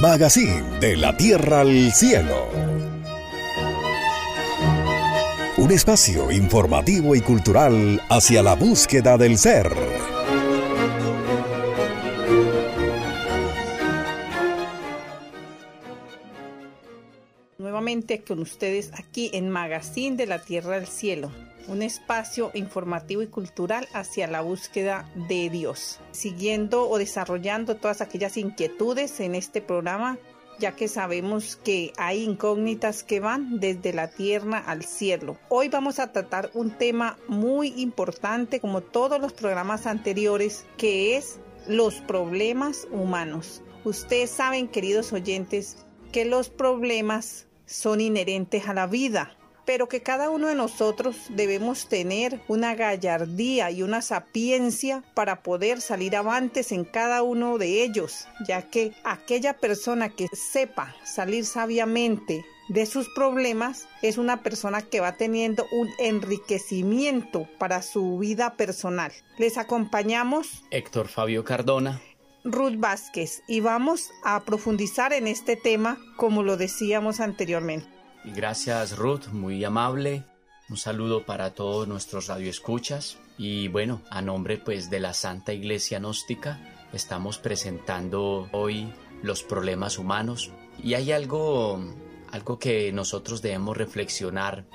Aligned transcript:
Magazine 0.00 0.78
de 0.78 0.96
la 0.96 1.16
Tierra 1.16 1.62
al 1.62 1.92
Cielo. 1.92 2.48
Un 5.56 5.72
espacio 5.72 6.30
informativo 6.30 7.16
y 7.16 7.20
cultural 7.20 8.00
hacia 8.08 8.44
la 8.44 8.54
búsqueda 8.54 9.18
del 9.18 9.36
ser. 9.36 9.72
Nuevamente 17.58 18.22
con 18.22 18.38
ustedes 18.38 18.92
aquí 18.94 19.30
en 19.32 19.50
Magazine 19.50 20.16
de 20.16 20.26
la 20.26 20.38
Tierra 20.38 20.76
al 20.76 20.86
Cielo 20.86 21.32
un 21.66 21.82
espacio 21.82 22.50
informativo 22.54 23.22
y 23.22 23.26
cultural 23.26 23.88
hacia 23.92 24.26
la 24.26 24.40
búsqueda 24.40 25.08
de 25.28 25.50
Dios, 25.50 26.00
siguiendo 26.12 26.88
o 26.88 26.98
desarrollando 26.98 27.76
todas 27.76 28.00
aquellas 28.00 28.36
inquietudes 28.36 29.20
en 29.20 29.34
este 29.34 29.60
programa, 29.60 30.18
ya 30.58 30.72
que 30.72 30.88
sabemos 30.88 31.56
que 31.56 31.92
hay 31.96 32.24
incógnitas 32.24 33.04
que 33.04 33.20
van 33.20 33.60
desde 33.60 33.92
la 33.92 34.08
tierra 34.08 34.58
al 34.58 34.84
cielo. 34.84 35.36
Hoy 35.48 35.68
vamos 35.68 35.98
a 35.98 36.12
tratar 36.12 36.50
un 36.54 36.70
tema 36.70 37.16
muy 37.28 37.68
importante, 37.80 38.60
como 38.60 38.80
todos 38.80 39.20
los 39.20 39.32
programas 39.32 39.86
anteriores, 39.86 40.66
que 40.76 41.16
es 41.16 41.38
los 41.66 41.96
problemas 41.96 42.88
humanos. 42.90 43.62
Ustedes 43.84 44.30
saben, 44.30 44.68
queridos 44.68 45.12
oyentes, 45.12 45.84
que 46.12 46.24
los 46.24 46.50
problemas 46.50 47.46
son 47.66 48.00
inherentes 48.00 48.66
a 48.66 48.74
la 48.74 48.86
vida 48.86 49.37
pero 49.68 49.86
que 49.86 50.00
cada 50.00 50.30
uno 50.30 50.46
de 50.46 50.54
nosotros 50.54 51.14
debemos 51.28 51.90
tener 51.90 52.40
una 52.48 52.74
gallardía 52.74 53.70
y 53.70 53.82
una 53.82 54.00
sapiencia 54.00 55.04
para 55.12 55.42
poder 55.42 55.82
salir 55.82 56.16
avantes 56.16 56.72
en 56.72 56.86
cada 56.86 57.22
uno 57.22 57.58
de 57.58 57.82
ellos, 57.82 58.26
ya 58.46 58.62
que 58.62 58.94
aquella 59.04 59.58
persona 59.58 60.08
que 60.08 60.26
sepa 60.32 60.96
salir 61.04 61.44
sabiamente 61.44 62.46
de 62.70 62.86
sus 62.86 63.10
problemas 63.10 63.86
es 64.00 64.16
una 64.16 64.42
persona 64.42 64.80
que 64.80 65.00
va 65.00 65.18
teniendo 65.18 65.66
un 65.70 65.90
enriquecimiento 65.98 67.46
para 67.58 67.82
su 67.82 68.16
vida 68.16 68.54
personal. 68.56 69.12
Les 69.36 69.58
acompañamos 69.58 70.64
Héctor 70.70 71.08
Fabio 71.08 71.44
Cardona. 71.44 72.00
Ruth 72.42 72.78
Vázquez 72.78 73.42
y 73.46 73.60
vamos 73.60 74.12
a 74.24 74.42
profundizar 74.44 75.12
en 75.12 75.26
este 75.26 75.56
tema 75.56 75.98
como 76.16 76.42
lo 76.42 76.56
decíamos 76.56 77.20
anteriormente. 77.20 77.97
Gracias 78.34 78.96
Ruth, 78.96 79.28
muy 79.32 79.64
amable. 79.64 80.24
Un 80.68 80.76
saludo 80.76 81.24
para 81.24 81.54
todos 81.54 81.88
nuestros 81.88 82.26
radioescuchas. 82.26 83.18
Y 83.38 83.68
bueno, 83.68 84.02
a 84.10 84.20
nombre 84.20 84.58
pues 84.58 84.90
de 84.90 85.00
la 85.00 85.14
Santa 85.14 85.52
Iglesia 85.52 85.98
Gnóstica 85.98 86.60
estamos 86.92 87.38
presentando 87.38 88.48
hoy 88.52 88.92
los 89.22 89.42
problemas 89.42 89.98
humanos. 89.98 90.50
Y 90.82 90.94
hay 90.94 91.12
algo 91.12 91.80
algo 92.30 92.58
que 92.58 92.92
nosotros 92.92 93.40
debemos 93.40 93.76
reflexionar. 93.76 94.66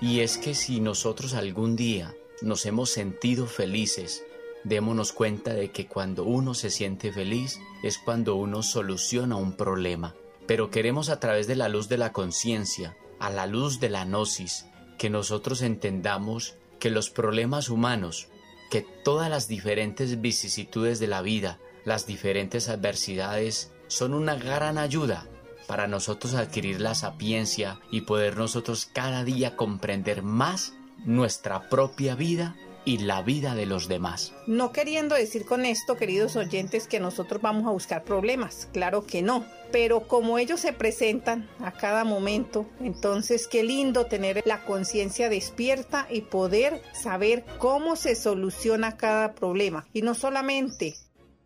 Y 0.00 0.20
es 0.20 0.38
que 0.38 0.54
si 0.54 0.80
nosotros 0.80 1.34
algún 1.34 1.76
día 1.76 2.14
nos 2.42 2.64
hemos 2.66 2.90
sentido 2.90 3.46
felices, 3.46 4.24
démonos 4.64 5.12
cuenta 5.12 5.52
de 5.52 5.70
que 5.70 5.86
cuando 5.86 6.24
uno 6.24 6.54
se 6.54 6.70
siente 6.70 7.12
feliz 7.12 7.60
es 7.82 7.98
cuando 7.98 8.36
uno 8.36 8.62
soluciona 8.62 9.36
un 9.36 9.56
problema 9.56 10.14
pero 10.46 10.70
queremos 10.70 11.08
a 11.08 11.20
través 11.20 11.46
de 11.46 11.56
la 11.56 11.68
luz 11.68 11.88
de 11.88 11.98
la 11.98 12.12
conciencia, 12.12 12.96
a 13.18 13.30
la 13.30 13.46
luz 13.46 13.80
de 13.80 13.88
la 13.88 14.04
gnosis, 14.04 14.66
que 14.98 15.10
nosotros 15.10 15.62
entendamos 15.62 16.56
que 16.78 16.90
los 16.90 17.10
problemas 17.10 17.68
humanos, 17.68 18.28
que 18.70 18.82
todas 19.04 19.30
las 19.30 19.48
diferentes 19.48 20.20
vicisitudes 20.20 20.98
de 20.98 21.06
la 21.06 21.22
vida, 21.22 21.58
las 21.84 22.06
diferentes 22.06 22.68
adversidades, 22.68 23.72
son 23.86 24.14
una 24.14 24.34
gran 24.34 24.78
ayuda 24.78 25.26
para 25.66 25.86
nosotros 25.86 26.34
adquirir 26.34 26.80
la 26.80 26.94
sapiencia 26.94 27.80
y 27.90 28.02
poder 28.02 28.36
nosotros 28.36 28.86
cada 28.92 29.24
día 29.24 29.56
comprender 29.56 30.22
más 30.22 30.74
nuestra 31.04 31.68
propia 31.68 32.14
vida 32.14 32.56
y 32.84 32.98
la 32.98 33.22
vida 33.22 33.54
de 33.54 33.66
los 33.66 33.88
demás. 33.88 34.32
No 34.46 34.72
queriendo 34.72 35.14
decir 35.14 35.44
con 35.44 35.64
esto, 35.64 35.96
queridos 35.96 36.36
oyentes, 36.36 36.86
que 36.86 37.00
nosotros 37.00 37.40
vamos 37.40 37.66
a 37.66 37.70
buscar 37.70 38.04
problemas, 38.04 38.68
claro 38.72 39.06
que 39.06 39.22
no, 39.22 39.44
pero 39.72 40.06
como 40.06 40.38
ellos 40.38 40.60
se 40.60 40.72
presentan 40.72 41.48
a 41.60 41.72
cada 41.72 42.04
momento, 42.04 42.66
entonces 42.80 43.48
qué 43.48 43.62
lindo 43.62 44.06
tener 44.06 44.42
la 44.46 44.64
conciencia 44.64 45.28
despierta 45.28 46.06
y 46.10 46.22
poder 46.22 46.82
saber 46.92 47.44
cómo 47.58 47.96
se 47.96 48.14
soluciona 48.14 48.96
cada 48.96 49.34
problema. 49.34 49.86
Y 49.92 50.02
no 50.02 50.14
solamente 50.14 50.94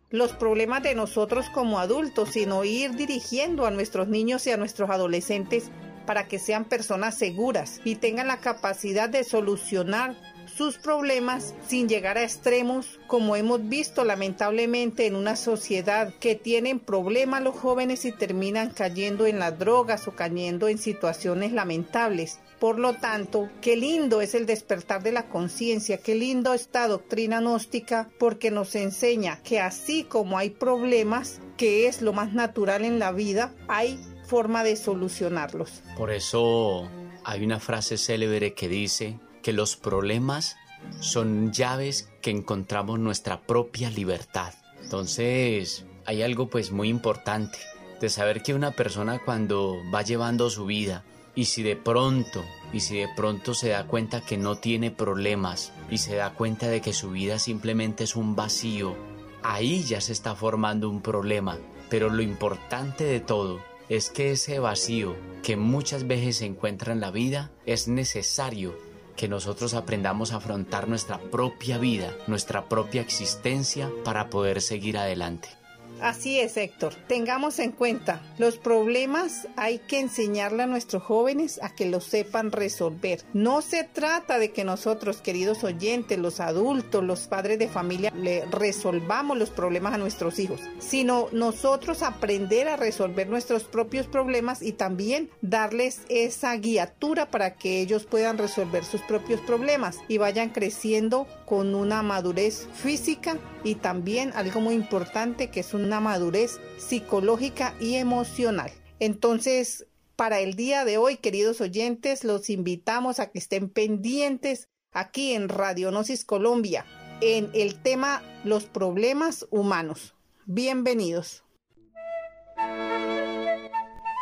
los 0.09 0.33
problemas 0.33 0.83
de 0.83 0.95
nosotros 0.95 1.49
como 1.49 1.79
adultos, 1.79 2.29
sino 2.33 2.63
ir 2.63 2.95
dirigiendo 2.95 3.65
a 3.65 3.71
nuestros 3.71 4.07
niños 4.07 4.45
y 4.47 4.51
a 4.51 4.57
nuestros 4.57 4.89
adolescentes 4.89 5.71
para 6.05 6.27
que 6.27 6.39
sean 6.39 6.65
personas 6.65 7.15
seguras 7.15 7.81
y 7.85 7.95
tengan 7.95 8.27
la 8.27 8.39
capacidad 8.39 9.09
de 9.09 9.23
solucionar 9.23 10.15
sus 10.59 10.77
problemas 10.77 11.55
sin 11.65 11.87
llegar 11.87 12.17
a 12.17 12.23
extremos 12.23 12.99
como 13.07 13.37
hemos 13.37 13.69
visto 13.69 14.03
lamentablemente 14.03 15.07
en 15.07 15.15
una 15.15 15.37
sociedad 15.37 16.13
que 16.19 16.35
tienen 16.35 16.81
problemas 16.81 17.41
los 17.41 17.55
jóvenes 17.55 18.03
y 18.03 18.11
terminan 18.11 18.71
cayendo 18.71 19.25
en 19.25 19.39
las 19.39 19.57
drogas 19.57 20.05
o 20.09 20.17
cayendo 20.17 20.67
en 20.67 20.77
situaciones 20.77 21.53
lamentables. 21.53 22.41
Por 22.59 22.77
lo 22.77 22.95
tanto, 22.95 23.49
qué 23.61 23.77
lindo 23.77 24.19
es 24.19 24.35
el 24.35 24.45
despertar 24.45 25.01
de 25.01 25.13
la 25.13 25.29
conciencia, 25.29 25.99
qué 25.99 26.13
lindo 26.13 26.53
esta 26.53 26.89
doctrina 26.89 27.39
gnóstica 27.39 28.09
porque 28.19 28.51
nos 28.51 28.75
enseña 28.75 29.41
que 29.43 29.61
así 29.61 30.03
como 30.03 30.37
hay 30.37 30.49
problemas, 30.49 31.39
que 31.55 31.87
es 31.87 32.01
lo 32.01 32.11
más 32.11 32.33
natural 32.33 32.83
en 32.83 32.99
la 32.99 33.13
vida, 33.13 33.55
hay 33.69 33.97
forma 34.25 34.65
de 34.65 34.75
solucionarlos. 34.75 35.83
Por 35.95 36.11
eso 36.11 36.89
hay 37.23 37.45
una 37.45 37.61
frase 37.61 37.97
célebre 37.97 38.53
que 38.53 38.67
dice, 38.67 39.17
que 39.49 39.53
los 39.53 39.77
problemas 39.77 40.57
son 40.99 41.51
llaves 41.51 42.07
que 42.21 42.29
encontramos 42.29 42.99
nuestra 42.99 43.41
propia 43.41 43.89
libertad. 43.89 44.53
Entonces, 44.83 45.85
hay 46.05 46.21
algo 46.21 46.51
pues 46.51 46.71
muy 46.71 46.87
importante 46.87 47.57
de 47.99 48.09
saber 48.09 48.43
que 48.43 48.53
una 48.53 48.69
persona 48.69 49.17
cuando 49.25 49.77
va 49.91 50.03
llevando 50.03 50.51
su 50.51 50.67
vida 50.67 51.03
y 51.33 51.45
si 51.45 51.63
de 51.63 51.75
pronto, 51.75 52.45
y 52.71 52.81
si 52.81 52.99
de 52.99 53.07
pronto 53.15 53.55
se 53.55 53.69
da 53.69 53.87
cuenta 53.87 54.21
que 54.21 54.37
no 54.37 54.59
tiene 54.59 54.91
problemas 54.91 55.73
y 55.89 55.97
se 55.97 56.13
da 56.13 56.35
cuenta 56.35 56.67
de 56.67 56.81
que 56.81 56.93
su 56.93 57.09
vida 57.09 57.39
simplemente 57.39 58.03
es 58.03 58.15
un 58.15 58.35
vacío, 58.35 58.95
ahí 59.41 59.81
ya 59.81 59.99
se 59.99 60.11
está 60.11 60.35
formando 60.35 60.91
un 60.91 61.01
problema. 61.01 61.57
Pero 61.89 62.11
lo 62.11 62.21
importante 62.21 63.03
de 63.03 63.19
todo 63.19 63.61
es 63.89 64.11
que 64.11 64.29
ese 64.29 64.59
vacío 64.59 65.15
que 65.41 65.57
muchas 65.57 66.05
veces 66.05 66.37
se 66.37 66.45
encuentra 66.45 66.93
en 66.93 66.99
la 66.99 67.09
vida 67.09 67.49
es 67.65 67.87
necesario 67.87 68.88
que 69.19 69.27
nosotros 69.27 69.73
aprendamos 69.73 70.31
a 70.31 70.37
afrontar 70.37 70.87
nuestra 70.87 71.19
propia 71.19 71.77
vida, 71.77 72.15
nuestra 72.27 72.69
propia 72.69 73.01
existencia 73.01 73.91
para 74.05 74.29
poder 74.29 74.61
seguir 74.61 74.97
adelante. 74.97 75.58
Así 76.01 76.39
es, 76.39 76.55
Héctor. 76.55 76.95
Tengamos 77.07 77.59
en 77.59 77.71
cuenta, 77.71 78.21
los 78.37 78.57
problemas 78.57 79.47
hay 79.57 79.79
que 79.79 79.99
enseñarle 79.99 80.63
a 80.63 80.67
nuestros 80.67 81.03
jóvenes 81.03 81.59
a 81.61 81.75
que 81.75 81.85
los 81.85 82.05
sepan 82.05 82.51
resolver. 82.51 83.23
No 83.33 83.61
se 83.61 83.83
trata 83.83 84.39
de 84.39 84.51
que 84.51 84.63
nosotros, 84.63 85.21
queridos 85.21 85.63
oyentes, 85.63 86.17
los 86.17 86.39
adultos, 86.39 87.03
los 87.03 87.27
padres 87.27 87.59
de 87.59 87.67
familia, 87.67 88.11
le 88.15 88.45
resolvamos 88.45 89.37
los 89.37 89.49
problemas 89.49 89.93
a 89.93 89.97
nuestros 89.97 90.39
hijos, 90.39 90.61
sino 90.79 91.27
nosotros 91.31 92.01
aprender 92.01 92.69
a 92.69 92.77
resolver 92.77 93.27
nuestros 93.27 93.65
propios 93.65 94.07
problemas 94.07 94.61
y 94.61 94.71
también 94.71 95.29
darles 95.41 96.01
esa 96.07 96.55
guiatura 96.55 97.29
para 97.29 97.55
que 97.55 97.81
ellos 97.81 98.05
puedan 98.05 98.37
resolver 98.37 98.85
sus 98.85 99.01
propios 99.01 99.41
problemas 99.41 99.97
y 100.07 100.17
vayan 100.17 100.49
creciendo 100.49 101.27
con 101.45 101.75
una 101.75 102.03
madurez 102.03 102.67
física 102.73 103.37
y 103.63 103.75
también 103.75 104.31
algo 104.35 104.61
muy 104.61 104.75
importante 104.75 105.49
que 105.49 105.59
es 105.61 105.73
una 105.89 105.99
madurez 106.01 106.59
psicológica 106.77 107.73
y 107.79 107.95
emocional. 107.95 108.71
Entonces, 108.99 109.87
para 110.15 110.39
el 110.39 110.53
día 110.53 110.85
de 110.85 110.99
hoy, 110.99 111.17
queridos 111.17 111.61
oyentes, 111.61 112.23
los 112.23 112.51
invitamos 112.51 113.19
a 113.19 113.31
que 113.31 113.39
estén 113.39 113.69
pendientes 113.69 114.69
aquí 114.91 115.33
en 115.33 115.49
Radionosis 115.49 116.25
Colombia 116.25 116.85
en 117.21 117.49
el 117.55 117.81
tema 117.81 118.21
los 118.43 118.65
problemas 118.65 119.47
humanos. 119.49 120.13
Bienvenidos. 120.45 121.43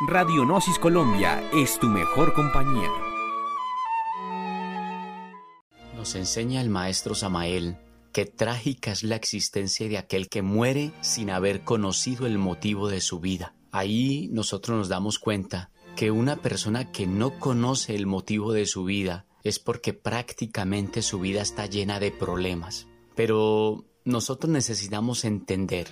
Radionosis 0.08 0.78
Colombia 0.78 1.42
es 1.52 1.78
tu 1.78 1.88
mejor 1.88 2.32
compañía. 2.32 2.88
Nos 5.94 6.14
enseña 6.14 6.62
el 6.62 6.70
maestro 6.70 7.14
Samael 7.14 7.76
que 8.18 8.26
trágica 8.26 8.90
es 8.90 9.04
la 9.04 9.14
existencia 9.14 9.88
de 9.88 9.96
aquel 9.96 10.28
que 10.28 10.42
muere 10.42 10.90
sin 11.02 11.30
haber 11.30 11.62
conocido 11.62 12.26
el 12.26 12.36
motivo 12.36 12.88
de 12.88 13.00
su 13.00 13.20
vida. 13.20 13.54
Ahí 13.70 14.28
nosotros 14.32 14.76
nos 14.76 14.88
damos 14.88 15.20
cuenta 15.20 15.70
que 15.94 16.10
una 16.10 16.42
persona 16.42 16.90
que 16.90 17.06
no 17.06 17.38
conoce 17.38 17.94
el 17.94 18.06
motivo 18.06 18.52
de 18.52 18.66
su 18.66 18.82
vida 18.82 19.26
es 19.44 19.60
porque 19.60 19.92
prácticamente 19.92 21.02
su 21.02 21.20
vida 21.20 21.42
está 21.42 21.66
llena 21.66 22.00
de 22.00 22.10
problemas. 22.10 22.88
Pero 23.14 23.86
nosotros 24.04 24.50
necesitamos 24.50 25.24
entender 25.24 25.86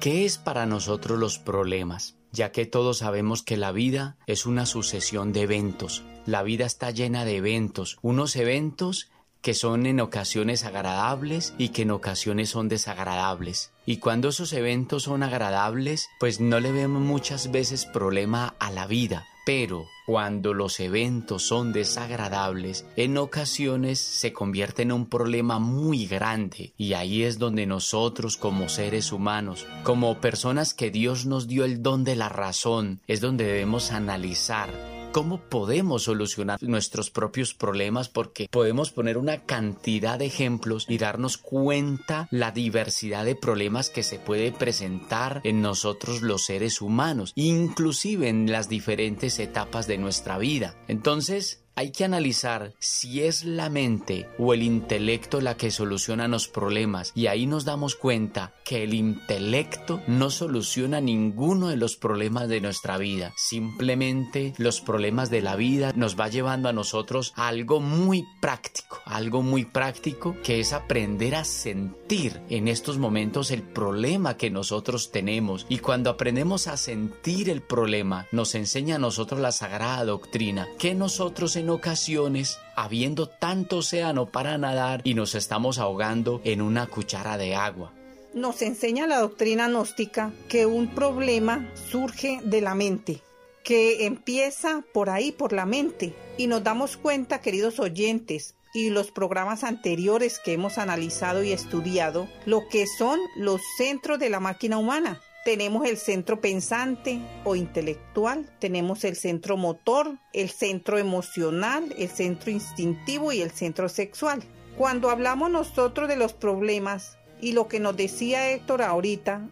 qué 0.00 0.24
es 0.24 0.38
para 0.38 0.64
nosotros 0.64 1.18
los 1.18 1.38
problemas 1.38 2.16
ya 2.32 2.52
que 2.52 2.66
todos 2.66 2.98
sabemos 2.98 3.42
que 3.42 3.56
la 3.56 3.72
vida 3.72 4.18
es 4.26 4.44
una 4.44 4.66
sucesión 4.66 5.32
de 5.32 5.42
eventos. 5.42 6.04
La 6.26 6.42
vida 6.42 6.66
está 6.66 6.90
llena 6.90 7.24
de 7.24 7.36
eventos, 7.36 7.96
unos 8.02 8.36
eventos 8.36 9.08
que 9.46 9.54
son 9.54 9.86
en 9.86 10.00
ocasiones 10.00 10.64
agradables 10.64 11.54
y 11.56 11.68
que 11.68 11.82
en 11.82 11.92
ocasiones 11.92 12.50
son 12.50 12.68
desagradables. 12.68 13.70
Y 13.86 13.98
cuando 13.98 14.30
esos 14.30 14.52
eventos 14.52 15.04
son 15.04 15.22
agradables, 15.22 16.08
pues 16.18 16.40
no 16.40 16.58
le 16.58 16.72
vemos 16.72 17.00
muchas 17.00 17.52
veces 17.52 17.84
problema 17.86 18.56
a 18.58 18.72
la 18.72 18.88
vida. 18.88 19.24
Pero 19.46 19.86
cuando 20.04 20.52
los 20.52 20.80
eventos 20.80 21.44
son 21.44 21.72
desagradables, 21.72 22.86
en 22.96 23.16
ocasiones 23.18 24.00
se 24.00 24.32
convierte 24.32 24.82
en 24.82 24.90
un 24.90 25.06
problema 25.06 25.60
muy 25.60 26.06
grande. 26.06 26.72
Y 26.76 26.94
ahí 26.94 27.22
es 27.22 27.38
donde 27.38 27.66
nosotros 27.66 28.36
como 28.36 28.68
seres 28.68 29.12
humanos, 29.12 29.64
como 29.84 30.20
personas 30.20 30.74
que 30.74 30.90
Dios 30.90 31.24
nos 31.24 31.46
dio 31.46 31.64
el 31.64 31.84
don 31.84 32.02
de 32.02 32.16
la 32.16 32.28
razón, 32.28 33.00
es 33.06 33.20
donde 33.20 33.44
debemos 33.44 33.92
analizar 33.92 34.95
cómo 35.16 35.40
podemos 35.40 36.02
solucionar 36.02 36.62
nuestros 36.62 37.10
propios 37.10 37.54
problemas 37.54 38.10
porque 38.10 38.48
podemos 38.50 38.90
poner 38.90 39.16
una 39.16 39.46
cantidad 39.46 40.18
de 40.18 40.26
ejemplos 40.26 40.84
y 40.90 40.98
darnos 40.98 41.38
cuenta 41.38 42.28
la 42.30 42.50
diversidad 42.50 43.24
de 43.24 43.34
problemas 43.34 43.88
que 43.88 44.02
se 44.02 44.18
puede 44.18 44.52
presentar 44.52 45.40
en 45.44 45.62
nosotros 45.62 46.20
los 46.20 46.44
seres 46.44 46.82
humanos, 46.82 47.32
inclusive 47.34 48.28
en 48.28 48.52
las 48.52 48.68
diferentes 48.68 49.38
etapas 49.38 49.86
de 49.86 49.96
nuestra 49.96 50.36
vida. 50.36 50.76
Entonces, 50.86 51.62
hay 51.76 51.92
que 51.92 52.04
analizar 52.04 52.72
si 52.78 53.22
es 53.22 53.44
la 53.44 53.68
mente 53.68 54.28
o 54.38 54.54
el 54.54 54.62
intelecto 54.62 55.42
la 55.42 55.56
que 55.58 55.70
soluciona 55.70 56.26
los 56.26 56.48
problemas 56.48 57.12
y 57.14 57.26
ahí 57.26 57.46
nos 57.46 57.66
damos 57.66 57.96
cuenta 57.96 58.52
que 58.66 58.82
el 58.82 58.94
intelecto 58.94 60.02
no 60.08 60.28
soluciona 60.28 61.00
ninguno 61.00 61.68
de 61.68 61.76
los 61.76 61.96
problemas 61.96 62.48
de 62.48 62.60
nuestra 62.60 62.98
vida. 62.98 63.32
Simplemente 63.36 64.54
los 64.58 64.80
problemas 64.80 65.30
de 65.30 65.40
la 65.40 65.54
vida 65.54 65.92
nos 65.94 66.18
va 66.18 66.26
llevando 66.26 66.68
a 66.68 66.72
nosotros 66.72 67.32
a 67.36 67.46
algo 67.46 67.78
muy 67.78 68.26
práctico, 68.40 69.00
algo 69.04 69.40
muy 69.42 69.64
práctico 69.64 70.36
que 70.42 70.58
es 70.58 70.72
aprender 70.72 71.36
a 71.36 71.44
sentir 71.44 72.42
en 72.50 72.66
estos 72.66 72.98
momentos 72.98 73.52
el 73.52 73.62
problema 73.62 74.36
que 74.36 74.50
nosotros 74.50 75.12
tenemos 75.12 75.64
y 75.68 75.78
cuando 75.78 76.10
aprendemos 76.10 76.66
a 76.66 76.76
sentir 76.76 77.48
el 77.50 77.62
problema 77.62 78.26
nos 78.32 78.56
enseña 78.56 78.96
a 78.96 78.98
nosotros 78.98 79.40
la 79.40 79.52
sagrada 79.52 80.04
doctrina 80.04 80.66
que 80.76 80.96
nosotros 80.96 81.54
en 81.54 81.70
ocasiones, 81.70 82.58
habiendo 82.74 83.28
tanto 83.28 83.78
océano 83.78 84.26
para 84.26 84.58
nadar 84.58 85.02
y 85.04 85.14
nos 85.14 85.36
estamos 85.36 85.78
ahogando 85.78 86.40
en 86.42 86.60
una 86.62 86.88
cuchara 86.88 87.38
de 87.38 87.54
agua. 87.54 87.92
Nos 88.36 88.60
enseña 88.60 89.06
la 89.06 89.20
doctrina 89.20 89.66
gnóstica 89.66 90.30
que 90.50 90.66
un 90.66 90.94
problema 90.94 91.72
surge 91.90 92.38
de 92.44 92.60
la 92.60 92.74
mente, 92.74 93.22
que 93.64 94.04
empieza 94.04 94.84
por 94.92 95.08
ahí, 95.08 95.32
por 95.32 95.54
la 95.54 95.64
mente. 95.64 96.14
Y 96.36 96.46
nos 96.46 96.62
damos 96.62 96.98
cuenta, 96.98 97.40
queridos 97.40 97.80
oyentes, 97.80 98.54
y 98.74 98.90
los 98.90 99.10
programas 99.10 99.64
anteriores 99.64 100.38
que 100.38 100.52
hemos 100.52 100.76
analizado 100.76 101.42
y 101.42 101.52
estudiado, 101.52 102.28
lo 102.44 102.68
que 102.68 102.86
son 102.86 103.18
los 103.38 103.62
centros 103.78 104.18
de 104.18 104.28
la 104.28 104.38
máquina 104.38 104.76
humana. 104.76 105.18
Tenemos 105.46 105.86
el 105.86 105.96
centro 105.96 106.38
pensante 106.38 107.22
o 107.44 107.56
intelectual, 107.56 108.54
tenemos 108.58 109.04
el 109.04 109.16
centro 109.16 109.56
motor, 109.56 110.18
el 110.34 110.50
centro 110.50 110.98
emocional, 110.98 111.94
el 111.96 112.10
centro 112.10 112.50
instintivo 112.50 113.32
y 113.32 113.40
el 113.40 113.52
centro 113.52 113.88
sexual. 113.88 114.42
Cuando 114.76 115.08
hablamos 115.08 115.50
nosotros 115.50 116.06
de 116.06 116.16
los 116.16 116.34
problemas 116.34 117.16
y 117.40 117.52
lo 117.52 117.68
que 117.68 117.80
nos 117.80 117.96
decía 117.96 118.50
Héctor 118.50 118.82
ahorita, 118.82 119.48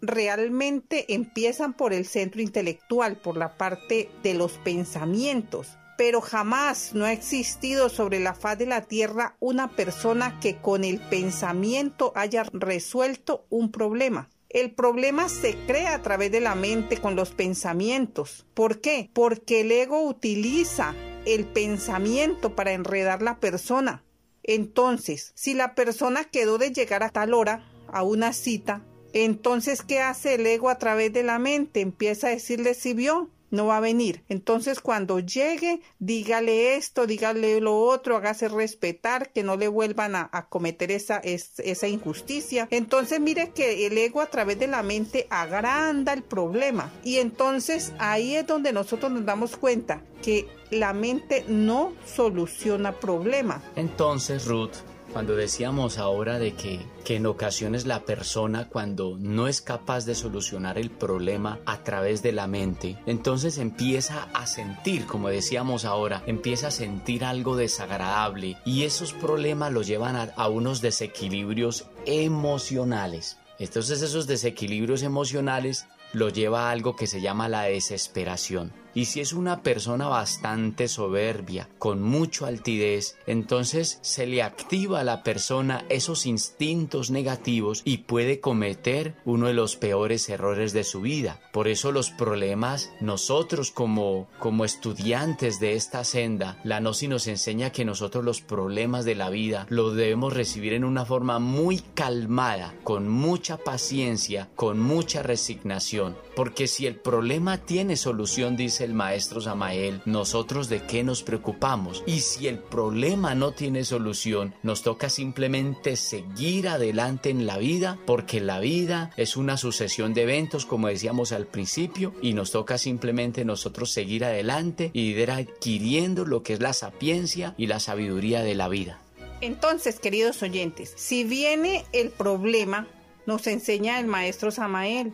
realmente 0.00 1.14
empiezan 1.14 1.74
por 1.74 1.92
el 1.92 2.06
centro 2.06 2.42
intelectual, 2.42 3.16
por 3.16 3.36
la 3.36 3.56
parte 3.56 4.10
de 4.22 4.34
los 4.34 4.52
pensamientos. 4.58 5.76
Pero 5.96 6.20
jamás 6.20 6.92
no 6.94 7.04
ha 7.04 7.12
existido 7.12 7.88
sobre 7.88 8.18
la 8.18 8.34
faz 8.34 8.58
de 8.58 8.66
la 8.66 8.82
tierra 8.82 9.36
una 9.38 9.68
persona 9.68 10.40
que 10.40 10.56
con 10.56 10.84
el 10.84 10.98
pensamiento 10.98 12.12
haya 12.16 12.44
resuelto 12.52 13.46
un 13.48 13.70
problema. 13.70 14.28
El 14.48 14.72
problema 14.72 15.28
se 15.28 15.56
crea 15.66 15.94
a 15.94 16.02
través 16.02 16.30
de 16.30 16.40
la 16.40 16.54
mente 16.54 16.98
con 16.98 17.16
los 17.16 17.30
pensamientos. 17.30 18.46
¿Por 18.54 18.80
qué? 18.80 19.10
Porque 19.12 19.62
el 19.62 19.72
ego 19.72 20.02
utiliza 20.02 20.94
el 21.26 21.44
pensamiento 21.44 22.54
para 22.54 22.72
enredar 22.72 23.20
la 23.20 23.40
persona. 23.40 24.03
Entonces, 24.44 25.32
si 25.34 25.54
la 25.54 25.74
persona 25.74 26.24
quedó 26.24 26.58
de 26.58 26.70
llegar 26.70 27.02
a 27.02 27.08
tal 27.08 27.34
hora 27.34 27.66
a 27.88 28.02
una 28.02 28.32
cita, 28.32 28.84
entonces, 29.14 29.82
¿qué 29.82 30.00
hace 30.00 30.34
el 30.34 30.46
ego 30.46 30.68
a 30.68 30.78
través 30.78 31.12
de 31.12 31.22
la 31.22 31.38
mente? 31.38 31.80
Empieza 31.80 32.26
a 32.26 32.30
decirle 32.30 32.74
si 32.74 32.94
vio, 32.94 33.30
no 33.54 33.66
va 33.66 33.78
a 33.78 33.80
venir. 33.80 34.24
Entonces, 34.28 34.80
cuando 34.80 35.20
llegue, 35.20 35.80
dígale 35.98 36.76
esto, 36.76 37.06
dígale 37.06 37.60
lo 37.60 37.78
otro, 37.78 38.16
hágase 38.16 38.48
respetar, 38.48 39.30
que 39.32 39.42
no 39.42 39.56
le 39.56 39.68
vuelvan 39.68 40.14
a, 40.16 40.28
cometer 40.48 40.90
esa, 40.90 41.18
esa 41.18 41.88
injusticia. 41.88 42.68
Entonces, 42.70 43.20
mire 43.20 43.50
que 43.50 43.86
el 43.86 43.96
ego 43.96 44.20
a 44.20 44.26
través 44.26 44.58
de 44.58 44.66
la 44.66 44.82
mente 44.82 45.26
agranda 45.30 46.12
el 46.12 46.22
problema. 46.22 46.92
Y 47.02 47.18
entonces 47.18 47.92
ahí 47.98 48.36
es 48.36 48.46
donde 48.46 48.72
nosotros 48.72 49.10
nos 49.10 49.24
damos 49.24 49.56
cuenta 49.56 50.02
que 50.22 50.48
la 50.70 50.92
mente 50.92 51.44
no 51.48 51.92
soluciona 52.04 52.92
problemas. 52.92 53.62
Entonces, 53.76 54.46
Ruth, 54.46 54.76
cuando 55.14 55.36
decíamos 55.36 55.98
ahora 55.98 56.40
de 56.40 56.54
que, 56.54 56.84
que 57.04 57.14
en 57.14 57.26
ocasiones 57.26 57.86
la 57.86 58.00
persona 58.00 58.68
cuando 58.68 59.16
no 59.16 59.46
es 59.46 59.60
capaz 59.60 60.06
de 60.06 60.16
solucionar 60.16 60.76
el 60.76 60.90
problema 60.90 61.60
a 61.66 61.84
través 61.84 62.20
de 62.20 62.32
la 62.32 62.48
mente, 62.48 62.98
entonces 63.06 63.58
empieza 63.58 64.28
a 64.34 64.48
sentir, 64.48 65.06
como 65.06 65.28
decíamos 65.28 65.84
ahora, 65.84 66.24
empieza 66.26 66.66
a 66.66 66.72
sentir 66.72 67.24
algo 67.24 67.54
desagradable 67.54 68.56
y 68.64 68.82
esos 68.82 69.12
problemas 69.12 69.72
lo 69.72 69.82
llevan 69.82 70.32
a, 70.36 70.48
unos 70.48 70.80
desequilibrios 70.80 71.86
emocionales. 72.06 73.38
Entonces 73.60 74.02
esos 74.02 74.26
desequilibrios 74.26 75.04
emocionales 75.04 75.86
lo 76.12 76.28
lleva 76.28 76.68
a 76.68 76.70
algo 76.72 76.96
que 76.96 77.06
se 77.06 77.20
llama 77.20 77.48
la 77.48 77.62
desesperación. 77.62 78.72
Y 78.94 79.06
si 79.06 79.20
es 79.20 79.32
una 79.32 79.62
persona 79.62 80.06
bastante 80.08 80.88
soberbia, 80.88 81.68
con 81.78 82.00
mucho 82.00 82.46
altidez, 82.46 83.16
entonces 83.26 83.98
se 84.02 84.26
le 84.26 84.42
activa 84.42 85.00
a 85.00 85.04
la 85.04 85.22
persona 85.22 85.84
esos 85.88 86.26
instintos 86.26 87.10
negativos 87.10 87.82
y 87.84 87.98
puede 87.98 88.40
cometer 88.40 89.16
uno 89.24 89.48
de 89.48 89.54
los 89.54 89.76
peores 89.76 90.28
errores 90.28 90.72
de 90.72 90.84
su 90.84 91.00
vida. 91.00 91.40
Por 91.52 91.66
eso 91.66 91.90
los 91.90 92.10
problemas, 92.10 92.92
nosotros 93.00 93.70
como, 93.72 94.28
como 94.38 94.64
estudiantes 94.64 95.58
de 95.58 95.74
esta 95.74 96.04
senda, 96.04 96.60
la 96.62 96.80
Gnosis 96.80 97.08
nos 97.08 97.26
enseña 97.26 97.70
que 97.70 97.84
nosotros 97.84 98.24
los 98.24 98.40
problemas 98.40 99.04
de 99.04 99.14
la 99.14 99.30
vida 99.30 99.66
los 99.70 99.96
debemos 99.96 100.32
recibir 100.32 100.72
en 100.72 100.84
una 100.84 101.04
forma 101.04 101.38
muy 101.38 101.80
calmada, 101.94 102.74
con 102.84 103.08
mucha 103.08 103.56
paciencia, 103.56 104.48
con 104.54 104.78
mucha 104.78 105.22
resignación. 105.22 106.16
Porque 106.36 106.66
si 106.66 106.86
el 106.86 106.96
problema 106.96 107.58
tiene 107.58 107.96
solución, 107.96 108.56
dice 108.56 108.83
el 108.84 108.94
maestro 108.94 109.40
Samael, 109.40 110.00
nosotros 110.04 110.68
de 110.68 110.82
qué 110.82 111.02
nos 111.02 111.22
preocupamos. 111.22 112.02
Y 112.06 112.20
si 112.20 112.46
el 112.46 112.58
problema 112.58 113.34
no 113.34 113.52
tiene 113.52 113.84
solución, 113.84 114.54
nos 114.62 114.82
toca 114.82 115.08
simplemente 115.08 115.96
seguir 115.96 116.68
adelante 116.68 117.30
en 117.30 117.46
la 117.46 117.58
vida, 117.58 117.98
porque 118.06 118.40
la 118.40 118.60
vida 118.60 119.10
es 119.16 119.36
una 119.36 119.56
sucesión 119.56 120.14
de 120.14 120.22
eventos, 120.22 120.66
como 120.66 120.88
decíamos 120.88 121.32
al 121.32 121.46
principio, 121.46 122.14
y 122.22 122.34
nos 122.34 122.50
toca 122.50 122.78
simplemente 122.78 123.44
nosotros 123.44 123.90
seguir 123.90 124.24
adelante 124.24 124.90
y 124.92 125.14
ir 125.14 125.30
adquiriendo 125.30 126.24
lo 126.24 126.42
que 126.42 126.54
es 126.54 126.60
la 126.60 126.72
sapiencia 126.72 127.54
y 127.56 127.66
la 127.66 127.80
sabiduría 127.80 128.42
de 128.42 128.54
la 128.54 128.68
vida. 128.68 129.00
Entonces, 129.40 129.98
queridos 129.98 130.42
oyentes, 130.42 130.92
si 130.96 131.24
viene 131.24 131.84
el 131.92 132.10
problema, 132.10 132.86
nos 133.26 133.46
enseña 133.46 133.98
el 134.00 134.06
maestro 134.06 134.50
Samael, 134.50 135.12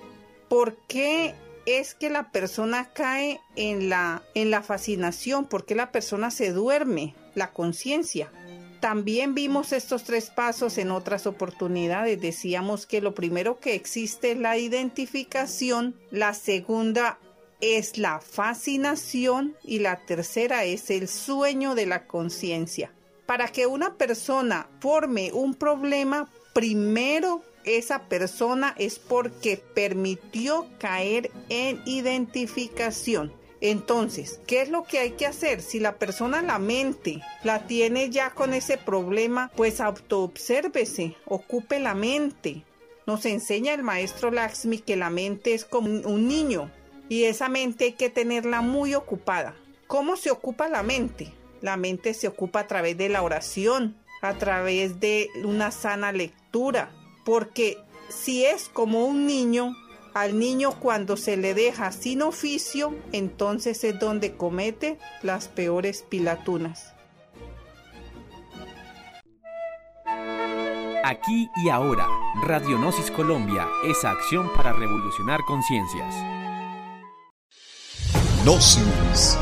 ¿por 0.49 0.77
qué 0.87 1.35
es 1.79 1.95
que 1.95 2.11
la 2.11 2.31
persona 2.31 2.91
cae 2.93 3.41
en 3.57 3.89
la, 3.89 4.23
en 4.35 4.51
la 4.51 4.63
fascinación, 4.63 5.47
porque 5.47 5.75
la 5.75 5.93
persona 5.93 6.31
se 6.31 6.53
duerme, 6.53 7.15
la 7.35 7.53
conciencia. 7.53 8.31
También 8.81 9.35
vimos 9.35 9.73
estos 9.73 10.05
tres 10.05 10.31
pasos 10.31 10.79
en 10.79 10.91
otras 10.91 11.27
oportunidades. 11.27 12.21
Decíamos 12.21 12.87
que 12.87 13.03
lo 13.03 13.15
primero 13.15 13.61
que 13.61 13.75
existe 13.75 14.33
es 14.33 14.39
la 14.39 14.57
identificación, 14.57 15.95
la 16.11 16.33
segunda 16.33 17.19
es 17.61 17.99
la 17.99 18.21
fascinación 18.21 19.55
y 19.63 19.81
la 19.81 19.97
tercera 20.07 20.65
es 20.65 20.91
el 20.91 21.09
sueño 21.09 21.75
de 21.75 21.87
la 21.87 22.07
conciencia. 22.07 22.93
Para 23.27 23.49
que 23.49 23.67
una 23.67 23.97
persona 23.97 24.67
forme 24.81 25.31
un 25.33 25.55
problema, 25.55 26.29
primero 26.55 27.43
esa 27.65 28.09
persona 28.09 28.75
es 28.79 28.99
porque 28.99 29.57
permitió 29.75 30.67
caer 30.79 31.31
en 31.49 31.81
identificación. 31.85 33.33
Entonces, 33.61 34.41
¿qué 34.47 34.63
es 34.63 34.71
lo 34.71 34.85
que 34.85 34.99
hay 34.99 35.11
que 35.13 35.27
hacer? 35.27 35.61
Si 35.61 35.81
la 35.81 35.97
persona 35.97 36.41
la 36.41 36.59
mente 36.59 37.21
la 37.45 37.67
tiene 37.67 38.09
ya 38.09 38.31
con 38.31 38.55
ese 38.55 38.79
problema, 38.79 39.51
pues 39.55 39.81
autoobsérvese, 39.81 41.17
ocupe 41.27 41.79
la 41.79 41.95
mente. 41.95 42.65
Nos 43.07 43.27
enseña 43.27 43.75
el 43.75 43.83
maestro 43.83 44.31
Laxmi 44.31 44.79
que 44.79 44.97
la 44.97 45.11
mente 45.11 45.53
es 45.53 45.65
como 45.65 45.89
un 45.89 46.27
niño 46.27 46.71
y 47.09 47.25
esa 47.25 47.49
mente 47.49 47.85
hay 47.87 47.93
que 47.93 48.09
tenerla 48.09 48.63
muy 48.63 48.95
ocupada. 48.95 49.55
¿Cómo 49.87 50.17
se 50.17 50.31
ocupa 50.31 50.69
la 50.69 50.83
mente? 50.83 51.33
La 51.61 51.77
mente 51.77 52.15
se 52.15 52.29
ocupa 52.29 52.61
a 52.61 52.67
través 52.67 52.97
de 52.97 53.09
la 53.09 53.23
oración, 53.23 53.97
a 54.23 54.39
través 54.39 55.01
de 55.01 55.29
una 55.45 55.71
sana 55.71 56.13
lectura, 56.13 56.93
porque 57.25 57.79
si 58.09 58.45
es 58.45 58.69
como 58.69 59.05
un 59.05 59.27
niño, 59.27 59.75
al 60.15 60.39
niño 60.39 60.73
cuando 60.81 61.17
se 61.17 61.37
le 61.37 61.55
deja 61.55 61.93
sin 61.93 62.23
oficio, 62.23 62.95
entonces 63.13 63.85
es 63.85 63.99
donde 63.99 64.37
comete 64.37 64.99
las 65.23 65.49
peores 65.49 66.05
pilatunas. 66.09 66.95
Aquí 71.05 71.49
y 71.57 71.71
ahora, 71.71 72.07
Radionosis 72.47 73.11
Colombia, 73.11 73.67
esa 73.85 74.11
acción 74.11 74.49
para 74.55 74.73
revolucionar 74.73 75.41
conciencias. 75.47 76.15
Gnosis. 78.45 79.37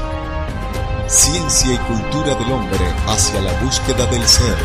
Ciencia 1.07 1.75
y 1.75 1.79
cultura 1.79 2.35
del 2.35 2.53
hombre 2.53 2.87
hacia 3.07 3.41
la 3.41 3.53
búsqueda 3.63 4.07
del 4.07 4.27
ser. 4.27 4.57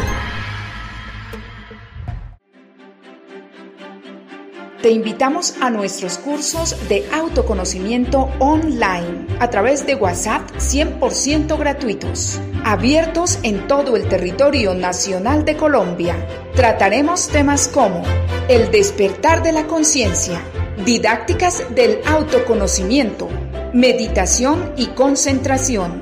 Te 4.83 4.91
invitamos 4.91 5.55
a 5.61 5.69
nuestros 5.69 6.17
cursos 6.17 6.75
de 6.89 7.07
autoconocimiento 7.13 8.29
online 8.39 9.27
a 9.39 9.49
través 9.49 9.85
de 9.87 9.95
WhatsApp 9.95 10.41
100% 10.57 11.57
gratuitos, 11.57 12.41
abiertos 12.65 13.39
en 13.43 13.65
todo 13.69 13.95
el 13.95 14.09
territorio 14.09 14.75
nacional 14.75 15.45
de 15.45 15.55
Colombia. 15.55 16.17
Trataremos 16.53 17.29
temas 17.29 17.69
como 17.69 18.03
el 18.49 18.71
despertar 18.71 19.41
de 19.41 19.53
la 19.53 19.67
conciencia, 19.67 20.41
didácticas 20.83 21.63
del 21.73 22.01
autoconocimiento, 22.05 23.29
meditación 23.71 24.73
y 24.75 24.87
concentración, 24.87 26.01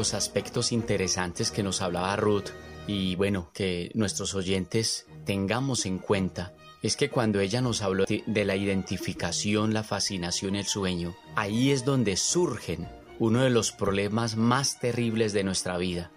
los 0.00 0.14
aspectos 0.14 0.72
interesantes 0.72 1.50
que 1.50 1.62
nos 1.62 1.82
hablaba 1.82 2.16
Ruth 2.16 2.48
y 2.86 3.16
bueno, 3.16 3.50
que 3.52 3.90
nuestros 3.92 4.34
oyentes 4.34 5.06
tengamos 5.26 5.84
en 5.84 5.98
cuenta 5.98 6.54
es 6.82 6.96
que 6.96 7.10
cuando 7.10 7.38
ella 7.38 7.60
nos 7.60 7.82
habló 7.82 8.06
de 8.08 8.44
la 8.46 8.56
identificación, 8.56 9.74
la 9.74 9.82
fascinación, 9.82 10.56
el 10.56 10.64
sueño, 10.64 11.14
ahí 11.36 11.70
es 11.70 11.84
donde 11.84 12.16
surgen 12.16 12.88
uno 13.18 13.42
de 13.42 13.50
los 13.50 13.72
problemas 13.72 14.36
más 14.36 14.80
terribles 14.80 15.34
de 15.34 15.44
nuestra 15.44 15.76
vida, 15.76 16.10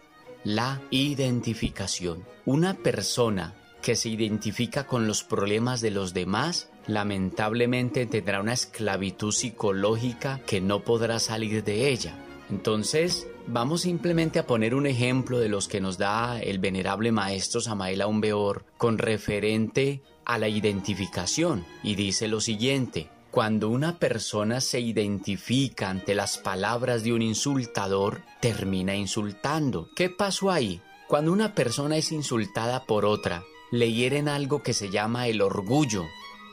la 0.45 0.81
identificación. 0.89 2.23
Una 2.45 2.75
persona 2.75 3.53
que 3.81 3.97
se 3.97 4.07
identifica 4.07 4.87
con 4.87 5.07
los 5.07 5.25
problemas 5.25 5.81
de 5.81 5.91
los 5.91 6.13
demás, 6.13 6.69
lamentablemente 6.87 8.05
tendrá 8.05 8.39
una 8.39 8.53
esclavitud 8.53 9.33
psicológica 9.33 10.39
que 10.47 10.61
no 10.61 10.85
podrá 10.85 11.19
salir 11.19 11.65
de 11.65 11.89
ella. 11.89 12.17
Entonces, 12.49 13.27
Vamos 13.47 13.81
simplemente 13.81 14.39
a 14.39 14.47
poner 14.47 14.73
un 14.73 14.87
ejemplo 14.87 15.37
de 15.37 15.49
los 15.49 15.67
que 15.67 15.81
nos 15.81 15.97
da 15.97 16.39
el 16.41 16.59
venerable 16.59 17.11
maestro 17.11 17.59
Samael 17.59 18.01
Aumbeor 18.01 18.65
con 18.77 18.97
referente 18.97 20.01
a 20.23 20.37
la 20.37 20.47
identificación 20.47 21.65
y 21.83 21.95
dice 21.95 22.29
lo 22.29 22.39
siguiente. 22.39 23.09
Cuando 23.31 23.69
una 23.69 23.99
persona 23.99 24.61
se 24.61 24.79
identifica 24.79 25.89
ante 25.89 26.15
las 26.15 26.37
palabras 26.37 27.03
de 27.03 27.11
un 27.13 27.21
insultador, 27.21 28.21
termina 28.39 28.95
insultando. 28.95 29.89
¿Qué 29.95 30.09
pasó 30.09 30.49
ahí? 30.49 30.81
Cuando 31.07 31.33
una 31.33 31.53
persona 31.53 31.97
es 31.97 32.11
insultada 32.13 32.85
por 32.85 33.05
otra, 33.05 33.43
le 33.71 33.91
hieren 33.91 34.29
algo 34.29 34.63
que 34.63 34.73
se 34.73 34.89
llama 34.89 35.27
el 35.27 35.41
orgullo, 35.41 36.05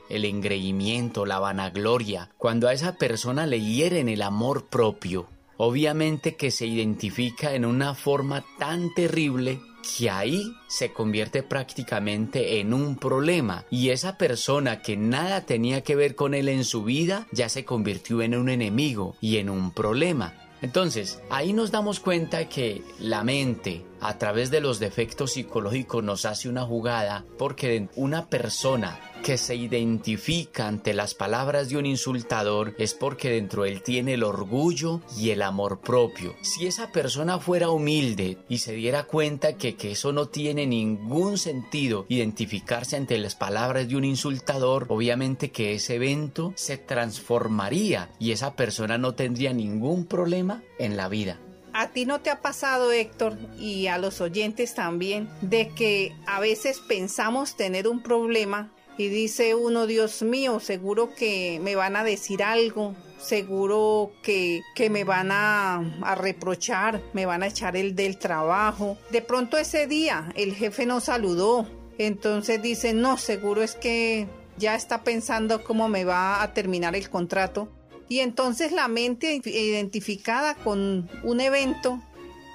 el 0.09 0.25
engreimiento, 0.25 1.25
la 1.25 1.39
vanagloria. 1.39 2.31
Cuando 2.37 2.67
a 2.67 2.73
esa 2.73 2.97
persona 2.97 3.47
le 3.47 3.61
hieren 3.61 4.09
el 4.09 4.23
amor 4.23 4.67
propio, 4.67 5.29
obviamente 5.63 6.37
que 6.37 6.51
se 6.51 6.65
identifica 6.65 7.55
en 7.55 7.67
una 7.67 7.95
forma 7.95 8.43
tan 8.59 8.95
terrible 8.95 9.61
que 9.99 10.09
ahí 10.09 10.57
se 10.69 10.91
convierte 10.95 11.43
prácticamente 11.43 12.61
en 12.61 12.73
un 12.73 12.97
problema 12.97 13.67
y 13.69 13.91
esa 13.91 14.17
persona 14.17 14.81
que 14.81 14.97
nada 14.97 15.45
tenía 15.45 15.83
que 15.83 15.97
ver 15.97 16.15
con 16.15 16.33
él 16.33 16.49
en 16.49 16.65
su 16.65 16.83
vida 16.83 17.27
ya 17.31 17.51
se 17.51 17.67
convirtió 17.67 18.23
en 18.23 18.37
un 18.37 18.49
enemigo 18.49 19.17
y 19.21 19.37
en 19.37 19.51
un 19.51 19.73
problema. 19.73 20.33
Entonces, 20.63 21.21
ahí 21.29 21.53
nos 21.53 21.71
damos 21.71 22.01
cuenta 22.01 22.49
que 22.49 22.83
la 22.99 23.23
mente, 23.23 23.85
a 24.01 24.17
través 24.17 24.51
de 24.51 24.63
los 24.63 24.79
defectos 24.79 25.33
psicológicos, 25.33 26.03
nos 26.03 26.25
hace 26.25 26.49
una 26.49 26.65
jugada 26.65 27.27
porque 27.37 27.89
una 27.97 28.29
persona 28.29 28.99
que 29.23 29.39
se 29.39 29.55
identifica 29.55 30.67
ante 30.67 30.95
las 30.95 31.15
palabras 31.15 31.69
de 31.69 31.77
un 31.77 31.87
insultador 31.87 32.75
es 32.79 32.95
porque 32.95 33.31
dentro 33.31 33.63
de 33.63 33.71
él 33.71 33.83
tiene 33.83 34.15
el 34.15 34.23
orgullo 34.23 35.01
y 35.17 35.31
el 35.31 35.43
amor 35.43 35.81
propio. 35.81 36.35
Si 36.43 36.67
esa 36.67 36.91
persona 36.91 37.39
fuera 37.39 37.71
humilde 37.71 38.39
y 38.49 38.59
se 38.59 38.73
diera 38.73 39.05
cuenta 39.05 39.57
que, 39.57 39.77
que 39.77 39.93
eso 39.93 40.13
no 40.13 40.29
tiene 40.29 40.67
ningún 40.67 41.39
sentido, 41.39 42.07
identificarse 42.09 42.97
ante 42.97 43.19
las 43.19 43.35
palabras 43.35 43.89
de 43.89 43.97
un 43.97 44.05
insultador, 44.05 44.87
obviamente 44.89 45.51
que 45.51 45.75
ese 45.75 45.97
evento 45.97 46.53
se 46.57 46.79
transformaría 46.79 48.11
y 48.19 48.33
esa 48.33 48.55
persona 48.57 48.99
no 48.99 49.15
tendría 49.15 49.53
ningún 49.53 50.07
problema 50.07 50.63
en 50.79 50.97
la 50.97 51.09
vida. 51.09 51.39
¿A 51.73 51.91
ti 51.91 52.05
no 52.05 52.21
te 52.21 52.31
ha 52.31 52.41
pasado, 52.41 52.91
Héctor, 52.91 53.39
y 53.59 53.87
a 53.87 53.99
los 53.99 54.21
oyentes 54.21 54.75
también, 54.75 55.29
de 55.41 55.69
que 55.69 56.13
a 56.27 56.41
veces 56.41 56.81
pensamos 56.81 57.57
tener 57.57 57.87
un 57.87 58.03
problema 58.03 58.73
y 58.97 59.09
dice 59.09 59.55
uno, 59.55 59.87
Dios 59.87 60.23
mío, 60.23 60.61
seguro 60.61 61.15
que 61.15 61.61
me 61.63 61.75
van 61.75 61.97
a 61.97 62.05
decir 62.05 62.43
algo, 62.43 62.95
seguro 63.19 64.13
que, 64.23 64.63
que 64.75 64.91
me 64.91 65.05
van 65.05 65.31
a, 65.33 65.77
a, 66.03 66.15
reprochar, 66.15 67.01
me 67.13 67.27
van 67.27 67.43
a 67.43 67.47
echar 67.47 67.77
el 67.77 67.95
del 67.95 68.19
trabajo. 68.19 68.99
De 69.11 69.23
pronto 69.23 69.57
ese 69.57 69.87
día 69.87 70.33
el 70.37 70.55
jefe 70.55 70.87
no 70.87 71.01
saludó, 71.01 71.67
entonces 71.99 72.61
dice, 72.63 72.93
no, 72.93 73.17
seguro 73.17 73.63
es 73.63 73.75
que 73.75 74.27
ya 74.57 74.75
está 74.75 75.03
pensando 75.03 75.65
cómo 75.65 75.89
me 75.89 76.05
va 76.05 76.43
a 76.43 76.53
terminar 76.53 76.95
el 76.95 77.09
contrato. 77.11 77.69
Y 78.09 78.21
entonces 78.21 78.73
la 78.73 78.89
mente 78.89 79.41
identificada 79.45 80.57
con 80.57 81.09
un 81.23 81.41
evento 81.41 82.03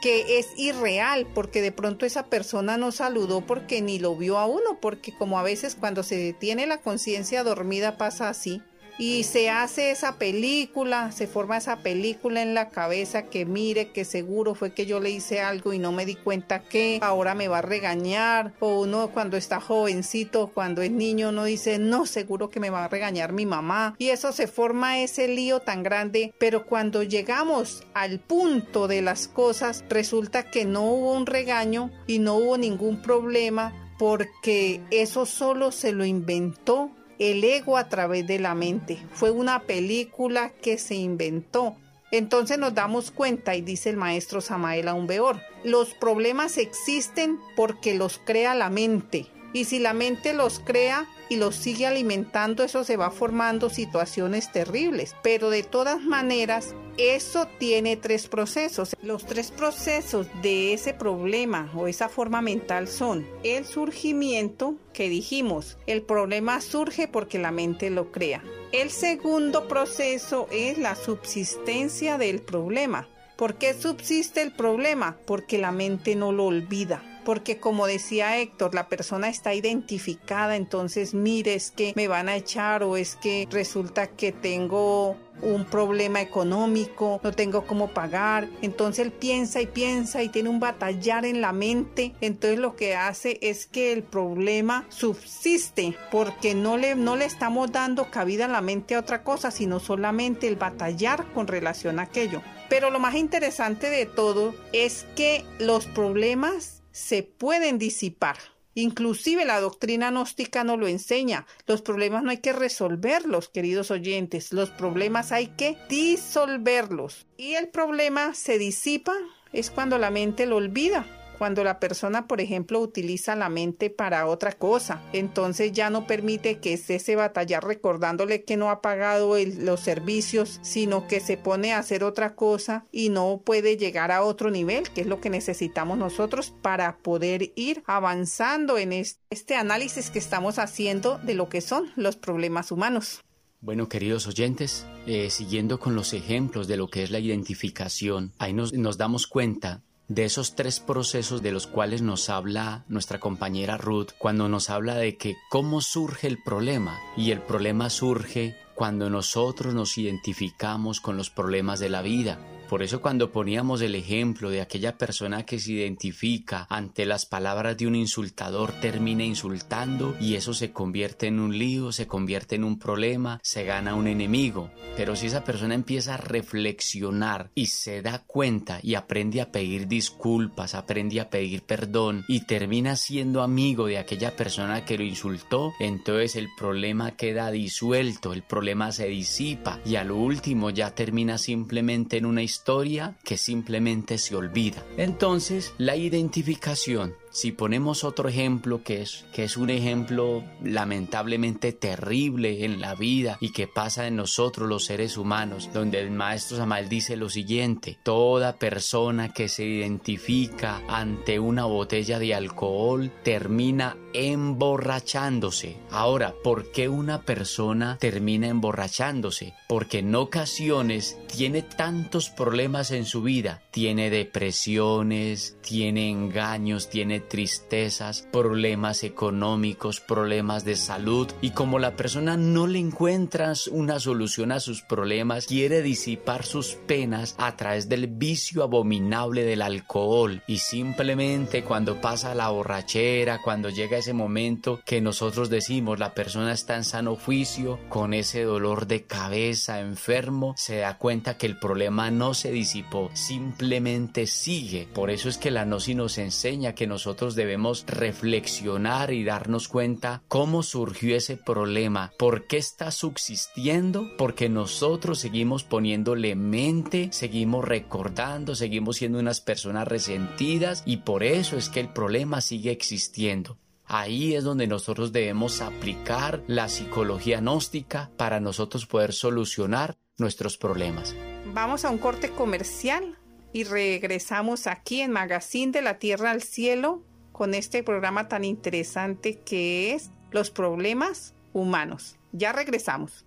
que 0.05 0.38
es 0.38 0.50
irreal, 0.55 1.25
porque 1.33 1.63
de 1.63 1.71
pronto 1.71 2.05
esa 2.05 2.27
persona 2.27 2.77
no 2.77 2.91
saludó 2.91 3.41
porque 3.41 3.81
ni 3.81 3.97
lo 3.97 4.15
vio 4.15 4.38
a 4.38 4.45
uno, 4.45 4.79
porque 4.79 5.12
como 5.17 5.39
a 5.39 5.41
veces 5.41 5.74
cuando 5.74 6.03
se 6.03 6.31
tiene 6.33 6.67
la 6.67 6.77
conciencia 6.77 7.43
dormida 7.43 7.97
pasa 7.97 8.29
así, 8.29 8.62
y 8.97 9.23
se 9.23 9.49
hace 9.49 9.91
esa 9.91 10.17
película, 10.17 11.11
se 11.11 11.27
forma 11.27 11.57
esa 11.57 11.77
película 11.77 12.41
en 12.41 12.53
la 12.53 12.69
cabeza 12.69 13.23
que 13.23 13.45
mire 13.45 13.91
que 13.91 14.05
seguro 14.05 14.55
fue 14.55 14.73
que 14.73 14.85
yo 14.85 14.99
le 14.99 15.09
hice 15.09 15.41
algo 15.41 15.73
y 15.73 15.79
no 15.79 15.91
me 15.91 16.05
di 16.05 16.15
cuenta 16.15 16.59
que 16.59 16.99
ahora 17.01 17.35
me 17.35 17.47
va 17.47 17.59
a 17.59 17.61
regañar 17.61 18.53
o 18.59 18.81
uno 18.81 19.09
cuando 19.09 19.37
está 19.37 19.59
jovencito, 19.59 20.51
cuando 20.53 20.81
es 20.81 20.91
niño 20.91 21.31
no 21.31 21.43
dice 21.43 21.77
no, 21.79 22.05
seguro 22.05 22.49
que 22.49 22.59
me 22.59 22.69
va 22.69 22.85
a 22.85 22.89
regañar 22.89 23.33
mi 23.33 23.45
mamá 23.45 23.95
y 23.97 24.09
eso 24.09 24.31
se 24.31 24.47
forma 24.47 24.99
ese 24.99 25.27
lío 25.27 25.59
tan 25.59 25.83
grande, 25.83 26.33
pero 26.37 26.65
cuando 26.65 27.03
llegamos 27.03 27.83
al 27.93 28.19
punto 28.19 28.87
de 28.87 29.01
las 29.01 29.27
cosas 29.27 29.83
resulta 29.89 30.49
que 30.49 30.65
no 30.65 30.83
hubo 30.83 31.13
un 31.13 31.25
regaño 31.25 31.91
y 32.07 32.19
no 32.19 32.35
hubo 32.35 32.57
ningún 32.57 33.01
problema 33.01 33.73
porque 33.97 34.81
eso 34.91 35.25
solo 35.25 35.71
se 35.71 35.91
lo 35.91 36.05
inventó 36.05 36.91
el 37.19 37.43
ego 37.43 37.77
a 37.77 37.89
través 37.89 38.27
de 38.27 38.39
la 38.39 38.55
mente. 38.55 38.98
Fue 39.13 39.31
una 39.31 39.63
película 39.63 40.51
que 40.62 40.77
se 40.77 40.95
inventó. 40.95 41.75
Entonces 42.12 42.57
nos 42.57 42.74
damos 42.74 43.12
cuenta, 43.12 43.55
y 43.55 43.62
dice 43.62 43.89
el 43.89 43.98
maestro 43.98 44.39
Samael 44.39 44.88
Aumbeor, 44.88 45.41
los 45.63 45.93
problemas 45.93 46.57
existen 46.57 47.39
porque 47.55 47.95
los 47.95 48.19
crea 48.24 48.55
la 48.55 48.69
mente. 48.69 49.27
Y 49.53 49.65
si 49.65 49.79
la 49.79 49.93
mente 49.93 50.34
los 50.34 50.60
crea 50.60 51.07
y 51.29 51.38
los 51.38 51.55
sigue 51.55 51.88
alimentando, 51.88 52.63
eso 52.63 52.84
se 52.84 52.98
va 52.98 53.12
formando 53.12 53.70
situaciones 53.70 54.51
terribles. 54.51 55.15
Pero 55.24 55.50
de 55.50 55.63
todas 55.63 56.01
maneras, 56.01 56.75
eso 56.98 57.48
tiene 57.60 57.98
tres 57.98 58.27
procesos. 58.27 58.96
Los 59.01 59.25
tres 59.25 59.51
procesos 59.51 60.27
de 60.41 60.74
ese 60.74 60.94
problema 60.94 61.72
o 61.75 61.88
esa 61.88 62.10
forma 62.10 62.41
mental 62.41 62.88
son 62.88 63.27
el 63.44 63.65
surgimiento 63.65 64.75
que 64.94 65.10
dijimos. 65.10 65.77
El 65.88 66.03
problema 66.03 66.62
surge 66.62 67.08
porque 67.08 67.39
la 67.39 67.51
mente 67.51 67.89
lo 67.89 68.12
crea. 68.12 68.44
El 68.72 68.89
segundo 68.91 69.67
proceso 69.67 70.48
es 70.51 70.77
la 70.77 70.96
subsistencia 70.96 72.17
del 72.17 72.41
problema. 72.41 73.08
¿Por 73.36 73.55
qué 73.55 73.74
subsiste 73.74 74.41
el 74.41 74.53
problema? 74.53 75.17
Porque 75.25 75.58
la 75.58 75.72
mente 75.72 76.15
no 76.15 76.32
lo 76.32 76.46
olvida 76.46 77.03
porque 77.25 77.58
como 77.58 77.88
decía 77.88 78.38
Héctor, 78.38 78.74
la 78.74 78.88
persona 78.88 79.27
está 79.27 79.53
identificada, 79.53 80.55
entonces 80.55 81.13
mire, 81.13 81.55
es 81.55 81.72
que 81.72 81.91
me 81.96 82.08
van 82.08 82.29
a 82.29 82.38
echar 82.38 82.84
o 82.84 82.96
es 82.96 83.17
que 83.17 83.48
resulta 83.51 84.08
que 84.08 84.32
tengo 84.32 85.17
un 85.41 85.65
problema 85.65 86.22
económico, 86.22 87.20
no 87.24 87.32
tengo 87.32 87.65
cómo 87.65 87.89
pagar, 87.89 88.48
entonces 88.62 89.05
él 89.05 89.12
piensa 89.12 89.62
y 89.62 89.67
piensa 89.67 90.24
y 90.24 90.29
tiene 90.29 90.50
un 90.50 90.60
batallar 90.60 91.25
en 91.25 91.41
la 91.41 91.51
mente, 91.51 92.13
entonces 92.22 92.60
lo 92.60 92.75
que 92.75 92.96
hace 92.96 93.38
es 93.41 93.67
que 93.67 93.91
el 93.91 94.03
problema 94.03 94.86
subsiste 94.89 95.98
porque 96.12 96.55
no 96.55 96.77
le, 96.77 96.96
no 96.96 97.15
le 97.15 97.25
estamos 97.25 97.72
dando 97.72 98.10
cabida 98.12 98.46
a 98.46 98.50
la 98.50 98.62
mente 98.62 98.96
a 98.96 99.00
otra 99.00 99.24
cosa, 99.24 99.51
sino 99.51 99.79
solamente 99.79 100.48
el 100.48 100.55
batallar 100.55 101.25
con 101.34 101.48
relación 101.48 102.00
a 102.00 102.03
aquello. 102.03 102.41
Pero 102.70 102.89
lo 102.89 103.00
más 103.00 103.15
interesante 103.15 103.89
de 103.89 104.05
todo 104.05 104.55
es 104.74 105.05
que 105.15 105.46
los 105.60 105.86
problemas 105.86 106.75
se 106.95 107.23
pueden 107.23 107.77
disipar. 107.77 108.37
Inclusive 108.73 109.43
la 109.43 109.59
doctrina 109.59 110.11
gnóstica 110.11 110.63
no 110.63 110.77
lo 110.77 110.87
enseña. 110.87 111.45
Los 111.67 111.81
problemas 111.81 112.23
no 112.23 112.31
hay 112.31 112.37
que 112.37 112.53
resolverlos, 112.53 113.49
queridos 113.49 113.91
oyentes. 113.91 114.53
Los 114.53 114.69
problemas 114.69 115.33
hay 115.33 115.47
que 115.47 115.77
disolverlos. 115.89 117.27
Y 117.35 117.55
el 117.55 117.67
problema 117.67 118.33
se 118.33 118.57
disipa 118.57 119.13
es 119.51 119.71
cuando 119.71 119.97
la 119.97 120.09
mente 120.09 120.45
lo 120.45 120.55
olvida 120.55 121.05
cuando 121.38 121.63
la 121.63 121.80
persona, 121.80 122.27
por 122.27 122.42
ejemplo, 122.42 122.80
utiliza 122.80 123.36
la 123.36 123.50
mente 123.50 123.89
para 123.89 124.27
otra 124.27 124.54
cosa. 124.54 125.01
Entonces 125.13 125.72
ya 125.72 125.89
no 125.89 126.08
permite 126.08 126.60
que 126.60 126.74
esté 126.74 126.96
ese 126.96 127.15
batallar 127.15 127.63
recordándole 127.63 128.44
que 128.44 128.58
no 128.58 128.70
ha 128.70 128.82
pagado 128.82 129.36
los 129.38 129.80
servicios, 129.80 130.60
sino 130.62 131.08
que 131.08 131.20
se 131.20 131.38
pone 131.38 131.74
a 131.74 131.80
hacer 131.80 132.04
otra 132.04 132.36
cosa 132.36 132.86
y 132.92 133.10
no 133.10 133.42
puede 133.44 133.77
llegar 133.77 134.12
a 134.12 134.24
otro 134.24 134.51
nivel, 134.51 134.89
que 134.89 135.01
es 135.01 135.08
lo 135.08 135.22
que 135.22 135.30
necesitamos 135.30 135.98
nosotros 135.98 136.54
para 136.62 136.98
poder 136.98 137.51
ir 137.56 137.84
avanzando 137.86 138.77
en 138.77 138.94
este 138.94 139.56
análisis 139.56 140.10
que 140.10 140.20
estamos 140.20 140.60
haciendo 140.60 141.18
de 141.20 141.34
lo 141.34 141.50
que 141.50 141.62
son 141.62 141.92
los 141.96 142.15
problemas 142.15 142.72
humanos. 142.72 143.22
Bueno, 143.62 143.89
queridos 143.89 144.27
oyentes, 144.27 144.86
eh, 145.08 145.30
siguiendo 145.32 145.80
con 145.80 145.96
los 145.96 146.13
ejemplos 146.13 146.68
de 146.68 146.77
lo 146.77 146.88
que 146.88 147.01
es 147.01 147.10
la 147.10 147.20
identificación, 147.20 148.32
ahí 148.38 148.54
nos 148.54 148.98
damos 148.98 149.25
cuenta 149.25 149.82
de 150.07 150.25
esos 150.25 150.55
tres 150.55 150.79
procesos 150.79 151.41
de 151.41 151.51
los 151.51 151.67
cuales 151.67 152.01
nos 152.01 152.29
habla 152.29 152.85
nuestra 152.88 153.19
compañera 153.19 153.77
Ruth 153.77 154.09
cuando 154.17 154.47
nos 154.50 154.69
habla 154.69 154.95
de 154.95 155.17
que 155.17 155.35
cómo 155.50 155.81
surge 155.81 156.27
el 156.27 156.41
problema. 156.43 157.00
Y 157.17 157.31
el 157.31 157.41
problema 157.41 157.89
surge 157.89 158.55
cuando 158.75 159.09
nosotros 159.09 159.74
nos 159.74 159.97
identificamos 159.97 161.01
con 161.01 161.17
los 161.17 161.29
problemas 161.29 161.79
de 161.79 161.89
la 161.89 162.01
vida 162.01 162.39
por 162.69 162.81
eso 162.81 163.01
cuando 163.01 163.31
poníamos 163.31 163.81
el 163.81 163.95
ejemplo 163.95 164.50
de 164.50 164.62
aquella 164.62 164.98
persona 164.98 165.45
que 165.45 165.60
se 165.60 165.74
identifica 165.74 166.65
ante 166.69 167.05
las 167.05 167.25
palabras 167.25 167.77
de 167.77 167.88
un 167.88 167.95
insultador 167.95 168.72
termina 168.81 169.24
insultando 169.24 170.15
y 170.19 170.36
eso 170.36 170.53
se 170.53 170.72
convierte 170.72 171.27
en 171.27 171.39
un 171.39 171.57
lío, 171.57 171.91
se 171.91 172.07
convierte 172.07 172.55
en 172.55 172.63
un 172.63 172.79
problema, 172.79 173.39
se 173.43 173.63
gana 173.63 173.95
un 173.95 174.07
enemigo. 174.07 174.72
Pero 174.98 175.15
si 175.15 175.27
esa 175.27 175.43
persona 175.43 175.75
empieza 175.75 176.15
a 176.15 176.17
reflexionar 176.17 177.51
y 177.53 177.67
se 177.67 178.01
da 178.01 178.19
cuenta 178.19 178.79
y 178.81 178.95
aprende 178.95 179.41
a 179.41 179.51
pedir 179.51 179.88
disculpas, 179.88 180.74
aprende 180.74 181.19
a 181.19 181.29
pedir 181.29 181.63
perdón 181.63 182.25
y 182.27 182.41
termina 182.41 182.95
siendo 182.95 183.43
amigo 183.43 183.88
de 183.88 183.98
aquella 183.98 184.36
persona 184.36 184.86
que 184.86 184.97
lo 184.97 185.04
insultó, 185.04 185.73
entonces 185.80 186.36
el 186.36 186.47
problema 186.58 187.12
queda 187.12 187.51
disuelto, 187.51 188.34
el 188.34 188.41
problema 188.41 188.91
se 188.91 189.08
disipa 189.08 189.80
y 189.86 189.97
a 189.97 190.04
lo 190.04 190.15
último 190.15 190.69
ya 190.69 190.95
termina 190.95 191.38
simplemente 191.38 192.17
en 192.17 192.25
una 192.25 192.41
historia 192.41 192.55
historia 192.56 193.18
que 193.26 193.38
simplemente 193.38 194.18
se 194.18 194.34
olvida. 194.34 194.82
Entonces, 194.98 195.74
la 195.78 195.98
identificación 195.98 197.13
si 197.36 197.52
ponemos 197.52 198.06
otro 198.06 198.30
ejemplo 198.30 198.82
que 198.82 199.02
es, 199.02 199.26
que 199.34 199.43
es 199.43 199.58
un 199.58 199.69
ejemplo 199.69 200.41
lamentablemente 200.63 201.74
terrible 201.74 202.63
en 202.63 202.80
la 202.80 202.95
vida 202.95 203.38
y 203.41 203.52
que 203.52 203.67
pasa 203.67 204.08
en 204.08 204.15
nosotros 204.15 204.69
los 204.69 204.86
seres 204.86 205.17
humanos, 205.17 205.69
donde 205.74 206.00
el 206.00 206.12
maestro 206.12 206.56
Samuel 206.56 206.88
dice 206.88 207.17
lo 207.17 207.30
siguiente, 207.30 208.00
toda 208.04 208.56
persona 208.56 209.34
que 209.34 209.50
se 209.50 209.65
identifica 209.65 210.82
ante 210.88 211.38
una 211.38 211.65
botella 211.65 212.19
de 212.19 212.34
alcohol 212.34 213.12
termina 213.21 213.98
emborrachándose. 214.13 215.78
Ahora, 215.91 216.34
¿por 216.41 216.71
qué 216.71 216.88
una 216.88 217.24
persona 217.24 217.98
termina 218.00 218.48
emborrachándose? 218.48 219.54
Porque 219.67 220.00
en 220.00 220.15
ocasiones 220.15 221.17
tiene 221.28 221.63
tantos 221.63 222.30
problemas 222.30 222.91
en 222.91 223.04
su 223.04 223.21
vida, 223.21 223.62
tiene 223.71 224.10
depresiones, 224.10 225.58
tiene 225.62 226.10
engaños, 226.10 226.89
tiene 226.89 227.24
tristezas, 227.27 228.27
problemas 228.31 229.03
económicos, 229.03 229.99
problemas 229.99 230.65
de 230.65 230.75
salud 230.75 231.27
y 231.41 231.51
como 231.51 231.79
la 231.79 231.95
persona 231.95 232.38
no 232.38 232.67
le 232.67 232.79
encuentra 232.79 233.53
una 233.71 233.99
solución 233.99 234.51
a 234.51 234.59
sus 234.59 234.81
problemas, 234.81 235.47
quiere 235.47 235.81
disipar 235.81 236.45
sus 236.45 236.75
penas 236.88 237.35
a 237.38 237.55
través 237.55 237.89
del 237.89 238.07
vicio 238.07 238.63
abominable 238.63 239.43
del 239.43 239.61
alcohol 239.61 240.41
y 240.47 240.59
simplemente 240.59 241.63
cuando 241.63 242.01
pasa 242.01 242.35
la 242.35 242.49
borrachera, 242.49 243.41
cuando 243.41 243.69
llega 243.69 243.97
ese 243.97 244.13
momento 244.13 244.79
que 244.85 245.01
nosotros 245.01 245.49
decimos 245.49 245.99
la 245.99 246.13
persona 246.13 246.53
está 246.53 246.75
en 246.75 246.83
sano 246.83 247.15
juicio, 247.15 247.79
con 247.89 248.13
ese 248.13 248.43
dolor 248.43 248.88
de 248.88 249.05
cabeza, 249.05 249.79
enfermo, 249.79 250.53
se 250.57 250.77
da 250.77 250.97
cuenta 250.97 251.38
que 251.38 251.45
el 251.45 251.57
problema 251.57 252.11
no 252.11 252.33
se 252.33 252.51
disipó, 252.51 253.09
simplemente 253.13 254.27
sigue. 254.27 254.88
Por 254.93 255.09
eso 255.09 255.29
es 255.29 255.38
que 255.38 255.51
la 255.51 255.65
gnosis 255.65 255.95
nos 255.95 256.17
enseña 256.17 256.73
que 256.73 256.88
nosotros 256.88 257.14
debemos 257.15 257.86
reflexionar 257.88 259.12
y 259.12 259.23
darnos 259.23 259.67
cuenta 259.67 260.21
cómo 260.28 260.63
surgió 260.63 261.15
ese 261.15 261.38
problema, 261.38 262.12
por 262.19 262.47
qué 262.47 262.58
está 262.58 262.91
subsistiendo, 262.91 264.10
porque 264.17 264.49
nosotros 264.49 265.19
seguimos 265.19 265.63
poniéndole 265.63 266.36
mente, 266.36 267.10
seguimos 267.12 267.65
recordando, 267.65 268.56
seguimos 268.56 268.97
siendo 268.97 269.19
unas 269.19 269.41
personas 269.41 269.88
resentidas 269.88 270.84
y 270.86 270.97
por 270.97 271.23
eso 271.23 271.58
es 271.58 271.69
que 271.69 271.80
el 271.80 271.89
problema 271.89 272.41
sigue 272.41 272.71
existiendo. 272.71 273.58
Ahí 273.86 274.34
es 274.36 274.43
donde 274.43 274.67
nosotros 274.67 275.12
debemos 275.12 275.62
aplicar 275.62 276.43
la 276.47 276.69
psicología 276.69 277.39
gnóstica 277.39 278.10
para 278.17 278.39
nosotros 278.39 278.88
poder 278.88 279.13
solucionar 279.13 279.97
nuestros 280.17 280.58
problemas. 280.58 281.15
Vamos 281.54 281.86
a 281.86 281.91
un 281.91 281.99
corte 281.99 282.32
comercial 282.32 283.17
y 283.56 283.63
regresamos 283.63 284.68
aquí 284.68 285.00
en 285.00 285.12
Magazine 285.12 285.72
de 285.72 285.82
la 285.82 285.98
Tierra 285.98 286.32
al 286.32 286.41
Cielo 286.41 287.04
con 287.32 287.54
este 287.54 287.84
programa 287.84 288.28
tan 288.28 288.44
interesante 288.44 289.39
que 289.46 289.94
es 289.94 290.12
Los 290.30 290.52
problemas 290.52 291.34
humanos. 291.54 292.18
Ya 292.34 292.52
regresamos. 292.52 293.26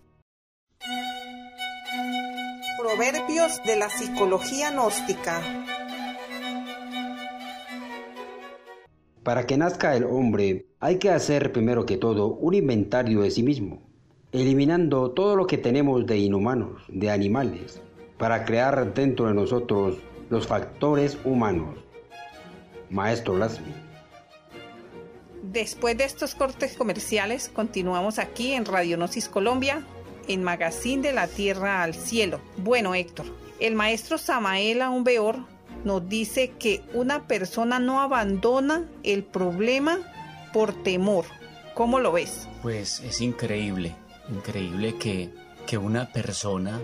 Proverbios 2.79 3.63
de 3.65 3.77
la 3.77 3.89
psicología 3.89 4.71
gnóstica. 4.71 5.41
Para 9.23 9.47
que 9.47 9.57
nazca 9.57 9.97
el 9.97 10.05
hombre 10.05 10.67
hay 10.79 10.99
que 10.99 11.09
hacer 11.09 11.53
primero 11.53 11.87
que 11.87 11.97
todo 11.97 12.27
un 12.27 12.53
inventario 12.53 13.23
de 13.23 13.31
sí 13.31 13.43
mismo, 13.43 13.81
eliminando 14.33 15.11
todo 15.13 15.37
lo 15.37 15.47
que 15.47 15.57
tenemos 15.57 16.05
de 16.05 16.19
inhumanos, 16.19 16.83
de 16.89 17.11
animales, 17.11 17.81
para 18.19 18.45
crear 18.45 18.93
dentro 18.93 19.29
de 19.29 19.33
nosotros 19.33 19.97
los 20.31 20.47
factores 20.47 21.19
humanos. 21.25 21.79
Maestro 22.91 23.37
Lasmi. 23.37 23.75
Después 25.43 25.97
de 25.97 26.05
estos 26.05 26.35
cortes 26.35 26.77
comerciales, 26.77 27.49
continuamos 27.49 28.19
aquí 28.19 28.53
en 28.53 28.65
Radionosis 28.65 29.29
Colombia, 29.29 29.83
en 30.27 30.43
Magazine 30.43 31.03
de 31.03 31.13
la 31.13 31.27
Tierra 31.27 31.83
al 31.83 31.95
Cielo. 31.95 32.41
Bueno, 32.59 32.95
Héctor, 32.95 33.27
el 33.61 33.75
maestro 33.75 34.19
Samael 34.19 34.83
Aumbeor 34.83 35.39
nos 35.85 36.07
dice 36.09 36.51
que 36.59 36.83
una 36.93 37.27
persona 37.27 37.79
no 37.79 38.01
abandona 38.01 38.89
el 39.05 39.25
problema 39.25 39.99
por 40.53 40.83
temor. 40.83 41.25
¿Cómo 41.75 42.01
lo 42.01 42.13
ves? 42.13 42.49
Pues 42.63 43.01
es 43.01 43.21
increíble, 43.21 43.95
increíble 44.29 44.97
que, 44.97 45.33
que 45.67 45.79
una 45.79 46.13
persona, 46.13 46.81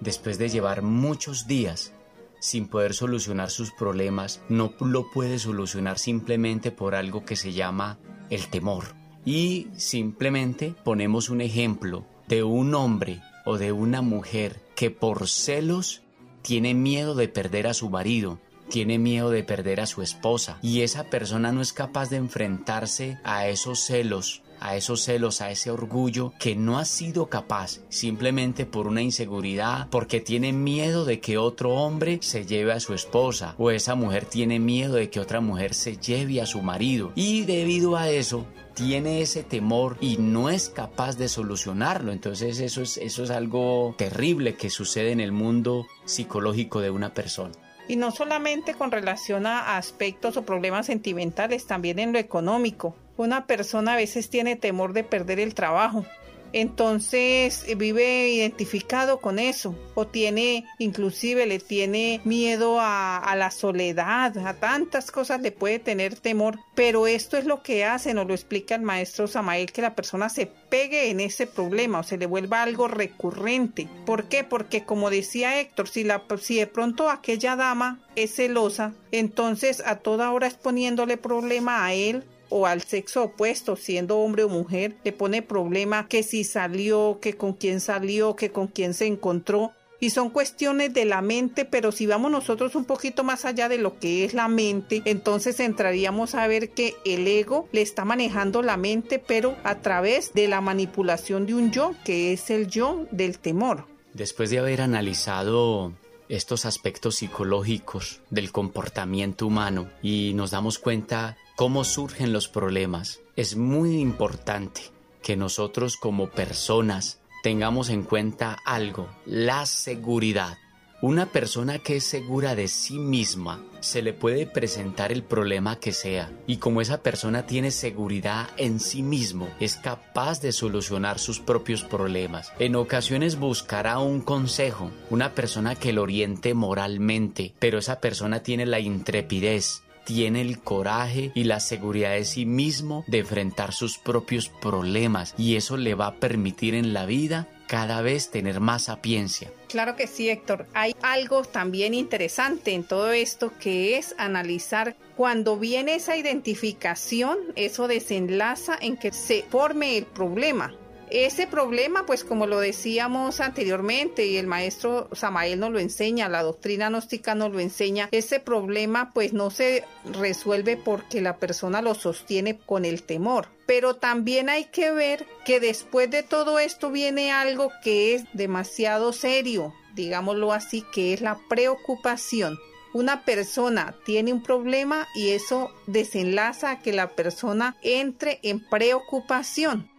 después 0.00 0.38
de 0.38 0.50
llevar 0.50 0.82
muchos 0.82 1.46
días 1.46 1.94
sin 2.40 2.68
poder 2.68 2.94
solucionar 2.94 3.50
sus 3.50 3.72
problemas, 3.72 4.42
no 4.48 4.72
lo 4.80 5.10
puede 5.10 5.38
solucionar 5.38 5.98
simplemente 5.98 6.70
por 6.70 6.94
algo 6.94 7.24
que 7.24 7.36
se 7.36 7.52
llama 7.52 7.98
el 8.30 8.48
temor. 8.48 8.94
Y 9.24 9.68
simplemente 9.76 10.74
ponemos 10.84 11.28
un 11.28 11.40
ejemplo 11.40 12.06
de 12.28 12.42
un 12.42 12.74
hombre 12.74 13.20
o 13.44 13.58
de 13.58 13.72
una 13.72 14.02
mujer 14.02 14.60
que 14.74 14.90
por 14.90 15.28
celos 15.28 16.02
tiene 16.42 16.74
miedo 16.74 17.14
de 17.14 17.28
perder 17.28 17.66
a 17.66 17.74
su 17.74 17.90
marido, 17.90 18.38
tiene 18.68 18.98
miedo 18.98 19.30
de 19.30 19.42
perder 19.42 19.80
a 19.80 19.86
su 19.86 20.02
esposa 20.02 20.58
y 20.62 20.82
esa 20.82 21.04
persona 21.04 21.52
no 21.52 21.60
es 21.60 21.72
capaz 21.72 22.10
de 22.10 22.16
enfrentarse 22.16 23.18
a 23.24 23.48
esos 23.48 23.80
celos 23.80 24.42
a 24.60 24.76
esos 24.76 25.02
celos, 25.02 25.40
a 25.40 25.50
ese 25.50 25.70
orgullo 25.70 26.32
que 26.38 26.56
no 26.56 26.78
ha 26.78 26.84
sido 26.84 27.26
capaz 27.26 27.80
simplemente 27.88 28.66
por 28.66 28.86
una 28.86 29.02
inseguridad, 29.02 29.88
porque 29.90 30.20
tiene 30.20 30.52
miedo 30.52 31.04
de 31.04 31.20
que 31.20 31.38
otro 31.38 31.74
hombre 31.74 32.18
se 32.22 32.46
lleve 32.46 32.72
a 32.72 32.80
su 32.80 32.94
esposa 32.94 33.54
o 33.58 33.70
esa 33.70 33.94
mujer 33.94 34.24
tiene 34.24 34.58
miedo 34.58 34.94
de 34.94 35.10
que 35.10 35.20
otra 35.20 35.40
mujer 35.40 35.74
se 35.74 35.96
lleve 35.96 36.40
a 36.40 36.46
su 36.46 36.62
marido 36.62 37.12
y 37.14 37.44
debido 37.44 37.96
a 37.96 38.08
eso 38.10 38.46
tiene 38.74 39.22
ese 39.22 39.42
temor 39.42 39.96
y 40.00 40.18
no 40.18 40.50
es 40.50 40.68
capaz 40.68 41.16
de 41.16 41.28
solucionarlo. 41.28 42.12
Entonces 42.12 42.60
eso 42.60 42.82
es, 42.82 42.96
eso 42.96 43.24
es 43.24 43.30
algo 43.30 43.94
terrible 43.98 44.54
que 44.54 44.70
sucede 44.70 45.10
en 45.10 45.20
el 45.20 45.32
mundo 45.32 45.86
psicológico 46.04 46.80
de 46.80 46.90
una 46.90 47.12
persona. 47.12 47.52
Y 47.88 47.96
no 47.96 48.12
solamente 48.12 48.74
con 48.74 48.92
relación 48.92 49.46
a 49.46 49.76
aspectos 49.78 50.36
o 50.36 50.42
problemas 50.42 50.86
sentimentales, 50.86 51.66
también 51.66 51.98
en 51.98 52.12
lo 52.12 52.18
económico. 52.18 52.94
Una 53.18 53.46
persona 53.46 53.94
a 53.94 53.96
veces 53.96 54.30
tiene 54.30 54.54
temor 54.54 54.92
de 54.92 55.02
perder 55.02 55.40
el 55.40 55.52
trabajo, 55.52 56.06
entonces 56.52 57.66
vive 57.76 58.28
identificado 58.28 59.20
con 59.20 59.38
eso 59.38 59.74
o 59.94 60.06
tiene 60.06 60.64
inclusive 60.78 61.46
le 61.46 61.58
tiene 61.58 62.20
miedo 62.24 62.78
a, 62.80 63.34
la 63.36 63.50
soledad 63.50 64.36
a 64.38 64.54
tantas 64.54 65.10
cosas 65.10 65.40
le 65.42 65.52
puede 65.52 65.78
tener 65.78 66.16
temor. 66.16 66.58
Pero 66.74 67.06
esto 67.06 67.36
es 67.36 67.44
lo 67.44 67.62
que 67.62 67.84
hace 67.84 68.14
nos 68.14 68.26
lo 68.26 68.34
explica 68.34 68.76
el 68.76 68.82
maestro 68.82 69.26
Samael 69.26 69.72
que 69.72 69.82
la 69.82 69.94
persona 69.94 70.28
se 70.28 70.46
pegue 70.46 71.10
en 71.10 71.20
ese 71.20 71.46
problema 71.46 72.00
o 72.00 72.02
se 72.02 72.18
le 72.18 72.26
vuelva 72.26 72.62
algo 72.62 72.88
recurrente. 72.88 73.88
¿por 74.06 74.28
qué? 74.28 74.44
porque 74.44 74.84
como 74.84 75.10
decía 75.10 75.60
Héctor 75.60 75.88
si, 75.88 76.04
la, 76.04 76.22
si 76.40 76.56
de 76.56 76.66
pronto 76.66 77.10
aquella 77.10 77.56
dama 77.56 78.00
es 78.16 78.36
celosa 78.36 78.94
entonces 79.10 79.82
a 79.84 79.96
toda 79.96 80.30
hora 80.30 80.46
exponiéndole 80.46 81.16
problema 81.16 81.84
a 81.84 81.94
él 81.94 82.24
o 82.48 82.66
al 82.66 82.82
sexo 82.82 83.24
opuesto, 83.24 83.76
siendo 83.76 84.18
hombre 84.18 84.44
o 84.44 84.48
mujer, 84.48 84.96
le 85.04 85.12
pone 85.12 85.42
problema 85.42 86.08
que 86.08 86.22
si 86.22 86.44
salió, 86.44 87.18
que 87.20 87.34
con 87.34 87.52
quién 87.52 87.80
salió, 87.80 88.36
que 88.36 88.50
con 88.50 88.68
quién 88.68 88.94
se 88.94 89.06
encontró. 89.06 89.72
Y 90.00 90.10
son 90.10 90.30
cuestiones 90.30 90.94
de 90.94 91.04
la 91.04 91.22
mente, 91.22 91.64
pero 91.64 91.90
si 91.90 92.06
vamos 92.06 92.30
nosotros 92.30 92.76
un 92.76 92.84
poquito 92.84 93.24
más 93.24 93.44
allá 93.44 93.68
de 93.68 93.78
lo 93.78 93.98
que 93.98 94.24
es 94.24 94.32
la 94.32 94.46
mente, 94.46 95.02
entonces 95.06 95.58
entraríamos 95.58 96.36
a 96.36 96.46
ver 96.46 96.70
que 96.70 96.94
el 97.04 97.26
ego 97.26 97.68
le 97.72 97.82
está 97.82 98.04
manejando 98.04 98.62
la 98.62 98.76
mente, 98.76 99.18
pero 99.18 99.56
a 99.64 99.80
través 99.80 100.32
de 100.34 100.46
la 100.46 100.60
manipulación 100.60 101.46
de 101.46 101.54
un 101.54 101.72
yo, 101.72 101.94
que 102.04 102.32
es 102.32 102.48
el 102.50 102.68
yo 102.68 103.06
del 103.10 103.40
temor. 103.40 103.86
Después 104.14 104.50
de 104.50 104.60
haber 104.60 104.82
analizado 104.82 105.92
estos 106.28 106.64
aspectos 106.64 107.16
psicológicos 107.16 108.20
del 108.30 108.52
comportamiento 108.52 109.46
humano 109.46 109.88
y 110.02 110.32
nos 110.34 110.50
damos 110.50 110.78
cuenta 110.78 111.36
cómo 111.58 111.82
surgen 111.82 112.32
los 112.32 112.46
problemas, 112.46 113.18
es 113.34 113.56
muy 113.56 113.98
importante 113.98 114.80
que 115.24 115.36
nosotros 115.36 115.96
como 115.96 116.30
personas 116.30 117.18
tengamos 117.42 117.90
en 117.90 118.04
cuenta 118.04 118.56
algo, 118.64 119.08
la 119.26 119.66
seguridad. 119.66 120.56
Una 121.02 121.26
persona 121.26 121.80
que 121.80 121.96
es 121.96 122.04
segura 122.04 122.54
de 122.54 122.68
sí 122.68 123.00
misma 123.00 123.60
se 123.80 124.02
le 124.02 124.12
puede 124.12 124.46
presentar 124.46 125.10
el 125.10 125.24
problema 125.24 125.80
que 125.80 125.90
sea 125.92 126.30
y 126.46 126.58
como 126.58 126.80
esa 126.80 127.02
persona 127.02 127.44
tiene 127.44 127.72
seguridad 127.72 128.48
en 128.56 128.78
sí 128.78 129.02
mismo 129.02 129.48
es 129.58 129.74
capaz 129.74 130.40
de 130.40 130.52
solucionar 130.52 131.18
sus 131.18 131.40
propios 131.40 131.82
problemas. 131.82 132.52
En 132.60 132.76
ocasiones 132.76 133.36
buscará 133.36 133.98
un 133.98 134.20
consejo, 134.20 134.92
una 135.10 135.34
persona 135.34 135.74
que 135.74 135.92
lo 135.92 136.02
oriente 136.02 136.54
moralmente, 136.54 137.52
pero 137.58 137.78
esa 137.78 137.98
persona 137.98 138.44
tiene 138.44 138.64
la 138.64 138.78
intrepidez 138.78 139.82
tiene 140.08 140.40
el 140.40 140.58
coraje 140.58 141.32
y 141.34 141.44
la 141.44 141.60
seguridad 141.60 142.12
de 142.12 142.24
sí 142.24 142.46
mismo 142.46 143.04
de 143.08 143.18
enfrentar 143.18 143.74
sus 143.74 143.98
propios 143.98 144.48
problemas 144.48 145.34
y 145.36 145.56
eso 145.56 145.76
le 145.76 145.94
va 145.94 146.06
a 146.06 146.14
permitir 146.14 146.74
en 146.74 146.94
la 146.94 147.04
vida 147.04 147.46
cada 147.66 148.00
vez 148.00 148.30
tener 148.30 148.58
más 148.58 148.84
sapiencia. 148.84 149.52
Claro 149.68 149.96
que 149.96 150.06
sí, 150.06 150.30
Héctor. 150.30 150.66
Hay 150.72 150.96
algo 151.02 151.42
también 151.42 151.92
interesante 151.92 152.72
en 152.72 152.84
todo 152.84 153.12
esto 153.12 153.52
que 153.60 153.98
es 153.98 154.14
analizar 154.16 154.96
cuando 155.14 155.58
viene 155.58 155.96
esa 155.96 156.16
identificación, 156.16 157.36
eso 157.54 157.86
desenlaza 157.86 158.78
en 158.80 158.96
que 158.96 159.12
se 159.12 159.42
forme 159.42 159.98
el 159.98 160.06
problema. 160.06 160.72
Ese 161.10 161.46
problema, 161.46 162.04
pues 162.06 162.24
como 162.24 162.46
lo 162.46 162.60
decíamos 162.60 163.40
anteriormente 163.40 164.26
y 164.26 164.36
el 164.36 164.46
maestro 164.46 165.08
Samael 165.12 165.58
nos 165.60 165.70
lo 165.70 165.78
enseña, 165.78 166.28
la 166.28 166.42
doctrina 166.42 166.88
gnóstica 166.88 167.34
nos 167.34 167.52
lo 167.52 167.60
enseña, 167.60 168.08
ese 168.12 168.40
problema 168.40 169.12
pues 169.14 169.32
no 169.32 169.50
se 169.50 169.84
resuelve 170.04 170.76
porque 170.76 171.20
la 171.20 171.36
persona 171.36 171.82
lo 171.82 171.94
sostiene 171.94 172.58
con 172.58 172.84
el 172.84 173.02
temor. 173.02 173.48
Pero 173.66 173.94
también 173.94 174.48
hay 174.48 174.64
que 174.64 174.90
ver 174.92 175.26
que 175.44 175.60
después 175.60 176.10
de 176.10 176.22
todo 176.22 176.58
esto 176.58 176.90
viene 176.90 177.32
algo 177.32 177.70
que 177.82 178.14
es 178.14 178.24
demasiado 178.32 179.12
serio, 179.12 179.74
digámoslo 179.94 180.52
así, 180.52 180.84
que 180.92 181.12
es 181.12 181.20
la 181.20 181.38
preocupación 181.48 182.58
una 182.94 183.24
persona 183.24 183.94
tiene 184.04 184.32
un 184.32 184.42
problema 184.42 185.06
y 185.14 185.30
eso 185.30 185.70
desenlaza 185.86 186.70
a 186.70 186.78
que 186.80 186.92
la 186.92 187.10
persona 187.10 187.76
entre 187.82 188.40
en 188.42 188.60
preocupación. 188.60 189.90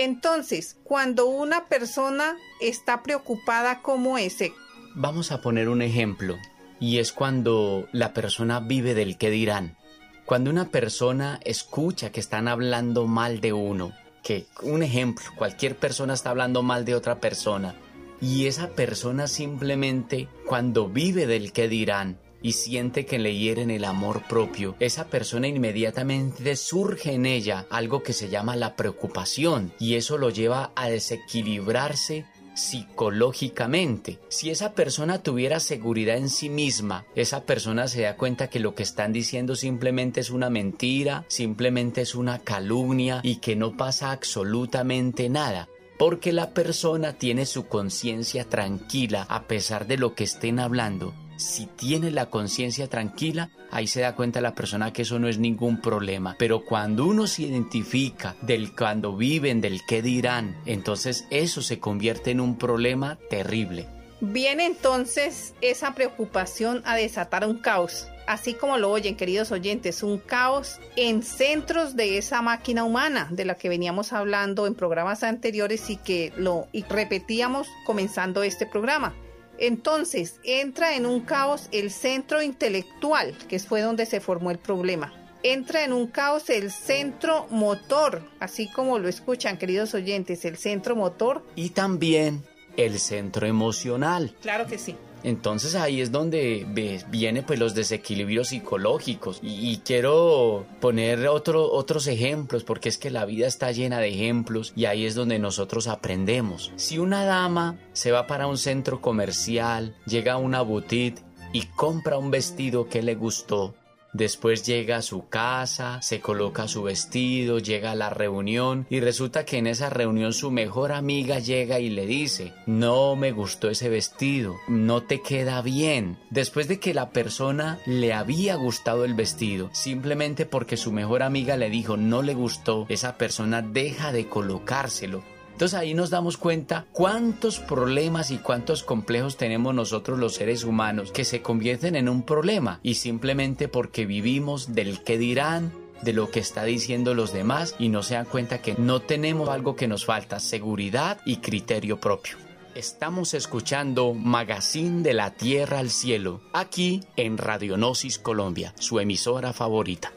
Entonces, 0.00 0.76
cuando 0.84 1.26
una 1.26 1.66
persona 1.66 2.36
está 2.60 3.02
preocupada 3.02 3.82
como 3.82 4.16
ese... 4.16 4.52
Vamos 4.94 5.32
a 5.32 5.40
poner 5.40 5.68
un 5.68 5.82
ejemplo, 5.82 6.38
y 6.78 6.98
es 6.98 7.10
cuando 7.10 7.88
la 7.90 8.14
persona 8.14 8.60
vive 8.60 8.94
del 8.94 9.18
que 9.18 9.28
dirán. 9.28 9.76
Cuando 10.24 10.50
una 10.50 10.68
persona 10.68 11.40
escucha 11.44 12.12
que 12.12 12.20
están 12.20 12.46
hablando 12.46 13.08
mal 13.08 13.40
de 13.40 13.52
uno, 13.52 13.92
que 14.22 14.46
un 14.62 14.84
ejemplo, 14.84 15.24
cualquier 15.34 15.74
persona 15.74 16.14
está 16.14 16.30
hablando 16.30 16.62
mal 16.62 16.84
de 16.84 16.94
otra 16.94 17.18
persona, 17.18 17.74
y 18.20 18.46
esa 18.46 18.68
persona 18.68 19.26
simplemente 19.26 20.28
cuando 20.46 20.88
vive 20.88 21.26
del 21.26 21.52
que 21.52 21.66
dirán, 21.66 22.20
y 22.42 22.52
siente 22.52 23.06
que 23.06 23.18
le 23.18 23.36
hieren 23.36 23.70
el 23.70 23.84
amor 23.84 24.22
propio, 24.28 24.76
esa 24.80 25.08
persona 25.08 25.48
inmediatamente 25.48 26.56
surge 26.56 27.12
en 27.12 27.26
ella 27.26 27.66
algo 27.70 28.02
que 28.02 28.12
se 28.12 28.28
llama 28.28 28.56
la 28.56 28.76
preocupación 28.76 29.72
y 29.78 29.94
eso 29.94 30.18
lo 30.18 30.30
lleva 30.30 30.72
a 30.76 30.88
desequilibrarse 30.88 32.26
psicológicamente. 32.54 34.18
Si 34.28 34.50
esa 34.50 34.74
persona 34.74 35.22
tuviera 35.22 35.60
seguridad 35.60 36.16
en 36.16 36.28
sí 36.28 36.50
misma, 36.50 37.06
esa 37.14 37.44
persona 37.44 37.86
se 37.86 38.02
da 38.02 38.16
cuenta 38.16 38.50
que 38.50 38.58
lo 38.58 38.74
que 38.74 38.82
están 38.82 39.12
diciendo 39.12 39.54
simplemente 39.54 40.20
es 40.20 40.30
una 40.30 40.50
mentira, 40.50 41.24
simplemente 41.28 42.00
es 42.00 42.14
una 42.14 42.40
calumnia 42.40 43.20
y 43.22 43.36
que 43.36 43.56
no 43.56 43.76
pasa 43.76 44.10
absolutamente 44.10 45.28
nada 45.28 45.68
porque 45.98 46.32
la 46.32 46.54
persona 46.54 47.14
tiene 47.14 47.44
su 47.44 47.66
conciencia 47.66 48.44
tranquila 48.44 49.26
a 49.28 49.48
pesar 49.48 49.88
de 49.88 49.98
lo 49.98 50.14
que 50.14 50.22
estén 50.22 50.60
hablando 50.60 51.12
si 51.38 51.66
tiene 51.66 52.10
la 52.10 52.26
conciencia 52.26 52.88
tranquila, 52.88 53.50
ahí 53.70 53.86
se 53.86 54.02
da 54.02 54.14
cuenta 54.14 54.40
la 54.40 54.54
persona 54.54 54.92
que 54.92 55.02
eso 55.02 55.18
no 55.18 55.28
es 55.28 55.38
ningún 55.38 55.80
problema. 55.80 56.36
Pero 56.38 56.64
cuando 56.64 57.06
uno 57.06 57.26
se 57.26 57.44
identifica 57.44 58.36
del 58.42 58.74
cuando 58.74 59.16
viven, 59.16 59.60
del 59.60 59.80
qué 59.86 60.02
dirán, 60.02 60.60
entonces 60.66 61.26
eso 61.30 61.62
se 61.62 61.78
convierte 61.78 62.32
en 62.32 62.40
un 62.40 62.58
problema 62.58 63.18
terrible. 63.30 63.86
Viene 64.20 64.66
entonces 64.66 65.54
esa 65.60 65.94
preocupación 65.94 66.82
a 66.84 66.96
desatar 66.96 67.46
un 67.46 67.58
caos 67.58 68.08
así 68.28 68.52
como 68.52 68.76
lo 68.76 68.90
oyen, 68.90 69.16
queridos 69.16 69.50
oyentes, 69.52 70.02
un 70.02 70.18
caos 70.18 70.78
en 70.96 71.22
centros 71.22 71.96
de 71.96 72.18
esa 72.18 72.42
máquina 72.42 72.84
humana 72.84 73.26
de 73.30 73.46
la 73.46 73.54
que 73.54 73.70
veníamos 73.70 74.12
hablando 74.12 74.66
en 74.66 74.74
programas 74.74 75.22
anteriores 75.22 75.88
y 75.88 75.96
que 75.96 76.32
lo 76.36 76.68
repetíamos 76.90 77.68
comenzando 77.86 78.42
este 78.42 78.66
programa. 78.66 79.14
Entonces 79.58 80.40
entra 80.44 80.94
en 80.94 81.04
un 81.04 81.20
caos 81.20 81.68
el 81.72 81.90
centro 81.90 82.42
intelectual, 82.42 83.36
que 83.48 83.58
fue 83.58 83.80
donde 83.82 84.06
se 84.06 84.20
formó 84.20 84.50
el 84.50 84.58
problema. 84.58 85.12
Entra 85.42 85.84
en 85.84 85.92
un 85.92 86.06
caos 86.08 86.50
el 86.50 86.70
centro 86.70 87.46
motor, 87.50 88.22
así 88.40 88.70
como 88.70 88.98
lo 88.98 89.08
escuchan 89.08 89.58
queridos 89.58 89.94
oyentes, 89.94 90.44
el 90.44 90.56
centro 90.56 90.96
motor. 90.96 91.44
Y 91.54 91.70
también 91.70 92.44
el 92.76 92.98
centro 92.98 93.46
emocional. 93.46 94.34
Claro 94.40 94.66
que 94.66 94.78
sí. 94.78 94.96
Entonces 95.22 95.74
ahí 95.74 96.00
es 96.00 96.12
donde 96.12 96.66
vienen 97.10 97.44
pues 97.44 97.58
los 97.58 97.74
desequilibrios 97.74 98.48
psicológicos 98.48 99.40
y, 99.42 99.78
quiero 99.84 100.66
poner 100.80 101.26
otro, 101.28 101.70
otros 101.70 102.06
ejemplos 102.06 102.64
porque 102.64 102.88
es 102.88 102.98
que 102.98 103.10
la 103.10 103.24
vida 103.24 103.46
está 103.46 103.72
llena 103.72 103.98
de 103.98 104.08
ejemplos 104.08 104.72
y 104.76 104.84
ahí 104.84 105.06
es 105.06 105.14
donde 105.14 105.38
nosotros 105.38 105.88
aprendemos. 105.88 106.72
Si 106.76 106.98
una 106.98 107.24
dama 107.24 107.78
se 107.92 108.12
va 108.12 108.26
para 108.26 108.46
un 108.46 108.58
centro 108.58 109.00
comercial, 109.00 109.94
llega 110.06 110.34
a 110.34 110.38
una 110.38 110.62
boutique 110.62 111.22
y 111.52 111.62
compra 111.62 112.18
un 112.18 112.30
vestido 112.30 112.88
que 112.88 113.02
le 113.02 113.14
gustó, 113.14 113.74
Después 114.12 114.64
llega 114.64 114.96
a 114.96 115.02
su 115.02 115.28
casa, 115.28 116.00
se 116.02 116.20
coloca 116.20 116.68
su 116.68 116.82
vestido, 116.82 117.58
llega 117.58 117.92
a 117.92 117.96
la 117.96 118.10
reunión 118.10 118.86
y 118.90 119.00
resulta 119.00 119.44
que 119.44 119.58
en 119.58 119.66
esa 119.66 119.90
reunión 119.90 120.32
su 120.32 120.50
mejor 120.50 120.92
amiga 120.92 121.38
llega 121.38 121.78
y 121.78 121.90
le 121.90 122.06
dice, 122.06 122.52
no 122.66 123.16
me 123.16 123.32
gustó 123.32 123.68
ese 123.68 123.88
vestido, 123.88 124.56
no 124.66 125.02
te 125.02 125.20
queda 125.20 125.60
bien. 125.62 126.18
Después 126.30 126.68
de 126.68 126.80
que 126.80 126.94
la 126.94 127.10
persona 127.10 127.78
le 127.86 128.12
había 128.12 128.54
gustado 128.56 129.04
el 129.04 129.14
vestido, 129.14 129.70
simplemente 129.72 130.46
porque 130.46 130.76
su 130.76 130.92
mejor 130.92 131.22
amiga 131.22 131.56
le 131.56 131.70
dijo 131.70 131.96
no 131.96 132.22
le 132.22 132.34
gustó, 132.34 132.86
esa 132.88 133.18
persona 133.18 133.62
deja 133.62 134.12
de 134.12 134.28
colocárselo 134.28 135.37
entonces 135.58 135.76
ahí 135.76 135.92
nos 135.92 136.10
damos 136.10 136.36
cuenta 136.36 136.86
cuántos 136.92 137.58
problemas 137.58 138.30
y 138.30 138.38
cuántos 138.38 138.84
complejos 138.84 139.36
tenemos 139.36 139.74
nosotros 139.74 140.16
los 140.16 140.34
seres 140.34 140.62
humanos 140.62 141.10
que 141.10 141.24
se 141.24 141.42
convierten 141.42 141.96
en 141.96 142.08
un 142.08 142.22
problema 142.22 142.78
y 142.84 142.94
simplemente 142.94 143.66
porque 143.66 144.06
vivimos 144.06 144.72
del 144.76 145.02
que 145.02 145.18
dirán, 145.18 145.72
de 146.02 146.12
lo 146.12 146.30
que 146.30 146.38
está 146.38 146.62
diciendo 146.62 147.12
los 147.12 147.32
demás 147.32 147.74
y 147.80 147.88
no 147.88 148.04
se 148.04 148.14
dan 148.14 148.26
cuenta 148.26 148.62
que 148.62 148.76
no 148.78 149.02
tenemos 149.02 149.48
algo 149.48 149.74
que 149.74 149.88
nos 149.88 150.04
falta, 150.04 150.38
seguridad 150.38 151.18
y 151.26 151.38
criterio 151.38 151.98
propio. 151.98 152.36
Estamos 152.76 153.34
escuchando 153.34 154.14
Magazine 154.14 155.02
de 155.02 155.14
la 155.14 155.32
Tierra 155.32 155.80
al 155.80 155.90
Cielo, 155.90 156.40
aquí 156.52 157.00
en 157.16 157.36
Radionosis 157.36 158.20
Colombia, 158.20 158.74
su 158.78 159.00
emisora 159.00 159.52
favorita. 159.52 160.12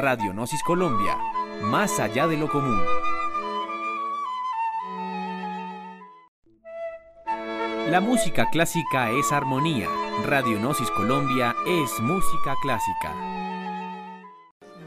Radionosis 0.00 0.62
Colombia, 0.62 1.18
más 1.62 1.98
allá 1.98 2.28
de 2.28 2.36
lo 2.36 2.48
común. 2.48 2.80
La 7.88 8.00
música 8.00 8.48
clásica 8.48 9.10
es 9.10 9.30
armonía. 9.30 9.88
Radionosis 10.24 10.90
Colombia 10.90 11.54
es 11.66 12.00
música 12.00 12.54
clásica. 12.62 13.14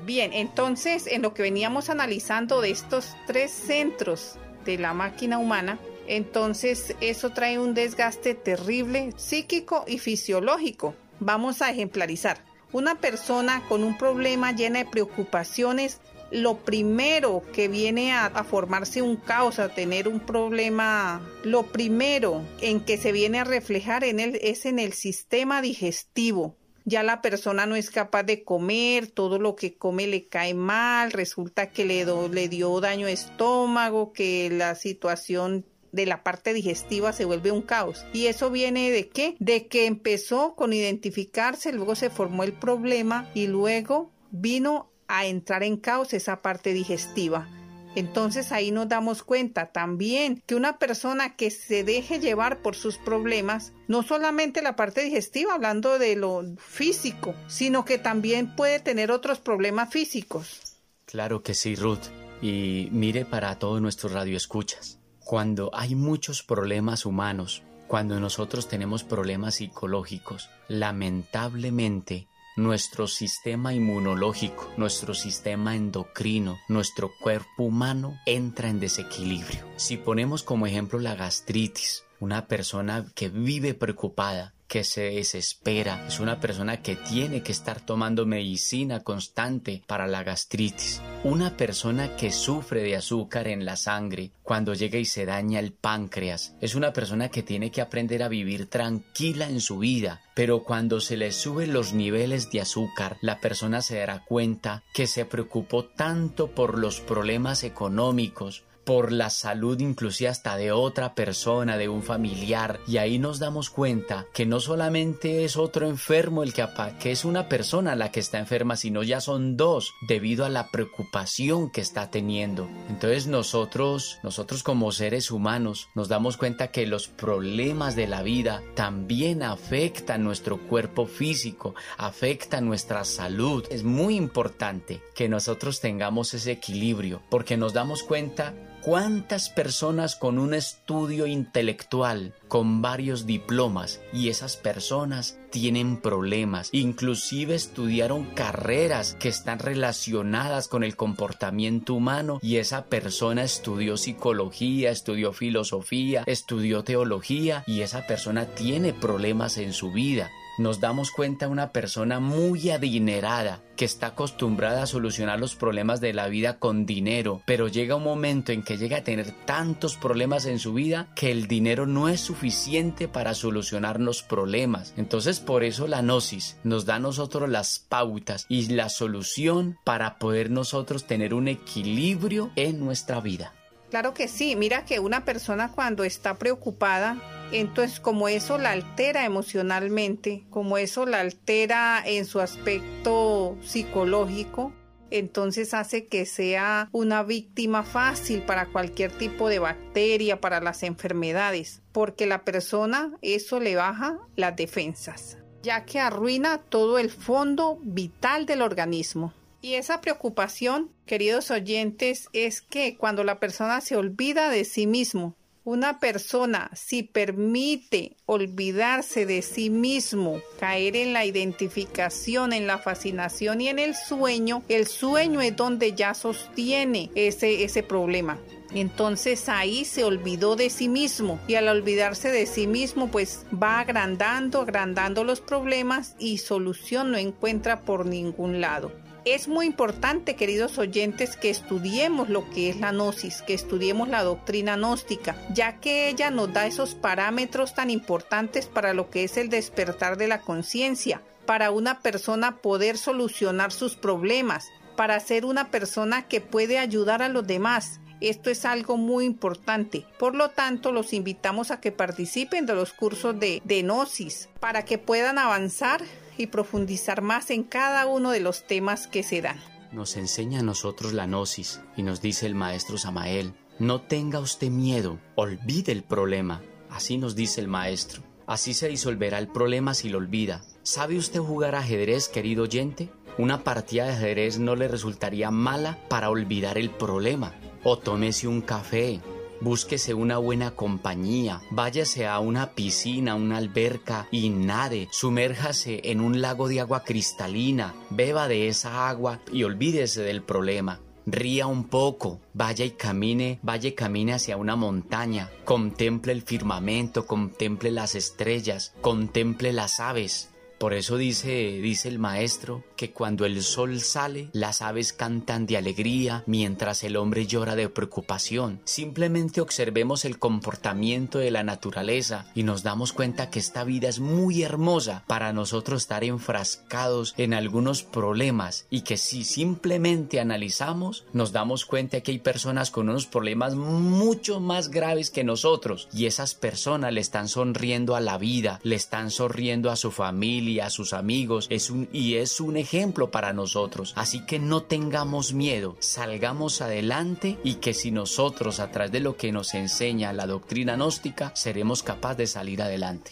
Bien, 0.04 0.34
entonces 0.34 1.06
en 1.06 1.22
lo 1.22 1.36
que 1.36 1.44
veníamos 1.44 1.92
analizando 1.92 2.60
de 2.60 2.72
estos 2.72 3.16
tres 3.28 3.52
centros 3.52 4.40
de 4.66 4.80
la 4.80 4.96
máquina 4.96 5.38
humana, 5.38 5.78
entonces 6.08 6.96
eso 7.00 7.30
trae 7.30 7.60
un 7.60 7.76
desgaste 7.76 8.34
terrible 8.34 9.14
psíquico 9.16 9.86
y 9.88 10.00
fisiológico. 10.00 10.96
Vamos 11.20 11.62
a 11.62 11.70
ejemplarizar. 11.70 12.40
Una 12.72 12.96
persona 12.96 13.62
con 13.70 13.84
un 13.84 13.96
problema 13.96 14.54
llena 14.54 14.80
de 14.80 14.86
preocupaciones 14.86 16.02
lo 16.32 16.58
primero 16.58 17.44
que 17.54 17.68
viene 17.68 18.14
a, 18.14 18.30
formarse 18.44 19.02
un 19.02 19.16
caos, 19.16 19.60
a 19.60 19.70
tener 19.70 20.08
un 20.08 20.20
problema, 20.20 21.22
lo 21.44 21.64
primero 21.64 22.44
en 22.62 22.82
que 22.82 22.98
se 22.98 23.12
viene 23.12 23.40
a 23.40 23.44
reflejar 23.44 24.04
en 24.04 24.20
él 24.20 24.40
es 24.42 24.66
en 24.66 24.80
el 24.80 24.94
sistema 24.94 25.62
digestivo. 25.62 26.56
Ya 26.86 27.04
la 27.04 27.22
persona 27.22 27.66
no 27.66 27.76
es 27.76 27.90
capaz 27.90 28.24
de 28.24 28.44
comer, 28.44 29.08
todo 29.08 29.40
lo 29.40 29.56
que 29.56 29.76
come 29.76 30.08
le 30.08 30.28
cae 30.28 30.54
mal, 30.54 31.12
resulta 31.12 31.70
que 31.70 31.84
le, 31.84 32.06
le 32.06 32.48
dio 32.48 32.80
daño 32.80 33.08
estómago, 33.08 34.14
que 34.14 34.50
la 34.50 34.74
situación 34.76 35.66
de 35.92 36.06
la 36.06 36.24
parte 36.24 36.54
digestiva 36.54 37.12
se 37.12 37.26
vuelve 37.26 37.52
un 37.52 37.62
caos. 37.62 38.06
¿Y 38.14 38.28
eso 38.28 38.52
viene 38.52 38.92
de 38.92 39.10
qué? 39.10 39.36
De 39.40 39.68
que 39.68 39.86
empezó 39.86 40.56
con 40.56 40.72
identificarse, 40.72 41.74
luego 41.74 41.96
se 41.96 42.10
formó 42.10 42.44
el 42.44 42.54
problema 42.54 43.30
y 43.34 43.48
luego 43.48 44.12
vino 44.32 44.90
a 45.08 45.26
entrar 45.26 45.64
en 45.64 45.78
caos 45.78 46.14
esa 46.14 46.42
parte 46.42 46.74
digestiva. 46.74 47.48
Entonces 47.96 48.52
ahí 48.52 48.70
nos 48.70 48.88
damos 48.88 49.24
cuenta 49.24 49.72
también 49.72 50.44
que 50.46 50.54
una 50.54 50.78
persona 50.78 51.36
que 51.36 51.50
se 51.50 51.84
deje 51.84 52.20
llevar 52.20 52.62
por 52.62 52.76
sus 52.76 52.98
problemas, 52.98 53.74
no 53.88 54.04
solamente 54.04 54.62
la 54.62 54.76
parte 54.76 55.02
digestiva, 55.02 55.56
hablando 55.56 55.98
de 55.98 56.16
lo 56.16 56.44
físico, 56.58 57.34
sino 57.48 57.86
que 57.86 57.98
también 57.98 58.56
puede 58.56 58.80
tener 58.80 59.10
otros 59.10 59.40
problemas 59.40 59.90
físicos. 59.90 60.78
Claro 61.06 61.42
que 61.42 61.56
sí, 61.56 61.76
Ruth. 61.76 62.06
Y 62.40 62.90
mire 62.92 63.26
para 63.26 63.58
todos 63.58 63.82
nuestros 63.82 64.12
radioescuchas. 64.12 65.00
Cuando 65.20 65.72
hay 65.74 65.96
muchos 65.96 66.44
problemas 66.44 67.04
humanos, 67.04 67.64
cuando 67.88 68.20
nosotros 68.20 68.68
tenemos 68.68 69.04
problemas 69.04 69.56
psicológicos, 69.56 70.50
lamentablemente 70.68 72.28
nuestro 72.58 73.08
sistema 73.08 73.74
inmunológico, 73.74 74.74
nuestro 74.78 75.14
sistema 75.14 75.76
endocrino, 75.76 76.58
nuestro 76.68 77.12
cuerpo 77.22 77.64
humano 77.64 78.20
entra 78.26 78.70
en 78.70 78.80
desequilibrio. 78.80 79.64
Si 79.78 79.96
ponemos 79.96 80.42
como 80.42 80.66
ejemplo 80.66 81.00
la 81.00 81.16
gastritis, 81.16 82.04
una 82.20 82.48
persona 82.48 83.06
que 83.14 83.30
vive 83.30 83.76
preocupada, 83.76 84.56
que 84.68 84.84
se 84.84 85.04
desespera, 85.12 86.06
es 86.08 86.20
una 86.20 86.40
persona 86.40 86.82
que 86.82 86.96
tiene 86.96 87.42
que 87.42 87.52
estar 87.52 87.82
tomando 87.82 88.26
medicina 88.26 89.00
constante 89.02 89.82
para 89.88 90.08
la 90.08 90.24
gastritis, 90.24 91.02
una 91.24 91.56
persona 91.56 92.16
que 92.16 92.32
sufre 92.32 92.84
de 92.84 92.96
azúcar 92.96 93.48
en 93.48 93.66
la 93.66 93.78
sangre 93.78 94.32
cuando 94.44 94.74
llega 94.74 95.00
y 95.00 95.06
se 95.06 95.26
daña 95.26 95.60
el 95.60 95.74
páncreas, 95.74 96.56
es 96.62 96.76
una 96.76 96.94
persona 96.94 97.30
que 97.30 97.44
tiene 97.44 97.72
que 97.72 97.82
aprender 97.82 98.24
a 98.24 98.28
vivir 98.28 98.68
tranquila 98.70 99.50
en 99.50 99.62
su 99.62 99.80
vida, 99.80 100.22
pero 100.34 100.64
cuando 100.64 101.02
se 101.02 101.18
le 101.18 101.32
suben 101.32 101.74
los 101.74 101.94
niveles 101.94 102.52
de 102.52 102.62
azúcar, 102.62 103.18
la 103.22 103.40
persona 103.40 103.82
se 103.82 103.98
dará 103.98 104.24
cuenta 104.24 104.84
que 104.94 105.08
se 105.08 105.26
preocupó 105.26 105.86
tanto 105.86 106.52
por 106.52 106.78
los 106.78 107.00
problemas 107.00 107.64
económicos, 107.64 108.64
por 108.88 109.12
la 109.12 109.30
salud 109.30 109.78
inclusive 109.82 110.30
hasta 110.30 110.56
de 110.56 110.72
otra 110.72 111.14
persona, 111.14 111.78
de 111.78 111.90
un 111.90 112.04
familiar. 112.04 112.80
Y 112.88 112.98
ahí 112.98 113.20
nos 113.20 113.38
damos 113.38 113.70
cuenta 113.70 114.28
que 114.34 114.46
no 114.46 114.62
solamente 114.62 115.44
es 115.44 115.58
otro 115.58 115.90
enfermo 115.90 116.42
el 116.42 116.54
que, 116.54 116.66
que 116.98 117.12
es 117.12 117.26
una 117.26 117.50
persona 117.50 117.98
la 117.98 118.14
que 118.14 118.22
está 118.22 118.40
enferma, 118.40 118.78
sino 118.78 119.04
ya 119.04 119.20
son 119.20 119.58
dos 119.58 119.94
debido 120.08 120.46
a 120.46 120.50
la 120.50 120.72
preocupación 120.72 121.70
que 121.70 121.82
está 121.82 122.10
teniendo. 122.10 122.70
Entonces 122.88 123.28
nosotros, 123.28 124.20
nosotros 124.24 124.64
como 124.64 124.94
seres 124.94 125.32
humanos, 125.32 125.90
nos 125.94 126.08
damos 126.08 126.38
cuenta 126.38 126.72
que 126.72 126.88
los 126.88 127.10
problemas 127.10 127.98
de 127.98 128.08
la 128.08 128.24
vida 128.24 128.64
también 128.74 129.44
afectan 129.44 130.24
nuestro 130.24 130.66
cuerpo 130.66 131.08
físico, 131.08 131.76
afectan 131.98 132.66
nuestra 132.66 133.04
salud. 133.04 133.66
Es 133.70 133.84
muy 133.84 134.16
importante 134.16 135.02
que 135.14 135.28
nosotros 135.28 135.82
tengamos 135.82 136.34
ese 136.34 136.54
equilibrio 136.54 137.22
porque 137.30 137.58
nos 137.58 137.74
damos 137.74 138.02
cuenta 138.04 138.54
¿Cuántas 138.88 139.50
personas 139.50 140.16
con 140.16 140.40
un 140.40 140.54
estudio 140.54 141.28
intelectual, 141.28 142.34
con 142.48 142.82
varios 142.82 143.26
diplomas, 143.26 144.00
y 144.14 144.30
esas 144.30 144.56
personas 144.56 145.38
tienen 145.52 145.98
problemas? 145.98 146.70
Inclusive 146.72 147.54
estudiaron 147.54 148.24
carreras 148.28 149.18
que 149.20 149.28
están 149.28 149.60
relacionadas 149.60 150.70
con 150.70 150.86
el 150.86 150.96
comportamiento 150.96 151.96
humano 151.96 152.40
y 152.42 152.60
esa 152.60 152.86
persona 152.86 153.44
estudió 153.44 153.98
psicología, 153.98 154.90
estudió 154.90 155.34
filosofía, 155.34 156.24
estudió 156.26 156.86
teología 156.86 157.66
y 157.68 157.82
esa 157.82 158.08
persona 158.08 158.46
tiene 158.46 158.94
problemas 158.94 159.58
en 159.58 159.74
su 159.74 159.92
vida 159.92 160.32
nos 160.58 160.80
damos 160.80 161.12
cuenta 161.12 161.48
una 161.48 161.72
persona 161.72 162.20
muy 162.20 162.70
adinerada 162.70 163.62
que 163.76 163.86
está 163.86 164.08
acostumbrada 164.08 164.84
a 164.84 164.88
solucionar 164.88 165.40
los 165.40 165.56
problemas 165.56 166.02
de 166.02 166.14
la 166.14 166.28
vida 166.28 166.58
con 166.60 166.86
dinero, 166.86 167.42
pero 167.46 167.68
llega 167.68 167.96
un 167.96 168.04
momento 168.04 168.52
en 168.52 168.64
que 168.64 168.78
llega 168.78 168.98
a 168.98 169.04
tener 169.04 169.32
tantos 169.46 169.96
problemas 169.98 170.46
en 170.46 170.60
su 170.60 170.74
vida 170.74 171.10
que 171.16 171.32
el 171.32 171.48
dinero 171.48 171.86
no 171.86 172.10
es 172.10 172.22
suficiente 172.22 173.08
para 173.08 173.34
solucionar 173.34 174.00
los 174.00 174.24
problemas. 174.24 174.94
Entonces 174.98 175.40
por 175.40 175.64
eso 175.64 175.88
la 175.88 176.02
gnosis 176.02 176.58
nos 176.64 176.86
da 176.86 176.96
a 176.96 177.00
nosotros 177.00 177.50
las 177.50 177.80
pautas 177.80 178.46
y 178.50 178.68
la 178.70 178.90
solución 178.90 179.78
para 179.84 180.18
poder 180.18 180.50
nosotros 180.50 181.06
tener 181.06 181.34
un 181.34 181.48
equilibrio 181.48 182.52
en 182.56 182.80
nuestra 182.80 183.22
vida. 183.22 183.54
Claro 183.90 184.14
que 184.14 184.28
sí, 184.28 184.56
mira 184.56 184.84
que 184.84 185.00
una 185.00 185.24
persona 185.24 185.72
cuando 185.72 186.04
está 186.04 186.38
preocupada 186.38 187.18
entonces, 187.52 188.00
como 188.00 188.28
eso 188.28 188.58
la 188.58 188.72
altera 188.72 189.26
emocionalmente, 189.26 190.46
como 190.50 190.78
eso 190.78 191.06
la 191.06 191.22
altera 191.22 192.04
en 192.06 192.26
su 192.26 192.40
aspecto 192.40 193.58
psicológico, 193.62 194.74
entonces 195.10 195.74
hace 195.74 196.08
que 196.08 196.26
sea 196.26 196.90
una 196.92 197.24
víctima 197.24 197.84
fácil 197.84 198.42
para 198.42 198.68
cualquier 198.68 199.12
tipo 199.12 199.48
de 199.50 199.60
bacteria, 199.60 200.42
para 200.42 200.60
las 200.60 200.84
enfermedades, 200.84 201.82
porque 201.92 202.26
la 202.26 202.44
persona 202.44 203.14
eso 203.22 203.60
le 203.60 203.76
baja 203.76 204.20
las 204.36 204.56
defensas, 204.56 205.38
ya 205.64 205.86
que 205.86 206.00
arruina 206.00 206.58
todo 206.58 207.00
el 207.00 207.10
fondo 207.10 207.80
vital 207.82 208.46
del 208.46 208.62
organismo. 208.62 209.34
Y 209.62 209.74
esa 209.74 210.02
preocupación, 210.02 210.92
queridos 211.06 211.50
oyentes, 211.52 212.28
es 212.34 212.62
que 212.62 212.96
cuando 212.98 213.24
la 213.24 213.40
persona 213.40 213.82
se 213.82 213.96
olvida 213.96 214.50
de 214.50 214.66
sí 214.66 214.86
mismo, 214.86 215.36
una 215.68 216.00
persona, 216.00 216.72
si 216.74 217.04
permite 217.04 218.16
olvidarse 218.26 219.26
de 219.26 219.42
sí 219.42 219.70
mismo, 219.70 220.40
caer 220.62 220.96
en 220.96 221.12
la 221.12 221.26
identificación, 221.26 222.54
en 222.54 222.68
la 222.68 222.78
fascinación 222.78 223.60
y 223.60 223.68
en 223.68 223.78
el 223.78 223.94
sueño, 223.94 224.64
el 224.70 224.88
sueño 224.88 225.42
es 225.42 225.58
donde 225.58 225.92
ya 225.92 226.14
sostiene 226.14 227.12
ese, 227.16 227.66
ese 227.66 227.84
problema. 227.84 228.40
Entonces 228.74 229.50
ahí 229.50 229.84
se 229.84 230.06
olvidó 230.06 230.56
de 230.56 230.70
sí 230.70 230.88
mismo 230.88 231.38
y 231.50 231.56
al 231.56 231.68
olvidarse 231.68 232.32
de 232.32 232.46
sí 232.46 232.66
mismo 232.66 233.10
pues 233.10 233.46
va 233.52 233.82
agrandando, 233.82 234.62
agrandando 234.62 235.26
los 235.26 235.42
problemas 235.42 236.16
y 236.18 236.38
solución 236.38 237.12
no 237.12 237.18
encuentra 237.18 237.82
por 237.82 238.06
ningún 238.06 238.62
lado. 238.62 238.94
Es 239.30 239.50
muy 239.50 239.66
importante, 239.66 240.38
queridos 240.38 240.78
oyentes, 240.78 241.36
que 241.36 241.50
estudiemos 241.50 242.30
lo 242.30 242.50
que 242.50 242.70
es 242.70 242.78
la 242.78 242.94
gnosis, 242.94 243.42
que 243.42 243.54
estudiemos 243.54 244.08
la 244.08 244.24
doctrina 244.24 244.78
gnóstica, 244.78 245.36
ya 245.54 245.82
que 245.82 246.08
ella 246.08 246.32
nos 246.32 246.54
da 246.54 246.66
esos 246.66 246.96
parámetros 246.96 247.76
tan 247.76 247.90
importantes 247.90 248.68
para 248.68 248.94
lo 248.94 249.10
que 249.10 249.26
es 249.26 249.36
el 249.36 249.50
despertar 249.50 250.16
de 250.16 250.30
la 250.30 250.40
conciencia, 250.40 251.22
para 251.46 251.72
una 251.72 252.00
persona 252.00 252.62
poder 252.62 252.98
solucionar 252.98 253.74
sus 253.74 253.98
problemas, 253.98 254.70
para 254.96 255.20
ser 255.20 255.44
una 255.44 255.72
persona 255.72 256.30
que 256.30 256.40
puede 256.40 256.80
ayudar 256.80 257.22
a 257.22 257.28
los 257.28 257.46
demás, 257.46 258.00
esto 258.22 258.50
es 258.50 258.64
algo 258.64 258.96
muy 258.96 259.26
importante. 259.26 260.06
Por 260.18 260.36
lo 260.36 260.52
tanto, 260.52 260.94
los 260.94 261.12
invitamos 261.12 261.70
a 261.70 261.82
que 261.82 261.92
participen 261.92 262.66
de 262.66 262.76
los 262.76 262.94
cursos 262.94 263.38
de, 263.38 263.62
de 263.66 263.84
Gnosis 263.84 264.48
para 264.62 264.86
que 264.86 264.98
puedan 264.98 265.38
avanzar 265.38 266.02
y 266.38 266.48
profundizar 266.48 267.22
más 267.22 267.50
en 267.52 267.64
cada 267.64 268.06
uno 268.06 268.32
de 268.32 268.40
los 268.40 268.66
temas 268.66 269.08
que 269.08 269.24
se 269.24 269.42
dan. 269.42 269.60
Nos 269.92 270.18
enseña 270.18 270.60
a 270.60 270.64
nosotros 270.64 271.14
la 271.14 271.26
Gnosis 271.26 271.82
y 271.96 272.04
nos 272.04 272.22
dice 272.22 272.46
el 272.46 272.56
maestro 272.56 272.98
Samael, 272.98 273.54
no 273.80 274.02
tenga 274.02 274.40
usted 274.40 274.70
miedo, 274.70 275.20
olvide 275.36 275.92
el 275.92 276.04
problema. 276.04 276.62
Así 276.90 277.18
nos 277.18 277.36
dice 277.36 277.62
el 277.62 277.68
maestro. 277.68 278.24
Así 278.48 278.74
se 278.74 278.88
disolverá 278.88 279.40
el 279.40 279.48
problema 279.48 279.94
si 279.94 280.10
lo 280.10 280.18
olvida. 280.18 280.64
¿Sabe 280.84 281.18
usted 281.18 281.40
jugar 281.40 281.76
ajedrez, 281.76 282.28
querido 282.30 282.64
oyente? 282.64 283.10
Una 283.38 283.64
partida 283.64 284.06
de 284.06 284.14
ajedrez 284.14 284.58
no 284.58 284.76
le 284.76 284.88
resultaría 284.88 285.52
mala 285.52 286.00
para 286.10 286.30
olvidar 286.30 286.78
el 286.78 286.90
problema 286.90 287.54
o 287.84 287.98
tómese 287.98 288.48
un 288.48 288.62
café, 288.62 289.22
búsquese 289.62 290.14
una 290.14 290.38
buena 290.38 290.72
compañía, 290.72 291.62
váyase 291.72 292.28
a 292.28 292.40
una 292.40 292.72
piscina, 292.72 293.36
una 293.36 293.58
alberca 293.58 294.28
y 294.32 294.50
nade, 294.50 295.08
sumérjase 295.12 296.02
en 296.12 296.22
un 296.22 296.42
lago 296.42 296.68
de 296.68 296.80
agua 296.80 297.04
cristalina, 297.04 297.94
beba 298.10 298.48
de 298.48 298.68
esa 298.68 299.10
agua 299.10 299.40
y 299.52 299.64
olvídese 299.64 300.22
del 300.22 300.44
problema. 300.44 301.00
Ría 301.26 301.68
un 301.68 301.84
poco, 301.84 302.40
vaya 302.54 302.86
y 302.86 302.92
camine, 302.92 303.60
vaya 303.62 303.90
y 303.90 303.92
camine 303.92 304.34
hacia 304.34 304.56
una 304.56 304.78
montaña, 304.78 305.50
contemple 305.66 306.32
el 306.32 306.42
firmamento, 306.42 307.26
contemple 307.26 307.92
las 307.92 308.16
estrellas, 308.16 308.94
contemple 309.02 309.74
las 309.74 310.00
aves, 310.00 310.52
por 310.78 310.94
eso 310.94 311.18
dice, 311.18 311.80
dice 311.82 312.08
el 312.08 312.20
maestro, 312.20 312.84
que 312.96 313.12
cuando 313.12 313.46
el 313.46 313.64
sol 313.64 314.00
sale, 314.02 314.50
las 314.54 314.82
aves 314.82 315.14
cantan 315.14 315.66
de 315.66 315.78
alegría 315.78 316.44
mientras 316.46 317.04
el 317.04 317.16
hombre 317.16 317.48
llora 317.48 317.76
de 317.76 317.90
preocupación. 317.90 318.80
Simplemente 318.86 319.62
observemos 319.62 320.26
el 320.26 320.40
comportamiento 320.40 321.40
de 321.40 321.52
la 321.52 321.64
naturaleza 321.64 322.52
y 322.54 322.64
nos 322.64 322.84
damos 322.84 323.14
cuenta 323.14 323.50
que 323.50 323.60
esta 323.60 323.84
vida 323.84 324.10
es 324.10 324.20
muy 324.20 324.64
hermosa 324.64 325.24
para 325.28 325.54
nosotros 325.54 326.04
estar 326.04 326.24
enfrascados 326.24 327.34
en 327.38 327.54
algunos 327.54 328.04
problemas 328.04 328.86
y 328.90 329.02
que 329.02 329.18
si 329.18 329.44
simplemente 329.44 330.40
analizamos, 330.40 331.26
nos 331.34 331.52
damos 331.52 331.86
cuenta 331.86 332.22
que 332.22 332.32
hay 332.32 332.40
personas 332.40 332.92
con 332.92 333.10
unos 333.10 333.26
problemas 333.26 333.76
mucho 333.76 334.60
más 334.60 334.90
graves 334.90 335.32
que 335.32 335.44
nosotros 335.44 336.08
y 336.14 336.26
esas 336.26 336.54
personas 336.56 337.14
le 337.14 337.22
están 337.22 337.48
sonriendo 337.48 338.16
a 338.16 338.22
la 338.22 338.38
vida, 338.38 338.80
le 338.84 338.96
están 338.96 339.32
sonriendo 339.32 339.90
a 339.92 339.96
su 339.96 340.12
familia, 340.12 340.67
y 340.68 340.80
a 340.80 340.90
sus 340.90 341.14
amigos, 341.14 341.68
es 341.70 341.90
un, 341.90 342.10
y 342.12 342.36
es 342.36 342.60
un 342.60 342.78
ejemplo 342.78 343.32
para 343.32 343.54
nosotros. 343.54 344.14
Así 344.16 344.46
que 344.46 344.60
no 344.60 344.84
tengamos 344.84 345.54
miedo, 345.54 345.96
salgamos 346.00 346.82
adelante 346.82 347.58
y 347.64 347.76
que 347.76 347.94
si 347.94 348.12
nosotros 348.12 348.80
a 348.80 348.92
través 348.92 349.12
de 349.12 349.20
lo 349.20 349.38
que 349.38 349.52
nos 349.52 349.74
enseña 349.74 350.34
la 350.34 350.48
doctrina 350.48 350.96
gnóstica, 350.96 351.56
seremos 351.56 352.04
capaces 352.04 352.38
de 352.38 352.48
salir 352.48 352.82
adelante. 352.82 353.32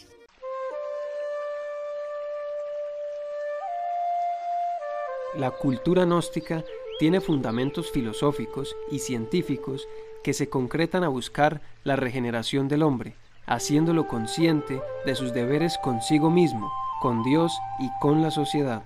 La 5.36 5.52
cultura 5.52 6.06
gnóstica 6.06 6.64
tiene 6.98 7.20
fundamentos 7.20 7.92
filosóficos 7.92 8.74
y 8.90 9.00
científicos 9.00 9.86
que 10.24 10.34
se 10.34 10.48
concretan 10.50 11.04
a 11.04 11.10
buscar 11.10 11.62
la 11.84 11.98
regeneración 11.98 12.70
del 12.70 12.84
hombre, 12.84 13.16
haciéndolo 13.46 14.08
consciente 14.08 14.82
de 15.06 15.16
sus 15.16 15.34
deberes 15.34 15.78
consigo 15.84 16.32
mismo 16.32 16.72
con 17.02 17.24
Dios 17.24 17.62
y 17.80 17.90
con 18.00 18.22
la 18.22 18.32
sociedad. 18.32 18.84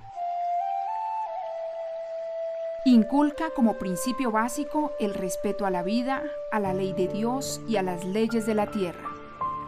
Inculca 2.85 3.49
como 3.55 3.73
principio 3.73 4.31
básico 4.31 4.93
el 4.99 5.13
respeto 5.13 5.65
a 5.65 5.69
la 5.69 5.83
vida, 5.83 6.23
a 6.51 6.59
la 6.59 6.73
ley 6.73 6.93
de 6.93 7.07
Dios 7.07 7.61
y 7.67 7.75
a 7.75 7.83
las 7.83 8.05
leyes 8.05 8.45
de 8.45 8.55
la 8.55 8.71
tierra. 8.71 9.09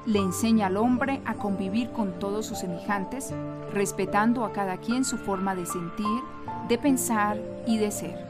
Le 0.05 0.19
enseña 0.19 0.67
al 0.67 0.77
hombre 0.77 1.21
a 1.25 1.35
convivir 1.35 1.91
con 1.91 2.17
todos 2.19 2.45
sus 2.45 2.59
semejantes, 2.59 3.33
respetando 3.73 4.45
a 4.45 4.53
cada 4.53 4.77
quien 4.77 5.03
su 5.03 5.17
forma 5.17 5.55
de 5.55 5.65
sentir, 5.65 6.21
de 6.67 6.77
pensar 6.77 7.37
y 7.67 7.77
de 7.77 7.91
ser. 7.91 8.25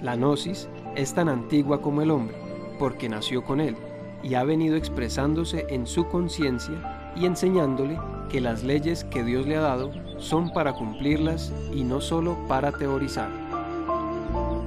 La 0.00 0.14
gnosis 0.16 0.68
es 0.94 1.12
tan 1.12 1.28
antigua 1.28 1.82
como 1.82 2.00
el 2.00 2.10
hombre, 2.10 2.36
porque 2.78 3.08
nació 3.08 3.44
con 3.44 3.60
él 3.60 3.76
y 4.22 4.34
ha 4.34 4.44
venido 4.44 4.76
expresándose 4.76 5.66
en 5.68 5.86
su 5.86 6.06
conciencia 6.06 6.97
y 7.16 7.26
enseñándole 7.26 7.98
que 8.28 8.40
las 8.40 8.62
leyes 8.62 9.04
que 9.04 9.24
Dios 9.24 9.46
le 9.46 9.56
ha 9.56 9.60
dado 9.60 9.90
son 10.18 10.52
para 10.52 10.72
cumplirlas 10.72 11.52
y 11.72 11.84
no 11.84 12.00
solo 12.00 12.36
para 12.48 12.72
teorizar. 12.72 13.30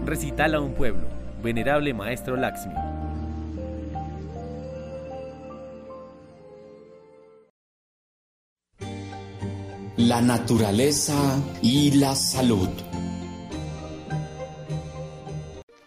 Recital 0.06 0.56
a 0.56 0.60
un 0.60 0.74
pueblo, 0.74 1.08
venerable 1.44 1.94
maestro 1.94 2.36
Laxmi. 2.36 2.74
La 9.98 10.22
naturaleza 10.22 11.14
y 11.62 11.92
la 11.92 12.16
salud. 12.16 12.70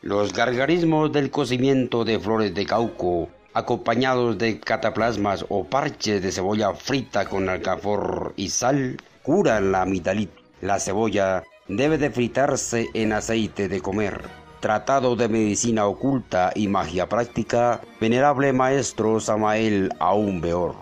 Los 0.02 0.32
gargarismos 0.32 1.10
del 1.12 1.30
cocimiento 1.30 2.04
de 2.04 2.20
flores 2.20 2.54
de 2.54 2.64
cauco 2.64 3.28
acompañados 3.54 4.36
de 4.36 4.60
cataplasmas 4.60 5.46
o 5.48 5.64
parches 5.64 6.20
de 6.20 6.32
cebolla 6.32 6.74
frita 6.74 7.24
con 7.24 7.48
alcafor 7.48 8.34
y 8.36 8.50
sal, 8.50 8.96
curan 9.22 9.72
la 9.72 9.82
amigdalitis. 9.82 10.44
La 10.60 10.80
cebolla 10.80 11.44
debe 11.68 11.98
de 11.98 12.10
fritarse 12.10 12.88
en 12.94 13.12
aceite 13.12 13.68
de 13.68 13.80
comer. 13.80 14.20
Tratado 14.60 15.14
de 15.14 15.28
medicina 15.28 15.86
oculta 15.86 16.50
y 16.54 16.68
magia 16.68 17.08
práctica, 17.08 17.80
venerable 18.00 18.52
maestro 18.52 19.20
Samael 19.20 19.90
aún 19.98 20.40
peor. 20.40 20.74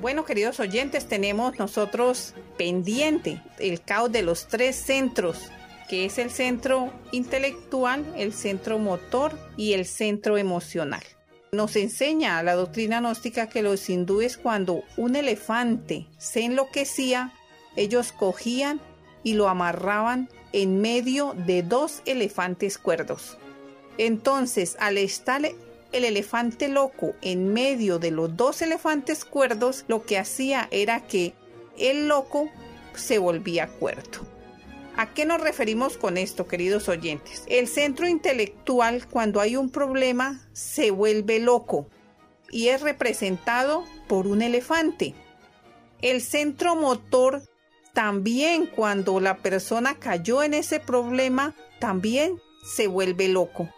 Bueno, 0.00 0.24
queridos 0.24 0.60
oyentes, 0.60 1.06
tenemos 1.06 1.58
nosotros 1.58 2.34
pendiente 2.58 3.40
el 3.58 3.80
caos 3.80 4.12
de 4.12 4.22
los 4.22 4.46
tres 4.46 4.76
centros, 4.76 5.50
que 5.88 6.04
es 6.04 6.18
el 6.18 6.30
centro 6.30 6.92
intelectual, 7.12 8.04
el 8.16 8.32
centro 8.32 8.78
motor 8.78 9.32
y 9.56 9.72
el 9.72 9.86
centro 9.86 10.36
emocional. 10.36 11.02
Nos 11.52 11.76
enseña 11.76 12.42
la 12.42 12.54
doctrina 12.54 13.00
gnóstica 13.00 13.48
que 13.48 13.62
los 13.62 13.88
hindúes 13.88 14.36
cuando 14.36 14.82
un 14.96 15.16
elefante 15.16 16.06
se 16.18 16.44
enloquecía, 16.44 17.32
ellos 17.76 18.12
cogían 18.12 18.80
y 19.22 19.34
lo 19.34 19.48
amarraban 19.48 20.28
en 20.52 20.80
medio 20.80 21.34
de 21.46 21.62
dos 21.62 22.02
elefantes 22.04 22.78
cuerdos. 22.78 23.38
Entonces, 23.98 24.76
al 24.80 24.98
estar 24.98 25.42
el 25.92 26.04
elefante 26.04 26.68
loco 26.68 27.14
en 27.22 27.52
medio 27.52 27.98
de 27.98 28.10
los 28.10 28.36
dos 28.36 28.60
elefantes 28.62 29.24
cuerdos, 29.24 29.84
lo 29.88 30.04
que 30.04 30.18
hacía 30.18 30.68
era 30.70 31.06
que 31.06 31.34
el 31.78 32.08
loco 32.08 32.50
se 32.94 33.18
volvía 33.18 33.68
cuerdo. 33.68 34.25
¿A 34.98 35.12
qué 35.12 35.26
nos 35.26 35.42
referimos 35.42 35.98
con 35.98 36.16
esto, 36.16 36.48
queridos 36.48 36.88
oyentes? 36.88 37.44
El 37.48 37.68
centro 37.68 38.08
intelectual, 38.08 39.06
cuando 39.06 39.40
hay 39.40 39.56
un 39.56 39.68
problema, 39.68 40.40
se 40.54 40.90
vuelve 40.90 41.38
loco 41.38 41.86
y 42.50 42.68
es 42.68 42.80
representado 42.80 43.84
por 44.08 44.26
un 44.26 44.40
elefante. 44.40 45.14
El 46.00 46.22
centro 46.22 46.76
motor 46.76 47.42
también 47.92 48.66
cuando 48.66 49.20
la 49.20 49.36
persona 49.36 49.98
cayó 49.98 50.42
en 50.42 50.54
ese 50.54 50.80
problema, 50.80 51.54
también 51.78 52.40
se 52.64 52.86
vuelve 52.86 53.28
loco. 53.28 53.68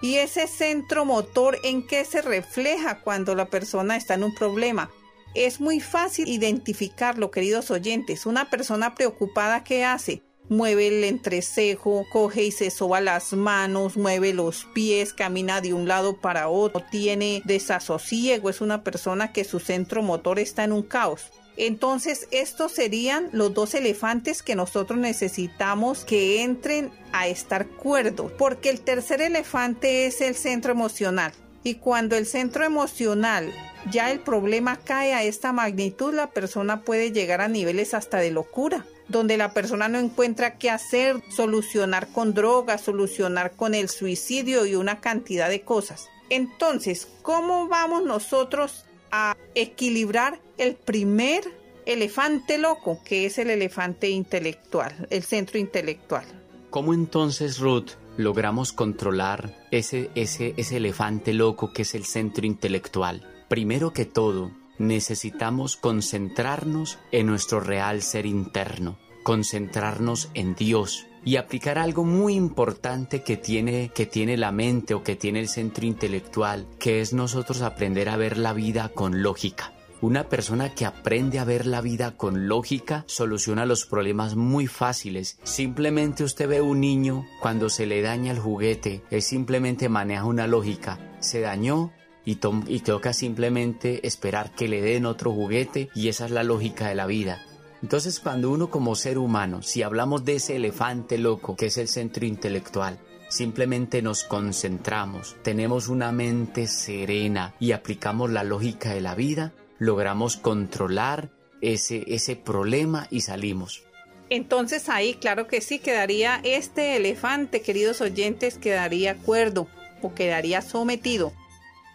¿Y 0.00 0.16
ese 0.16 0.46
centro 0.46 1.04
motor 1.04 1.58
en 1.62 1.86
qué 1.86 2.06
se 2.06 2.22
refleja 2.22 3.00
cuando 3.00 3.34
la 3.34 3.46
persona 3.46 3.96
está 3.96 4.14
en 4.14 4.24
un 4.24 4.34
problema? 4.34 4.90
Es 5.34 5.60
muy 5.60 5.80
fácil 5.80 6.28
identificarlo, 6.28 7.30
queridos 7.30 7.70
oyentes. 7.70 8.24
Una 8.24 8.48
persona 8.48 8.94
preocupada, 8.94 9.64
¿qué 9.64 9.84
hace? 9.84 10.22
Mueve 10.48 10.88
el 10.88 11.04
entrecejo, 11.04 12.06
coge 12.12 12.44
y 12.44 12.50
se 12.50 12.70
soba 12.70 13.00
las 13.00 13.32
manos, 13.32 13.96
mueve 13.96 14.34
los 14.34 14.66
pies, 14.74 15.12
camina 15.12 15.60
de 15.60 15.72
un 15.72 15.88
lado 15.88 16.16
para 16.16 16.48
otro, 16.48 16.82
tiene 16.90 17.42
desasosiego, 17.44 18.50
es 18.50 18.60
una 18.60 18.82
persona 18.82 19.32
que 19.32 19.44
su 19.44 19.60
centro 19.60 20.02
motor 20.02 20.38
está 20.38 20.64
en 20.64 20.72
un 20.72 20.82
caos. 20.82 21.30
Entonces, 21.56 22.26
estos 22.32 22.72
serían 22.72 23.28
los 23.32 23.54
dos 23.54 23.74
elefantes 23.74 24.42
que 24.42 24.56
nosotros 24.56 24.98
necesitamos 24.98 26.04
que 26.04 26.42
entren 26.42 26.90
a 27.12 27.28
estar 27.28 27.68
cuerdos, 27.68 28.32
porque 28.32 28.70
el 28.70 28.80
tercer 28.80 29.22
elefante 29.22 30.06
es 30.06 30.20
el 30.20 30.34
centro 30.34 30.72
emocional. 30.72 31.32
Y 31.62 31.76
cuando 31.76 32.16
el 32.16 32.26
centro 32.26 32.64
emocional 32.64 33.52
ya 33.90 34.10
el 34.10 34.20
problema 34.20 34.76
cae 34.76 35.14
a 35.14 35.22
esta 35.22 35.52
magnitud, 35.52 36.12
la 36.12 36.30
persona 36.30 36.82
puede 36.82 37.12
llegar 37.12 37.40
a 37.40 37.48
niveles 37.48 37.94
hasta 37.94 38.18
de 38.18 38.32
locura, 38.32 38.84
donde 39.08 39.36
la 39.36 39.52
persona 39.52 39.88
no 39.88 39.98
encuentra 39.98 40.58
qué 40.58 40.70
hacer, 40.70 41.22
solucionar 41.30 42.08
con 42.08 42.34
drogas, 42.34 42.82
solucionar 42.82 43.52
con 43.52 43.74
el 43.74 43.88
suicidio 43.88 44.66
y 44.66 44.74
una 44.74 45.00
cantidad 45.00 45.48
de 45.48 45.62
cosas. 45.62 46.08
Entonces, 46.30 47.08
¿cómo 47.22 47.68
vamos 47.68 48.02
nosotros 48.02 48.84
a 49.10 49.36
equilibrar 49.54 50.40
el 50.58 50.74
primer 50.74 51.44
elefante 51.86 52.58
loco, 52.58 53.00
que 53.04 53.26
es 53.26 53.38
el 53.38 53.50
elefante 53.50 54.08
intelectual, 54.08 55.06
el 55.10 55.22
centro 55.22 55.58
intelectual? 55.58 56.24
¿Cómo 56.70 56.94
entonces, 56.94 57.58
Ruth, 57.58 57.90
logramos 58.16 58.72
controlar 58.72 59.54
ese, 59.70 60.10
ese, 60.14 60.54
ese 60.56 60.78
elefante 60.78 61.32
loco 61.34 61.72
que 61.72 61.82
es 61.82 61.94
el 61.94 62.04
centro 62.04 62.46
intelectual? 62.46 63.22
Primero 63.48 63.92
que 63.92 64.06
todo, 64.06 64.50
necesitamos 64.78 65.76
concentrarnos 65.76 66.98
en 67.12 67.26
nuestro 67.26 67.60
real 67.60 68.02
ser 68.02 68.26
interno, 68.26 68.98
concentrarnos 69.22 70.30
en 70.34 70.54
Dios, 70.54 71.06
y 71.24 71.36
aplicar 71.36 71.78
algo 71.78 72.04
muy 72.04 72.34
importante 72.34 73.22
que 73.22 73.36
tiene, 73.36 73.90
que 73.94 74.06
tiene 74.06 74.36
la 74.36 74.52
mente 74.52 74.94
o 74.94 75.02
que 75.02 75.16
tiene 75.16 75.40
el 75.40 75.48
centro 75.48 75.86
intelectual, 75.86 76.66
que 76.78 77.00
es 77.00 77.12
nosotros 77.12 77.62
aprender 77.62 78.08
a 78.08 78.16
ver 78.16 78.36
la 78.36 78.52
vida 78.52 78.90
con 78.90 79.22
lógica. 79.22 79.72
Una 80.00 80.28
persona 80.28 80.74
que 80.74 80.84
aprende 80.84 81.38
a 81.38 81.44
ver 81.44 81.64
la 81.64 81.80
vida 81.80 82.16
con 82.18 82.46
lógica 82.46 83.04
soluciona 83.06 83.64
los 83.64 83.86
problemas 83.86 84.36
muy 84.36 84.66
fáciles. 84.66 85.38
Simplemente 85.44 86.24
usted 86.24 86.46
ve 86.46 86.60
un 86.60 86.80
niño 86.80 87.24
cuando 87.40 87.70
se 87.70 87.86
le 87.86 88.02
daña 88.02 88.32
el 88.32 88.38
juguete, 88.38 89.02
él 89.10 89.22
simplemente 89.22 89.88
maneja 89.88 90.26
una 90.26 90.46
lógica. 90.46 90.98
Se 91.20 91.40
dañó, 91.40 91.90
y, 92.24 92.36
toca 92.36 93.12
simplemente 93.12 94.06
esperar 94.06 94.52
que 94.52 94.68
le 94.68 94.80
den 94.80 95.06
otro 95.06 95.32
juguete 95.32 95.90
y 95.94 96.08
esa 96.08 96.24
es 96.24 96.30
la 96.30 96.42
lógica 96.42 96.88
de 96.88 96.94
la 96.94 97.06
vida. 97.06 97.42
Entonces 97.82 98.18
cuando 98.18 98.50
uno 98.50 98.70
como 98.70 98.94
ser 98.94 99.18
humano, 99.18 99.62
si 99.62 99.82
hablamos 99.82 100.24
de 100.24 100.36
ese 100.36 100.56
elefante 100.56 101.18
loco 101.18 101.54
que 101.54 101.66
es 101.66 101.76
el 101.76 101.88
centro 101.88 102.24
intelectual, 102.24 102.98
simplemente 103.28 104.00
nos 104.00 104.24
concentramos, 104.24 105.36
tenemos 105.42 105.88
una 105.88 106.10
mente 106.12 106.66
serena 106.66 107.54
y 107.60 107.72
aplicamos 107.72 108.30
la 108.30 108.42
lógica 108.44 108.94
de 108.94 109.02
la 109.02 109.14
vida, 109.14 109.52
logramos 109.78 110.36
controlar 110.36 111.30
ese, 111.60 112.04
ese 112.06 112.36
problema 112.36 113.06
y 113.10 113.20
salimos. 113.20 113.82
Entonces 114.30 114.88
ahí, 114.88 115.14
claro 115.14 115.46
que 115.46 115.60
sí, 115.60 115.78
quedaría 115.78 116.40
este 116.42 116.96
elefante, 116.96 117.60
queridos 117.60 118.00
oyentes, 118.00 118.56
quedaría 118.56 119.16
cuerdo 119.16 119.68
o 120.00 120.14
quedaría 120.14 120.62
sometido 120.62 121.34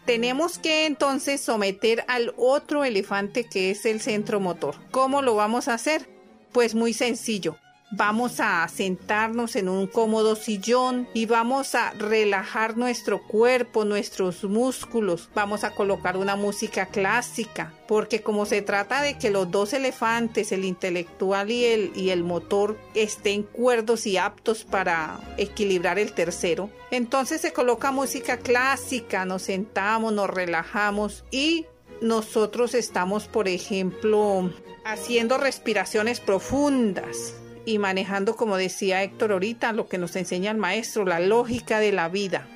tenemos 0.09 0.57
que 0.57 0.87
entonces 0.87 1.39
someter 1.39 2.03
al 2.07 2.33
otro 2.35 2.83
elefante 2.83 3.43
que 3.43 3.69
es 3.69 3.85
el 3.85 4.01
centro 4.01 4.39
motor. 4.39 4.73
¿Cómo 4.89 5.21
lo 5.21 5.35
vamos 5.35 5.67
a 5.67 5.75
hacer? 5.75 6.09
Pues 6.51 6.73
muy 6.73 6.93
sencillo. 6.93 7.57
Vamos 7.91 8.39
a 8.39 8.67
sentarnos 8.67 9.55
en 9.55 9.67
un 9.67 9.87
cómodo 9.87 10.35
sillón 10.35 11.07
y 11.15 11.25
vamos 11.25 11.73
a 11.73 11.89
relajar 11.93 12.77
nuestro 12.77 13.19
cuerpo, 13.23 13.83
nuestros 13.83 14.43
músculos. 14.43 15.27
Vamos 15.33 15.63
a 15.63 15.71
colocar 15.71 16.15
una 16.15 16.35
música 16.35 16.85
clásica, 16.85 17.73
porque 17.87 18.21
como 18.21 18.45
se 18.45 18.61
trata 18.61 19.01
de 19.01 19.17
que 19.17 19.31
los 19.31 19.49
dos 19.49 19.73
elefantes, 19.73 20.51
el 20.51 20.65
intelectual 20.65 21.49
y 21.49 21.65
el, 21.65 21.91
y 21.95 22.11
el 22.11 22.23
motor, 22.23 22.77
estén 22.93 23.41
cuerdos 23.41 24.05
y 24.05 24.17
aptos 24.17 24.65
para 24.65 25.19
equilibrar 25.37 25.97
el 25.97 26.13
tercero, 26.13 26.69
entonces 26.91 27.41
se 27.41 27.53
coloca 27.53 27.91
música 27.91 28.37
clásica, 28.37 29.25
nos 29.25 29.41
sentamos, 29.41 30.13
nos 30.13 30.29
relajamos 30.29 31.25
y 31.31 31.65
nosotros 32.01 32.75
estamos, 32.75 33.27
por 33.27 33.47
ejemplo, 33.47 34.51
haciendo 34.85 35.39
respiraciones 35.39 36.19
profundas 36.19 37.33
y 37.65 37.77
manejando, 37.79 38.35
como 38.35 38.57
decía 38.57 39.03
Héctor 39.03 39.31
ahorita, 39.31 39.71
lo 39.73 39.87
que 39.87 39.97
nos 39.97 40.15
enseña 40.15 40.51
el 40.51 40.57
maestro, 40.57 41.05
la 41.05 41.19
lógica 41.19 41.79
de 41.79 41.91
la 41.91 42.09
vida. 42.09 42.47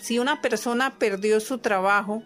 Si 0.00 0.18
una 0.18 0.42
persona 0.42 0.98
perdió 0.98 1.40
su 1.40 1.58
trabajo, 1.58 2.22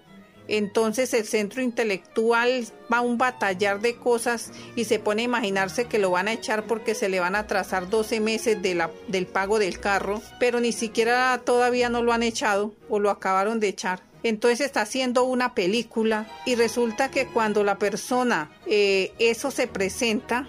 entonces 0.48 1.12
el 1.14 1.24
centro 1.24 1.60
intelectual 1.60 2.66
va 2.92 2.98
a 2.98 3.02
un 3.02 3.18
batallar 3.18 3.80
de 3.80 3.96
cosas 3.96 4.52
y 4.76 4.84
se 4.84 4.98
pone 4.98 5.22
a 5.22 5.24
imaginarse 5.24 5.86
que 5.86 5.98
lo 5.98 6.10
van 6.10 6.28
a 6.28 6.32
echar 6.32 6.64
porque 6.66 6.94
se 6.94 7.08
le 7.08 7.20
van 7.20 7.34
a 7.34 7.40
atrasar 7.40 7.90
12 7.90 8.20
meses 8.20 8.62
de 8.62 8.74
la, 8.74 8.90
del 9.08 9.26
pago 9.26 9.58
del 9.58 9.80
carro, 9.80 10.22
pero 10.38 10.60
ni 10.60 10.72
siquiera 10.72 11.40
todavía 11.44 11.88
no 11.88 12.02
lo 12.02 12.12
han 12.12 12.22
echado 12.22 12.74
o 12.88 13.00
lo 13.00 13.10
acabaron 13.10 13.60
de 13.60 13.68
echar. 13.68 14.02
Entonces 14.22 14.60
está 14.60 14.82
haciendo 14.82 15.24
una 15.24 15.54
película 15.54 16.26
y 16.46 16.54
resulta 16.54 17.10
que 17.10 17.26
cuando 17.26 17.62
la 17.62 17.78
persona 17.78 18.50
eh, 18.66 19.12
eso 19.18 19.50
se 19.50 19.66
presenta, 19.66 20.48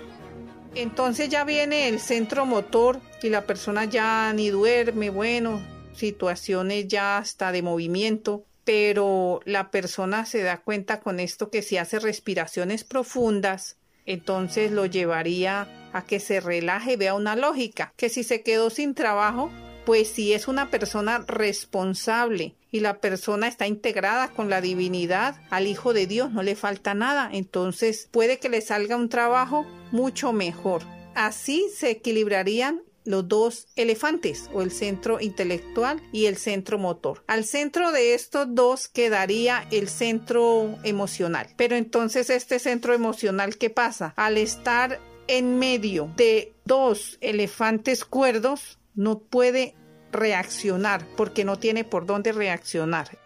entonces 0.80 1.30
ya 1.30 1.44
viene 1.44 1.88
el 1.88 2.00
centro 2.00 2.46
motor 2.46 3.00
y 3.22 3.30
la 3.30 3.46
persona 3.46 3.86
ya 3.86 4.32
ni 4.34 4.50
duerme, 4.50 5.10
bueno, 5.10 5.62
situaciones 5.94 6.88
ya 6.88 7.18
hasta 7.18 7.52
de 7.52 7.62
movimiento, 7.62 8.46
pero 8.64 9.40
la 9.46 9.72
persona 9.72 10.26
se 10.26 10.44
da 10.44 10.58
cuenta 10.58 11.00
con 11.00 11.20
esto 11.20 11.50
que 11.50 11.62
si 11.62 11.78
hace 11.78 12.00
respiraciones 12.00 12.84
profundas, 12.84 13.78
entonces 14.06 14.72
lo 14.72 14.86
llevaría 14.86 15.90
a 15.94 16.06
que 16.06 16.20
se 16.20 16.40
relaje 16.40 16.98
vea 16.98 17.14
una 17.14 17.36
lógica, 17.36 17.94
que 17.96 18.10
si 18.10 18.24
se 18.24 18.44
quedó 18.44 18.70
sin 18.70 18.94
trabajo, 18.94 19.50
pues 19.86 20.10
si 20.10 20.34
es 20.34 20.48
una 20.48 20.70
persona 20.70 21.24
responsable 21.28 22.57
la 22.80 23.00
persona 23.00 23.48
está 23.48 23.68
integrada 23.68 24.30
con 24.30 24.50
la 24.50 24.62
divinidad, 24.62 25.36
al 25.50 25.68
Hijo 25.68 25.94
de 25.94 26.08
Dios 26.08 26.32
no 26.32 26.44
le 26.44 26.56
falta 26.56 26.94
nada, 26.94 27.30
entonces 27.32 28.08
puede 28.12 28.40
que 28.40 28.50
le 28.50 28.62
salga 28.62 28.96
un 28.96 29.10
trabajo 29.10 29.66
mucho 29.92 30.34
mejor. 30.34 30.84
Así 31.16 31.70
se 31.76 31.92
equilibrarían 31.92 32.82
los 33.08 33.28
dos 33.28 33.68
elefantes 33.78 34.50
o 34.54 34.62
el 34.62 34.70
centro 34.70 35.22
intelectual 35.22 36.04
y 36.12 36.26
el 36.26 36.36
centro 36.36 36.78
motor. 36.78 37.24
Al 37.28 37.46
centro 37.46 37.92
de 37.94 38.14
estos 38.14 38.48
dos 38.50 38.90
quedaría 38.90 39.66
el 39.72 39.88
centro 39.88 40.78
emocional. 40.84 41.48
Pero 41.56 41.78
entonces 41.78 42.30
este 42.30 42.60
centro 42.60 42.94
emocional, 42.94 43.58
¿qué 43.58 43.70
pasa? 43.70 44.14
Al 44.18 44.38
estar 44.38 45.00
en 45.28 45.58
medio 45.58 46.12
de 46.18 46.54
dos 46.66 47.18
elefantes 47.22 48.04
cuerdos, 48.04 48.78
no 48.94 49.20
puede 49.20 49.76
reaccionar 50.12 51.06
porque 51.16 51.44
no 51.44 51.58
tiene 51.58 51.84
por 51.84 52.06
dónde 52.06 52.32
reaccionar. 52.32 53.18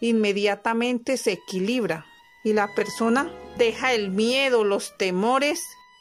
Inmediatamente 0.00 1.16
se 1.16 1.32
equilibra 1.32 2.06
y 2.44 2.52
la 2.52 2.74
persona 2.74 3.30
deja 3.56 3.92
el 3.92 4.10
miedo, 4.10 4.64
los 4.64 4.96
temores 4.96 5.60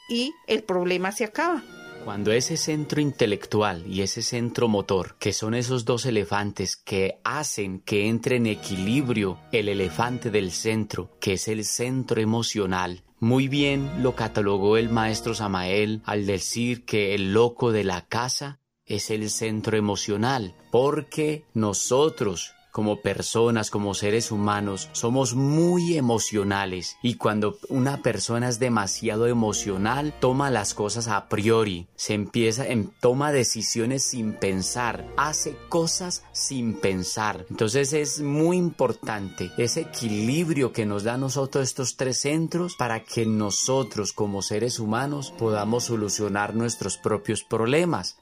y 0.10 0.34
el 0.48 0.64
problema 0.64 1.12
se 1.12 1.26
acaba. 1.26 1.64
Cuando 2.06 2.32
ese 2.32 2.56
centro 2.56 3.02
intelectual 3.02 3.86
y 3.86 4.02
ese 4.02 4.22
centro 4.22 4.70
motor, 4.70 5.18
que 5.20 5.34
son 5.34 5.54
esos 5.54 5.84
dos 5.84 6.06
elefantes 6.06 6.78
que 6.78 7.20
hacen 7.26 7.82
que 7.82 8.08
entre 8.08 8.38
en 8.38 8.48
equilibrio 8.48 9.40
el 9.52 9.68
elefante 9.68 10.32
del 10.32 10.52
centro, 10.52 11.18
que 11.20 11.34
es 11.34 11.50
el 11.50 11.66
centro 11.66 12.22
emocional, 12.22 13.04
muy 13.20 13.50
bien 13.50 14.04
lo 14.04 14.16
catalogó 14.16 14.78
el 14.78 14.90
maestro 14.90 15.34
Samael 15.34 16.02
al 16.06 16.26
decir 16.26 16.86
que 16.86 17.14
el 17.14 17.34
loco 17.34 17.72
de 17.72 17.84
la 17.84 18.06
casa 18.08 18.62
es 18.88 19.10
el 19.10 19.30
centro 19.30 19.78
emocional, 19.78 20.56
porque 20.72 21.46
nosotros 21.54 22.54
como 22.78 23.02
personas, 23.02 23.72
como 23.72 23.96
seres 23.96 24.32
humanos, 24.32 24.90
somos 24.92 25.34
muy 25.34 25.98
emocionales 25.98 26.98
y 27.02 27.16
cuando 27.16 27.58
una 27.70 28.04
persona 28.04 28.50
es 28.50 28.60
demasiado 28.60 29.26
emocional, 29.26 30.14
toma 30.20 30.52
las 30.52 30.76
cosas 30.76 31.08
a 31.08 31.28
priori, 31.28 31.88
se 31.96 32.14
empieza, 32.14 32.68
en, 32.68 32.92
toma 33.02 33.32
decisiones 33.32 34.04
sin 34.04 34.34
pensar, 34.34 35.12
hace 35.18 35.58
cosas 35.70 36.24
sin 36.34 36.76
pensar. 36.76 37.48
Entonces 37.50 37.94
es 37.94 38.22
muy 38.22 38.58
importante 38.58 39.52
ese 39.58 39.82
equilibrio 39.82 40.72
que 40.72 40.86
nos 40.86 41.04
da 41.04 41.16
a 41.16 41.18
nosotros 41.18 41.64
estos 41.64 41.98
tres 41.98 42.20
centros 42.20 42.76
para 42.76 43.04
que 43.04 43.26
nosotros 43.26 44.14
como 44.14 44.44
seres 44.44 44.78
humanos 44.78 45.34
podamos 45.36 45.86
solucionar 45.86 46.54
nuestros 46.54 47.00
propios 47.00 47.44
problemas. 47.44 48.20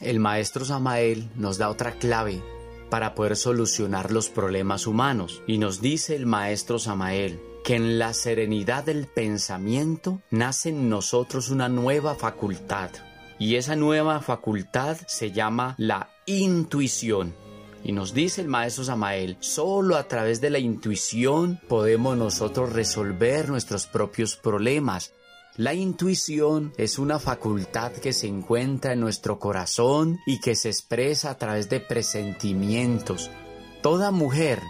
El 0.00 0.20
maestro 0.20 0.64
Samael 0.64 1.28
nos 1.34 1.58
da 1.58 1.68
otra 1.68 1.92
clave 1.92 2.40
para 2.88 3.16
poder 3.16 3.36
solucionar 3.36 4.12
los 4.12 4.28
problemas 4.28 4.86
humanos. 4.86 5.42
Y 5.46 5.58
nos 5.58 5.80
dice 5.80 6.14
el 6.14 6.24
maestro 6.24 6.78
Samael 6.78 7.40
que 7.64 7.74
en 7.74 7.98
la 7.98 8.12
serenidad 8.14 8.84
del 8.84 9.08
pensamiento 9.08 10.22
nace 10.30 10.68
en 10.68 10.88
nosotros 10.88 11.50
una 11.50 11.68
nueva 11.68 12.14
facultad. 12.14 12.90
Y 13.40 13.56
esa 13.56 13.74
nueva 13.74 14.20
facultad 14.20 14.96
se 15.06 15.32
llama 15.32 15.74
la 15.78 16.10
intuición. 16.26 17.34
Y 17.84 17.92
nos 17.92 18.14
dice 18.14 18.40
el 18.40 18.48
maestro 18.48 18.84
Samael, 18.84 19.36
solo 19.40 19.96
a 19.96 20.08
través 20.08 20.40
de 20.40 20.50
la 20.50 20.58
intuición 20.58 21.60
podemos 21.68 22.16
nosotros 22.16 22.72
resolver 22.72 23.48
nuestros 23.48 23.86
propios 23.86 24.36
problemas, 24.36 25.12
La 25.58 25.74
intuición 25.74 26.72
es 26.76 27.00
una 27.00 27.18
facultad 27.18 27.90
que 27.90 28.12
se 28.12 28.28
encuentra 28.28 28.92
en 28.92 29.00
nuestro 29.00 29.40
corazón 29.40 30.20
y 30.24 30.38
que 30.38 30.54
se 30.54 30.68
expresa 30.68 31.30
a 31.30 31.36
través 31.36 31.68
de 31.68 31.80
presentimientos. 31.80 33.28
Toda 33.82 34.12
mujer 34.12 34.60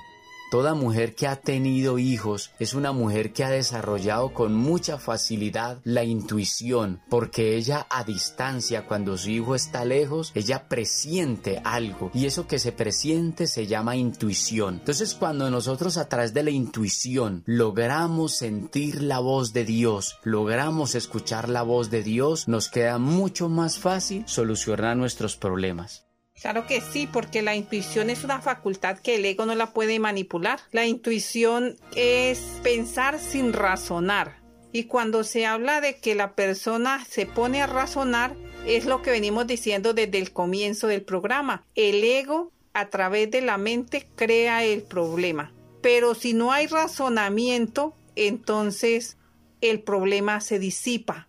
Toda 0.50 0.72
mujer 0.72 1.14
que 1.14 1.26
ha 1.26 1.36
tenido 1.36 1.98
hijos 1.98 2.52
es 2.58 2.72
una 2.72 2.92
mujer 2.92 3.34
que 3.34 3.44
ha 3.44 3.50
desarrollado 3.50 4.32
con 4.32 4.54
mucha 4.54 4.98
facilidad 4.98 5.78
la 5.84 6.04
intuición, 6.04 7.02
porque 7.10 7.56
ella 7.56 7.86
a 7.90 8.02
distancia, 8.02 8.86
cuando 8.86 9.18
su 9.18 9.28
hijo 9.28 9.54
está 9.54 9.84
lejos, 9.84 10.32
ella 10.34 10.66
presiente 10.66 11.60
algo 11.64 12.10
y 12.14 12.24
eso 12.24 12.46
que 12.46 12.58
se 12.58 12.72
presiente 12.72 13.46
se 13.46 13.66
llama 13.66 13.96
intuición. 13.96 14.76
Entonces 14.76 15.14
cuando 15.14 15.50
nosotros 15.50 15.98
a 15.98 16.08
través 16.08 16.32
de 16.32 16.42
la 16.42 16.50
intuición 16.50 17.42
logramos 17.44 18.34
sentir 18.34 19.02
la 19.02 19.18
voz 19.18 19.52
de 19.52 19.66
Dios, 19.66 20.16
logramos 20.24 20.94
escuchar 20.94 21.50
la 21.50 21.62
voz 21.62 21.90
de 21.90 22.02
Dios, 22.02 22.48
nos 22.48 22.70
queda 22.70 22.96
mucho 22.96 23.50
más 23.50 23.78
fácil 23.78 24.24
solucionar 24.26 24.96
nuestros 24.96 25.36
problemas. 25.36 26.07
Claro 26.40 26.66
que 26.66 26.80
sí, 26.80 27.08
porque 27.12 27.42
la 27.42 27.56
intuición 27.56 28.10
es 28.10 28.22
una 28.22 28.40
facultad 28.40 28.98
que 28.98 29.16
el 29.16 29.24
ego 29.24 29.44
no 29.44 29.54
la 29.54 29.72
puede 29.72 29.98
manipular. 29.98 30.60
La 30.70 30.86
intuición 30.86 31.76
es 31.96 32.38
pensar 32.62 33.18
sin 33.18 33.52
razonar. 33.52 34.38
Y 34.70 34.84
cuando 34.84 35.24
se 35.24 35.46
habla 35.46 35.80
de 35.80 35.96
que 35.96 36.14
la 36.14 36.34
persona 36.34 37.04
se 37.04 37.26
pone 37.26 37.60
a 37.60 37.66
razonar, 37.66 38.36
es 38.66 38.84
lo 38.84 39.02
que 39.02 39.10
venimos 39.10 39.46
diciendo 39.46 39.94
desde 39.94 40.18
el 40.18 40.32
comienzo 40.32 40.86
del 40.86 41.02
programa. 41.02 41.64
El 41.74 42.04
ego 42.04 42.52
a 42.72 42.88
través 42.88 43.30
de 43.30 43.40
la 43.40 43.58
mente 43.58 44.06
crea 44.14 44.64
el 44.64 44.82
problema. 44.82 45.52
Pero 45.82 46.14
si 46.14 46.34
no 46.34 46.52
hay 46.52 46.66
razonamiento, 46.66 47.94
entonces 48.14 49.16
el 49.60 49.80
problema 49.80 50.40
se 50.40 50.58
disipa. 50.58 51.28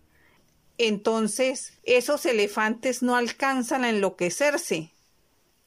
Entonces 0.78 1.78
esos 1.84 2.24
elefantes 2.26 3.02
no 3.02 3.16
alcanzan 3.16 3.84
a 3.84 3.90
enloquecerse, 3.90 4.92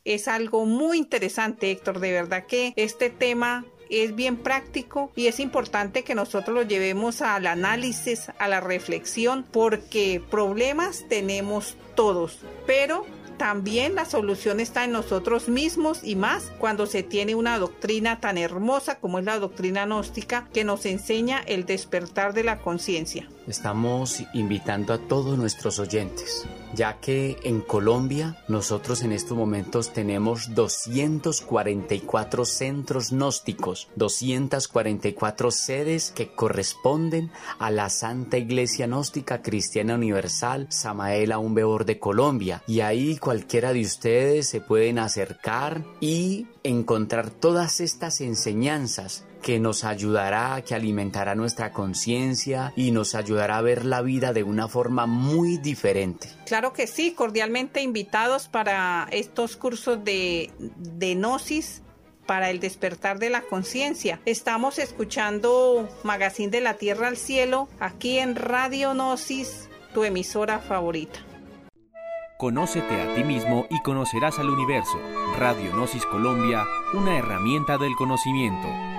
es 0.06 0.28
algo 0.28 0.66
muy 0.66 0.98
interesante, 0.98 1.72
Héctor. 1.72 2.00
De 2.00 2.12
verdad 2.12 2.46
que 2.46 2.74
este 2.76 3.10
tema 3.10 3.66
es 3.90 4.16
bien 4.16 4.38
práctico 4.38 5.12
y 5.16 5.28
es 5.28 5.40
importante 5.40 6.04
que 6.04 6.16
nosotros 6.16 6.56
lo 6.56 6.64
llevemos 6.64 7.22
al 7.22 7.48
análisis, 7.48 8.32
a 8.40 8.48
la 8.48 8.60
reflexión, 8.60 9.46
porque 9.52 10.22
problemas 10.32 11.06
tenemos 11.10 11.78
todos, 11.96 12.40
pero 12.66 13.06
también 13.38 13.96
la 13.96 14.06
solución 14.06 14.60
está 14.60 14.84
en 14.84 14.92
nosotros 14.92 15.50
mismos 15.50 16.04
y 16.04 16.16
más 16.16 16.52
cuando 16.60 16.86
se 16.86 17.04
tiene 17.04 17.36
una 17.36 17.58
doctrina 17.58 18.20
tan 18.20 18.38
hermosa 18.38 19.00
como 19.00 19.20
es 19.20 19.26
la 19.26 19.40
doctrina 19.40 19.86
gnóstica 19.86 20.48
que 20.54 20.64
nos 20.64 20.86
enseña 20.86 21.40
el 21.40 21.66
despertar 21.66 22.34
de 22.34 22.44
la 22.44 22.60
conciencia. 22.60 23.28
Estamos 23.48 24.24
invitando 24.34 24.94
a 24.94 25.00
todos 25.00 25.38
nuestros 25.38 25.80
oyentes, 25.80 26.46
ya 26.76 27.00
que 27.00 27.38
en 27.44 27.62
Colombia 27.62 28.38
nosotros 28.48 29.04
en 29.04 29.12
estos 29.12 29.38
momentos 29.38 29.94
tenemos 29.94 30.54
244 30.56 32.46
centros 32.46 33.12
gnósticos, 33.12 33.90
244 33.96 35.52
sedes 35.52 36.12
que 36.12 36.34
corresponden 36.34 37.32
a 37.60 37.72
la 37.72 37.90
Santa 37.90 38.38
Iglesia 38.38 38.88
Gnóstica 38.88 39.42
Cristiana 39.42 39.96
Universal 39.96 40.68
Samael 40.70 41.32
Aumbeor 41.32 41.86
de 41.86 42.00
Colombia. 42.00 42.64
Y 42.68 42.82
ahí 42.82 43.18
cualquiera 43.18 43.74
de 43.74 43.82
ustedes 43.82 44.48
se 44.50 44.62
pueden 44.62 45.00
acercar 45.00 45.84
y 46.00 46.48
encontrar 46.64 47.30
todas 47.30 47.80
estas 47.80 48.22
enseñanzas 48.22 49.26
que 49.44 49.60
nos 49.60 49.84
ayudará, 49.84 50.64
que 50.66 50.74
alimentará 50.74 51.36
nuestra 51.36 51.72
conciencia 51.72 52.74
y 52.76 52.90
nos 52.90 53.14
ayudará 53.14 53.58
a 53.58 53.62
ver 53.62 53.86
la 53.86 54.02
vida 54.02 54.34
de 54.34 54.42
una 54.42 54.68
forma 54.68 55.06
muy 55.06 55.58
diferente. 55.58 56.30
Claro 56.48 56.74
que 56.74 56.88
sí, 56.88 57.12
cordialmente 57.12 57.82
invitados 57.82 58.48
para 58.48 59.08
estos 59.12 59.56
cursos 59.56 60.04
de, 60.04 60.50
de 60.58 61.14
Gnosis 61.14 61.84
para 62.26 62.50
el 62.50 62.60
despertar 62.60 63.20
de 63.20 63.30
la 63.30 63.42
conciencia. 63.42 64.20
Estamos 64.26 64.80
escuchando 64.80 65.90
Magazine 66.04 66.50
de 66.50 66.62
la 66.62 66.76
Tierra 66.76 67.10
al 67.10 67.18
Cielo 67.18 67.68
aquí 67.80 68.18
en 68.18 68.36
Radio 68.36 68.94
Gnosis, 68.94 69.70
tu 69.94 70.04
emisora 70.06 70.60
favorita. 70.60 71.20
Conócete 72.38 73.00
a 73.00 73.14
ti 73.14 73.24
mismo 73.24 73.68
y 73.70 73.82
conocerás 73.84 74.40
al 74.40 74.50
universo. 74.50 75.00
Radio 75.38 75.72
Gnosis 75.74 76.06
Colombia, 76.06 76.66
una 76.94 77.18
herramienta 77.18 77.78
del 77.78 77.96
conocimiento. 77.96 78.93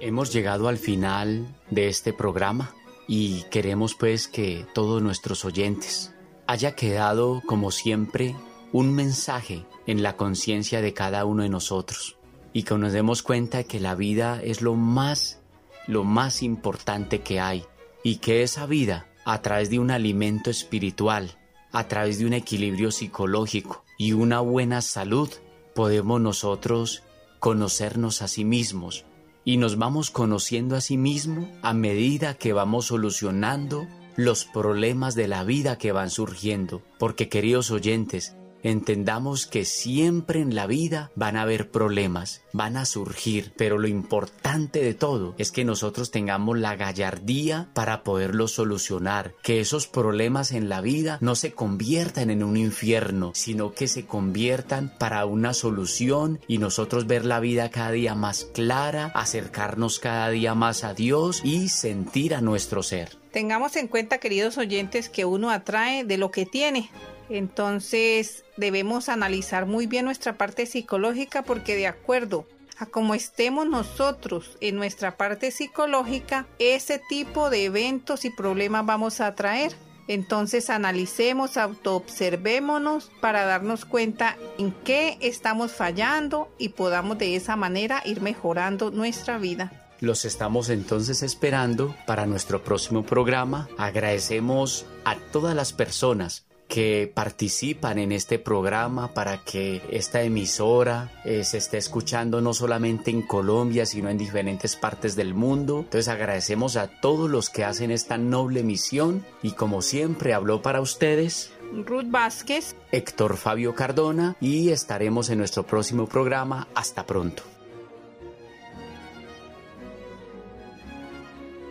Hemos 0.00 0.32
llegado 0.32 0.68
al 0.68 0.78
final 0.78 1.56
de 1.70 1.88
este 1.88 2.12
programa 2.12 2.72
y 3.08 3.42
queremos 3.50 3.96
pues 3.96 4.28
que 4.28 4.64
todos 4.72 5.02
nuestros 5.02 5.44
oyentes 5.44 6.14
haya 6.46 6.76
quedado 6.76 7.42
como 7.46 7.72
siempre 7.72 8.36
un 8.72 8.94
mensaje 8.94 9.66
en 9.88 10.04
la 10.04 10.16
conciencia 10.16 10.80
de 10.82 10.94
cada 10.94 11.24
uno 11.24 11.42
de 11.42 11.48
nosotros 11.48 12.16
y 12.52 12.62
que 12.62 12.76
nos 12.76 12.92
demos 12.92 13.24
cuenta 13.24 13.64
que 13.64 13.80
la 13.80 13.96
vida 13.96 14.40
es 14.40 14.62
lo 14.62 14.74
más 14.76 15.40
lo 15.88 16.04
más 16.04 16.44
importante 16.44 17.22
que 17.22 17.40
hay 17.40 17.64
y 18.04 18.16
que 18.16 18.44
esa 18.44 18.66
vida 18.66 19.08
a 19.24 19.42
través 19.42 19.68
de 19.68 19.80
un 19.80 19.90
alimento 19.90 20.48
espiritual, 20.48 21.36
a 21.72 21.88
través 21.88 22.20
de 22.20 22.26
un 22.26 22.34
equilibrio 22.34 22.92
psicológico 22.92 23.84
y 23.96 24.12
una 24.12 24.38
buena 24.40 24.80
salud 24.80 25.28
podemos 25.74 26.20
nosotros 26.20 27.02
conocernos 27.40 28.22
a 28.22 28.28
sí 28.28 28.44
mismos 28.44 29.04
y 29.48 29.56
nos 29.56 29.78
vamos 29.78 30.10
conociendo 30.10 30.76
a 30.76 30.82
sí 30.82 30.98
mismo 30.98 31.48
a 31.62 31.72
medida 31.72 32.34
que 32.34 32.52
vamos 32.52 32.88
solucionando 32.88 33.86
los 34.14 34.44
problemas 34.44 35.14
de 35.14 35.26
la 35.26 35.42
vida 35.42 35.78
que 35.78 35.90
van 35.90 36.10
surgiendo. 36.10 36.82
Porque 36.98 37.30
queridos 37.30 37.70
oyentes, 37.70 38.36
entendamos 38.62 39.46
que 39.46 39.64
siempre 39.64 40.40
en 40.40 40.54
la 40.54 40.66
vida 40.66 41.10
van 41.14 41.36
a 41.36 41.42
haber 41.42 41.70
problemas, 41.70 42.42
van 42.52 42.76
a 42.76 42.84
surgir, 42.84 43.52
pero 43.56 43.78
lo 43.78 43.88
importante 43.88 44.80
de 44.82 44.94
todo 44.94 45.34
es 45.38 45.52
que 45.52 45.64
nosotros 45.64 46.10
tengamos 46.10 46.58
la 46.58 46.76
gallardía 46.76 47.68
para 47.74 48.02
poderlos 48.02 48.52
solucionar, 48.52 49.34
que 49.42 49.60
esos 49.60 49.86
problemas 49.86 50.52
en 50.52 50.68
la 50.68 50.80
vida 50.80 51.18
no 51.20 51.34
se 51.34 51.52
conviertan 51.52 52.30
en 52.30 52.42
un 52.42 52.56
infierno, 52.56 53.32
sino 53.34 53.72
que 53.72 53.88
se 53.88 54.06
conviertan 54.06 54.92
para 54.98 55.24
una 55.26 55.54
solución 55.54 56.40
y 56.48 56.58
nosotros 56.58 57.06
ver 57.06 57.24
la 57.24 57.40
vida 57.40 57.70
cada 57.70 57.92
día 57.92 58.14
más 58.14 58.44
clara, 58.54 59.12
acercarnos 59.14 59.98
cada 59.98 60.30
día 60.30 60.54
más 60.54 60.84
a 60.84 60.94
Dios 60.94 61.40
y 61.44 61.68
sentir 61.68 62.34
a 62.34 62.40
nuestro 62.40 62.82
ser. 62.82 63.16
Tengamos 63.32 63.76
en 63.76 63.88
cuenta, 63.88 64.18
queridos 64.18 64.58
oyentes, 64.58 65.08
que 65.08 65.24
uno 65.24 65.50
atrae 65.50 66.04
de 66.04 66.18
lo 66.18 66.30
que 66.30 66.46
tiene. 66.46 66.90
Entonces 67.28 68.44
debemos 68.56 69.08
analizar 69.08 69.66
muy 69.66 69.86
bien 69.86 70.04
nuestra 70.04 70.38
parte 70.38 70.66
psicológica 70.66 71.42
porque 71.42 71.76
de 71.76 71.86
acuerdo 71.86 72.46
a 72.78 72.86
cómo 72.86 73.14
estemos 73.14 73.66
nosotros 73.68 74.56
en 74.60 74.76
nuestra 74.76 75.16
parte 75.16 75.50
psicológica, 75.50 76.46
ese 76.58 77.00
tipo 77.08 77.50
de 77.50 77.64
eventos 77.64 78.24
y 78.24 78.30
problemas 78.30 78.86
vamos 78.86 79.20
a 79.20 79.28
atraer. 79.28 79.72
Entonces 80.06 80.70
analicemos, 80.70 81.58
autoobservémonos 81.58 83.10
para 83.20 83.44
darnos 83.44 83.84
cuenta 83.84 84.38
en 84.56 84.72
qué 84.72 85.18
estamos 85.20 85.72
fallando 85.72 86.48
y 86.56 86.70
podamos 86.70 87.18
de 87.18 87.36
esa 87.36 87.56
manera 87.56 88.00
ir 88.06 88.22
mejorando 88.22 88.90
nuestra 88.90 89.36
vida. 89.36 89.70
Los 90.00 90.24
estamos 90.24 90.70
entonces 90.70 91.22
esperando 91.22 91.94
para 92.06 92.24
nuestro 92.24 92.62
próximo 92.62 93.02
programa. 93.02 93.68
Agradecemos 93.76 94.86
a 95.04 95.16
todas 95.16 95.54
las 95.54 95.72
personas 95.72 96.47
que 96.68 97.10
participan 97.12 97.98
en 97.98 98.12
este 98.12 98.38
programa 98.38 99.14
para 99.14 99.38
que 99.38 99.82
esta 99.90 100.22
emisora 100.22 101.10
eh, 101.24 101.42
se 101.42 101.58
esté 101.58 101.78
escuchando 101.78 102.40
no 102.40 102.52
solamente 102.52 103.10
en 103.10 103.22
Colombia, 103.22 103.86
sino 103.86 104.10
en 104.10 104.18
diferentes 104.18 104.76
partes 104.76 105.16
del 105.16 105.34
mundo. 105.34 105.78
Entonces 105.78 106.08
agradecemos 106.08 106.76
a 106.76 106.88
todos 107.00 107.30
los 107.30 107.48
que 107.48 107.64
hacen 107.64 107.90
esta 107.90 108.18
noble 108.18 108.62
misión 108.62 109.24
y 109.42 109.52
como 109.52 109.82
siempre 109.82 110.34
habló 110.34 110.60
para 110.62 110.80
ustedes. 110.80 111.50
Ruth 111.72 112.06
Vázquez, 112.06 112.76
Héctor 112.92 113.36
Fabio 113.36 113.74
Cardona 113.74 114.36
y 114.40 114.70
estaremos 114.70 115.30
en 115.30 115.38
nuestro 115.38 115.64
próximo 115.64 116.06
programa. 116.06 116.68
Hasta 116.74 117.06
pronto. 117.06 117.57